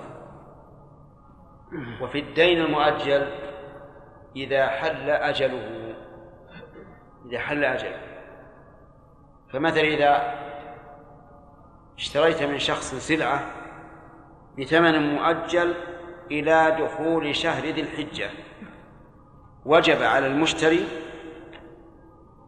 وفي 2.01 2.19
الدين 2.19 2.61
المؤجل 2.61 3.29
إذا 4.37 4.67
حل 4.67 5.11
أجله. 5.11 5.95
إذا 7.27 7.39
حل 7.39 7.65
أجله. 7.65 8.01
فمثلا 9.53 9.83
إذا 9.83 10.35
اشتريت 11.99 12.43
من 12.43 12.59
شخص 12.59 12.95
سلعة 12.95 13.47
بثمن 14.59 15.15
مؤجل 15.15 15.75
إلى 16.31 16.77
دخول 16.81 17.37
شهر 17.37 17.65
ذي 17.65 17.81
الحجة. 17.81 18.31
وجب 19.65 20.03
على 20.03 20.27
المشتري 20.27 20.89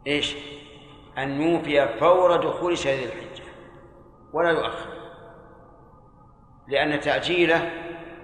إيش؟ 0.06 0.36
أن 1.18 1.42
يوفي 1.42 1.88
فور 1.98 2.36
دخول 2.36 2.78
شهر 2.78 2.94
ذي 2.94 3.04
الحجة. 3.04 3.44
ولا 4.32 4.50
يؤخر. 4.50 4.95
لأن 6.68 7.00
تأجيله 7.00 7.70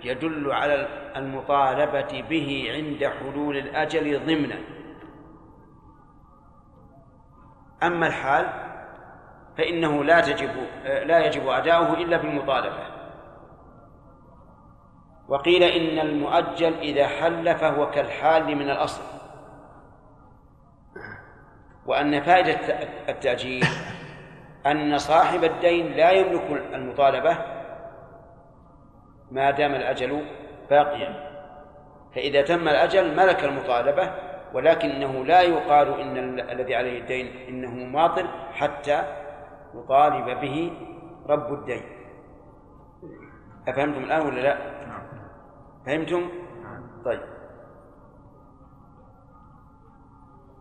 يدل 0.05 0.53
على 0.53 0.89
المطالبة 1.17 2.25
به 2.31 2.73
عند 2.75 3.07
حلول 3.07 3.57
الأجل 3.57 4.27
ضمنا. 4.27 4.59
أما 7.83 8.07
الحال 8.07 8.47
فإنه 9.59 10.05
لا 10.05 10.21
تجب 10.21 10.51
لا 10.85 11.27
يجب 11.27 11.49
أداؤه 11.49 11.95
إلا 11.95 12.17
بالمطالبة. 12.17 12.87
وقيل 15.29 15.63
إن 15.63 15.99
المؤجل 15.99 16.75
إذا 16.75 17.07
حل 17.07 17.55
فهو 17.55 17.91
كالحال 17.91 18.57
من 18.57 18.71
الأصل. 18.71 19.03
وأن 21.87 22.23
فائدة 22.23 22.61
التأجيل 23.09 23.65
أن 24.67 24.99
صاحب 24.99 25.45
الدين 25.45 25.93
لا 25.93 26.11
يملك 26.11 26.63
المطالبة 26.75 27.52
ما 29.33 29.51
دام 29.51 29.75
الأجل 29.75 30.25
باقيا. 30.71 31.33
فإذا 32.15 32.43
تم 32.43 32.69
الأجل 32.69 33.17
ملك 33.17 33.45
المطالبة 33.45 34.15
ولكنه 34.55 35.25
لا 35.25 35.41
يقال 35.43 36.01
إن 36.01 36.17
ال- 36.17 36.51
الذي 36.51 36.75
عليه 36.75 37.01
الدين 37.01 37.27
إنه 37.49 37.75
ماطل 37.91 38.29
حتى 38.53 39.03
يطالب 39.75 40.41
به 40.41 40.73
رب 41.29 41.53
الدين. 41.53 41.83
أفهمتم 43.69 44.05
الآن 44.05 44.27
ولا 44.27 44.41
لا؟ 44.41 44.57
فهمتم؟ 45.87 46.29
طيب. 47.05 47.21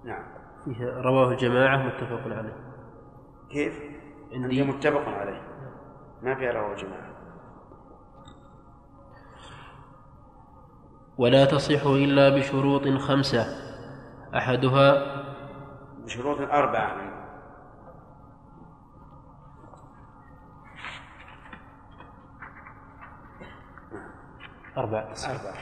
نعم. 0.03 0.23
فيه 0.65 0.85
رواه 0.85 1.31
الجماعة 1.31 1.77
متفق 1.77 2.37
عليه. 2.37 2.55
كيف؟ 3.51 3.81
عندي. 4.33 4.63
متفق 4.63 5.07
عليه. 5.07 5.41
ما 6.21 6.35
في 6.35 6.49
رواه 6.49 6.75
جماعة 6.75 7.10
ولا 11.21 11.45
تصح 11.45 11.85
إلا 11.85 12.29
بشروط 12.29 12.87
خمسة. 12.87 13.45
أحدها 14.35 15.21
بشروط 16.05 16.37
أربعة. 16.37 16.95
أربعة. 24.77 25.13
أربعة. 25.29 25.53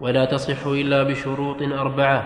ولا 0.00 0.24
تصح 0.24 0.66
إلا 0.66 1.02
بشروط 1.02 1.62
أربعة. 1.62 2.18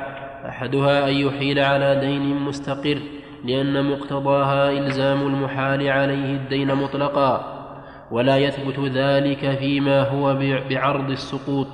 أحدها 0.48 1.08
أن 1.08 1.14
يحيل 1.14 1.58
على 1.58 2.00
دين 2.00 2.40
مستقر. 2.40 3.25
لأن 3.44 3.90
مقتضاها 3.92 4.70
إلزام 4.70 5.18
المحال 5.26 5.88
عليه 5.88 6.36
الدين 6.36 6.74
مطلقا 6.74 7.56
ولا 8.10 8.36
يثبت 8.38 8.78
ذلك 8.78 9.58
فيما 9.58 10.08
هو 10.08 10.34
بع- 10.34 10.68
بعرض 10.70 11.10
السقوط. 11.10 11.66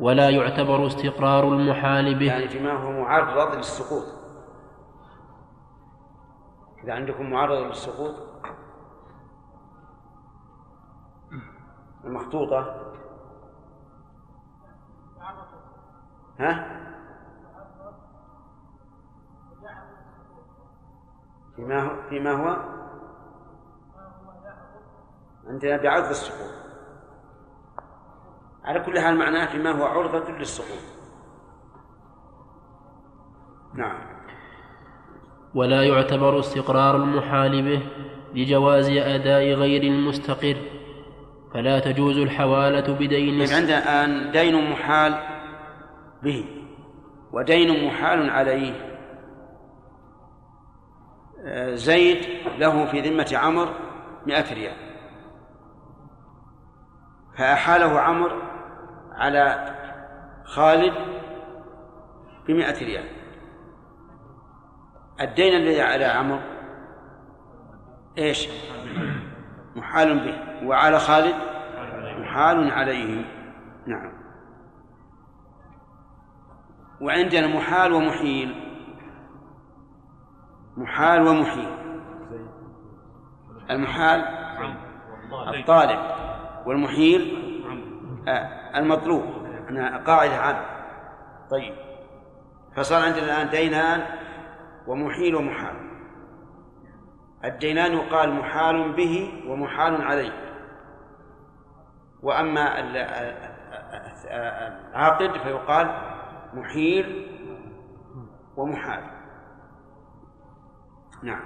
ولا 0.00 0.30
يعتبر 0.30 0.86
استقرار 0.86 1.48
المحال 1.48 2.14
به. 2.18 2.26
يعني 2.26 2.48
فيما 2.48 2.72
هو 2.72 2.90
معرض 3.02 3.54
للسقوط. 3.56 4.04
إذا 6.84 6.92
عندكم 6.92 7.30
معرض 7.30 7.58
للسقوط 7.58 8.14
المخطوطة. 12.04 12.74
ها؟ 16.40 16.80
فيما 21.56 21.82
هو 21.82 22.08
فيما 22.08 22.32
هو؟ 22.32 22.56
عندنا 25.48 25.76
بعرض 25.76 26.08
السقوط. 26.08 26.54
على 28.64 28.80
كل 28.80 29.00
حال 29.00 29.18
معناه 29.18 29.46
فيما 29.52 29.70
هو 29.70 29.84
عرضة 29.84 30.32
للسقوط. 30.32 30.78
نعم. 33.74 33.98
ولا 35.54 35.82
يعتبر 35.82 36.38
استقرار 36.38 36.96
المحال 36.96 37.62
به 37.62 37.82
لجواز 38.34 38.88
أداء 38.88 39.52
غير 39.52 39.82
المستقر 39.82 40.56
فلا 41.54 41.78
تجوز 41.78 42.18
الحوالة 42.18 42.94
بدين. 42.94 43.46
طيب 43.46 43.56
عندنا 43.56 43.78
الآن 43.78 44.32
دين 44.32 44.70
محال 44.70 45.14
به 46.22 46.44
ودين 47.32 47.86
محال 47.86 48.30
عليه. 48.30 48.93
زيد 51.74 52.48
له 52.58 52.86
في 52.86 53.00
ذمة 53.00 53.30
عمر 53.34 53.74
مئة 54.26 54.54
ريال. 54.54 54.76
فأحاله 57.38 58.00
عمر 58.00 58.42
على 59.12 59.74
خالد 60.44 60.94
بمئة 62.48 62.78
ريال. 62.84 63.08
الدين 65.20 65.56
الذي 65.56 65.82
على 65.82 66.04
عمرو 66.04 66.40
إيش؟ 68.18 68.48
محال 69.76 70.18
به. 70.18 70.66
وعلى 70.68 70.98
خالد؟ 70.98 71.34
محال 72.18 72.70
عليه. 72.70 73.24
نعم. 73.86 74.12
وعندنا 77.00 77.46
محال 77.46 77.92
ومحيل. 77.92 78.63
محال 80.76 81.28
ومحيل 81.28 81.68
المحال 83.70 84.24
الطالب 85.54 85.98
والمحيل 86.66 87.44
آه، 88.28 88.78
المطلوب. 88.78 89.22
قاعدة 90.06 90.36
عامة 90.36 90.66
طيب. 91.50 91.74
فصار 92.76 93.04
عندنا 93.04 93.24
الآن 93.24 93.50
دينان 93.50 94.02
ومحيل 94.86 95.34
ومحال. 95.34 95.76
الدينان 97.44 97.92
يقال 97.92 98.32
محال 98.32 98.92
به 98.92 99.42
ومحال 99.48 100.02
عليه. 100.02 100.32
وأما 102.22 102.80
العاقد 104.94 105.38
فيقال 105.42 105.98
محيل 106.54 107.26
ومحال. 108.56 109.13
نعم. 111.24 111.40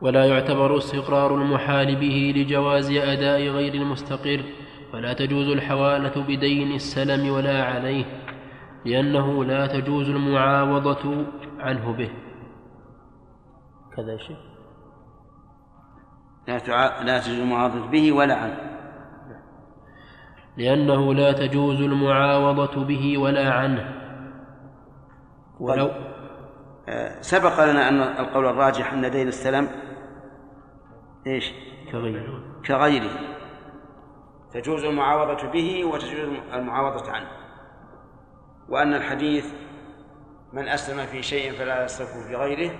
ولا 0.00 0.24
يعتبر 0.24 0.76
استقرار 0.76 1.34
المحال 1.34 1.96
به 1.96 2.32
لجواز 2.36 2.90
أداء 2.90 3.40
غير 3.40 3.74
المستقر 3.74 4.44
فلا 4.92 5.12
تجوز 5.12 5.48
الحوالة 5.48 6.22
بدين 6.22 6.72
السلم 6.72 7.30
ولا 7.30 7.64
عليه 7.64 8.04
لأنه 8.84 9.44
لا 9.44 9.66
تجوز 9.66 10.08
المعاوضة 10.08 11.26
عنه 11.58 11.92
به. 11.92 12.10
كذا 13.96 14.16
شيء 14.16 14.36
لا 16.48 16.58
تع... 16.58 17.02
لا 17.02 17.18
تجوز 17.18 17.38
المعاوضة 17.38 17.86
به 17.86 18.12
ولا 18.12 18.34
عنه. 18.34 18.70
لأنه 20.56 21.14
لا 21.14 21.32
تجوز 21.32 21.80
المعاوضة 21.80 22.84
به 22.84 23.18
ولا 23.18 23.52
عنه. 23.52 23.94
ولو 25.60 25.90
سبق 27.20 27.64
لنا 27.64 27.88
أن 27.88 28.00
القول 28.00 28.46
الراجح 28.46 28.92
أن 28.92 29.10
دين 29.10 29.28
السلم 29.28 29.68
إيش؟ 31.26 31.52
كغيره 31.92 32.42
كغيره. 32.66 33.10
تجوز 34.52 34.84
المعاوضة 34.84 35.50
به 35.50 35.84
وتجوز 35.84 36.38
المعاوضة 36.52 37.12
عنه. 37.12 37.28
وأن 38.68 38.94
الحديث 38.94 39.52
من 40.52 40.68
أسلم 40.68 41.06
في 41.06 41.22
شيء 41.22 41.52
فلا 41.52 41.84
يصرفه 41.84 42.28
في 42.28 42.36
غيره 42.36 42.70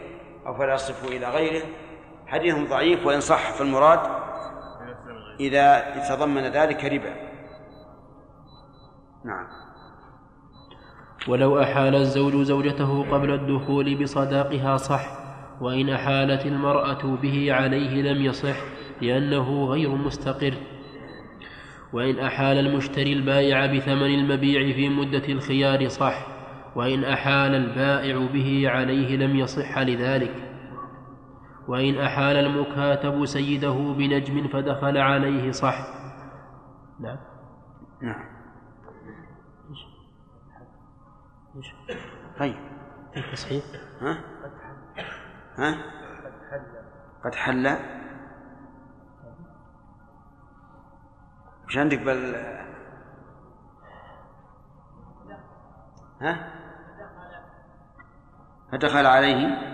أو 0.47 0.55
فلا 0.55 0.75
يصرفه 0.75 1.09
إلى 1.09 1.29
غيره 1.29 1.67
حديث 2.27 2.69
ضعيف 2.69 3.07
وإن 3.07 3.21
صح 3.21 3.53
فالمراد 3.53 4.01
إذا 5.41 5.81
تضمن 6.09 6.43
ذلك 6.43 6.85
ربا. 6.85 7.15
نعم. 9.25 9.70
ولو 11.29 11.63
أحال 11.63 11.95
الزوج 11.95 12.43
زوجته 12.43 13.11
قبل 13.11 13.31
الدخول 13.35 14.03
بصداقها 14.03 14.77
صح 14.77 15.21
وإن 15.61 15.89
أحالت 15.89 16.47
المرأة 16.47 17.17
به 17.23 17.53
عليه 17.53 18.03
لم 18.03 18.25
يصح 18.25 18.57
لأنه 19.03 19.65
غير 19.65 19.91
مستقر. 19.91 20.55
وإن 21.93 22.19
أحال 22.19 22.59
المشتري 22.59 23.13
البائع 23.13 23.67
بثمن 23.67 24.15
المبيع 24.15 24.73
في 24.73 24.89
مدة 24.89 25.29
الخيار 25.29 25.89
صح 25.89 26.27
وإن 26.77 27.05
أحال 27.05 27.55
البائع 27.55 28.27
به 28.33 28.65
عليه 28.69 29.17
لم 29.17 29.37
يصح 29.37 29.79
لذلك. 29.79 30.35
وإن 31.69 31.99
أحال 31.99 32.37
المكاتب 32.37 33.25
سيده 33.25 33.95
بنجم 33.99 34.49
فدخل 34.49 34.99
عليه 34.99 35.51
صح. 35.51 35.79
نعم. 37.01 37.19
نعم. 38.03 38.40
طيب. 42.41 42.57
تصحيح 43.33 43.65
ها؟ 44.01 44.25
ها؟ 45.59 45.77
قد 47.25 47.35
حل. 47.35 47.77
وش 51.67 51.79
عندك 51.79 51.99
بل 51.99 52.35
ها؟ 56.21 56.53
فدخل 58.73 59.07
عليه؟ 59.07 59.71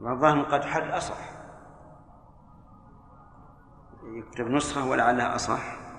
والظاهر 0.00 0.42
قد 0.42 0.64
حل 0.64 0.96
أصح. 0.96 1.39
يكتب 4.14 4.50
نسخة 4.50 4.86
ولعلها 4.86 5.34
أصح. 5.34 5.89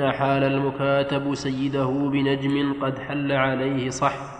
أحال 0.00 0.44
المكاتب 0.44 1.34
سيده 1.34 1.86
بنجم 1.86 2.82
قد 2.82 2.98
حل 2.98 3.32
عليه 3.32 3.90
صح 3.90 4.38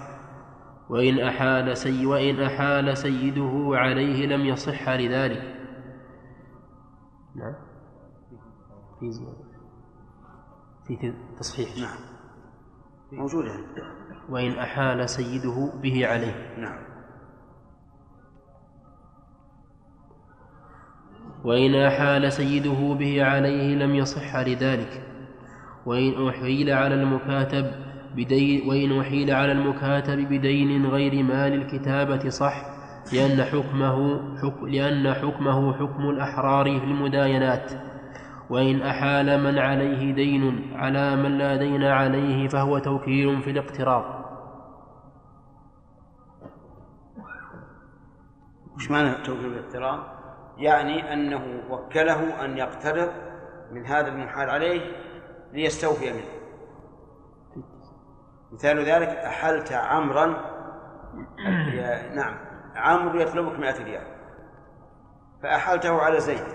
وإن 0.89 1.21
أحال 1.21 1.77
سي 1.77 2.07
وإن 2.07 2.41
أحال 2.41 2.97
سيده 2.97 3.71
عليه 3.73 4.27
لم 4.27 4.41
يصح 4.41 4.89
لذلك. 4.89 5.55
نعم. 7.37 7.55
في 9.01 9.11
زيادة 9.11 9.49
في 10.87 11.15
تصحيح. 11.39 11.69
نعم. 11.79 11.99
موجودة 13.13 13.51
وإن 14.29 14.53
أحال 14.59 15.09
سيده 15.09 15.73
به 15.83 16.07
عليه. 16.07 16.59
نعم. 16.59 16.89
وإن 21.45 21.75
أحال 21.75 22.33
سيده 22.33 22.95
به 22.95 23.25
عليه 23.25 23.75
لم 23.75 23.95
يصح 23.95 24.37
لذلك. 24.37 25.08
وإن 25.89 26.29
أحيل 26.29 26.71
على 26.71 26.95
المكاتب 26.95 27.73
بدين 28.15 28.69
وإن 28.69 29.01
أحيل 29.01 29.31
على 29.31 29.53
المكاتب 29.53 30.19
بدين 30.19 30.87
غير 30.87 31.23
مال 31.23 31.55
الكتابة 31.55 32.29
صح 32.29 32.63
لأن 33.13 33.45
حكمه 33.45 34.21
حكم 34.43 34.67
لأن 34.67 35.15
حكمه 35.15 35.73
حكم 35.73 36.11
الأحرار 36.11 36.65
في 36.65 36.85
المداينات 36.85 37.73
وإن 38.51 38.83
أحال 38.83 39.45
من 39.45 39.59
عليه 39.59 40.15
دين 40.15 40.73
على 40.77 41.17
من 41.17 41.39
لا 41.39 41.57
دين 41.57 41.85
عليه 41.85 42.49
فهو 42.49 42.79
توكيل 42.79 43.43
في 43.43 43.51
الاقتراض 43.51 44.05
وش 48.77 48.91
معنى 48.91 49.15
توكيل 49.25 49.47
الاقتراض؟ 49.47 49.99
يعني 50.59 51.13
أنه 51.13 51.43
وكله 51.71 52.45
أن 52.45 52.59
يقترض 52.59 53.09
من 53.73 53.87
هذا 53.87 54.09
المحال 54.09 54.51
عليه 54.51 55.08
ليستوفي 55.53 56.13
منه. 56.13 56.39
مثال 58.53 58.79
ذلك 58.79 59.09
أحلت 59.09 59.73
عمرا 59.73 60.27
نعم 62.15 62.37
عمرو 62.77 63.21
يطلبك 63.21 63.59
مئة 63.59 63.85
ريال. 63.85 64.07
فأحلته 65.43 66.03
على 66.03 66.21
زيد. 66.21 66.47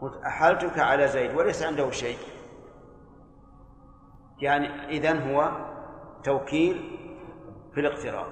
قلت 0.00 0.22
أحلتك 0.26 0.78
على 0.78 1.08
زيد 1.08 1.34
وليس 1.34 1.62
عنده 1.62 1.90
شيء. 1.90 2.18
يعني 4.40 4.88
إذن 4.88 5.30
هو 5.30 5.52
توكيل 6.24 6.98
في 7.74 7.80
الاقتراض 7.80 8.26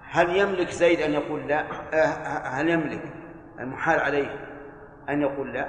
هل 0.00 0.36
يملك 0.36 0.70
زيد 0.70 1.00
أن 1.00 1.12
يقول 1.12 1.48
لا؟ 1.48 1.64
آه، 1.92 2.48
هل 2.48 2.68
يملك 2.68 3.02
المحال 3.58 4.00
عليه 4.00 4.48
أن 5.08 5.20
يقول 5.22 5.52
لا؟ 5.52 5.68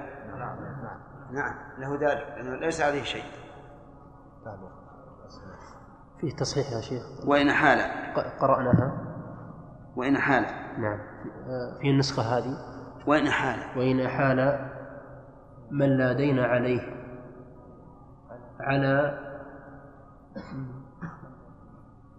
نعم 1.32 1.56
له 1.78 1.94
ذلك 1.94 2.28
لأنه 2.38 2.56
ليس 2.56 2.82
عليه 2.82 3.04
شيء. 3.04 3.24
فيه 6.22 6.36
تصحيح 6.36 6.72
يا 6.72 6.82
شيخ؟ 6.82 7.04
وإن 7.28 7.52
حال. 7.52 7.80
قرأناها. 8.40 9.10
وإن 9.96 10.16
أحال 10.16 10.46
نعم. 10.82 11.00
في 11.82 11.90
النسخة 11.90 12.22
هذه؟ 12.22 12.58
وإن 13.08 13.28
أحال 13.28 13.80
وإن 13.80 14.00
أحال 14.00 14.70
من 15.72 15.98
لا 15.98 16.14
دين 16.14 16.40
عليه. 16.40 16.82
على 18.60 19.20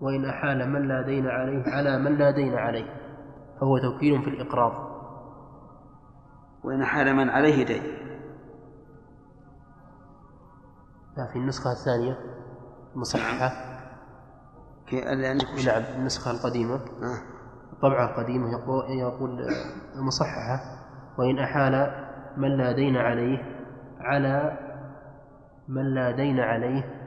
وإن 0.01 0.24
أحال 0.24 0.69
من 0.69 0.89
لا 0.89 1.03
دين 1.03 1.27
عليه 1.27 1.62
على 1.66 1.99
من 1.99 2.19
لا 2.19 2.31
دين 2.31 2.55
عليه. 2.55 2.95
فهو 3.61 3.78
توكيل 3.78 4.23
في 4.23 4.31
الإقراض 4.31 4.91
وإن 6.65 6.82
أحال 6.82 7.15
من 7.15 7.31
عليه 7.31 7.65
دين. 7.66 7.99
في 11.27 11.37
النسخة 11.37 11.73
الثانية 11.73 12.19
المصححة 12.95 13.53
كي- 14.87 15.13
اللي 15.13 15.27
عندك 15.27 15.47
نعم 15.67 15.83
النسخة 15.97 16.31
القديمة. 16.31 16.75
آه. 16.75 17.19
الطبعة 17.73 18.05
القديمة 18.11 18.51
يقول, 18.53 18.91
يقول 18.91 19.49
المصححة 19.97 20.61
وإن 21.19 21.39
أحال 21.39 21.93
من 22.37 22.57
لا 22.57 22.73
دين 22.73 22.97
عليه 22.97 23.39
على 24.01 24.59
من 25.69 25.95
لا 25.95 26.11
دين 26.11 26.41
عليه 26.41 26.99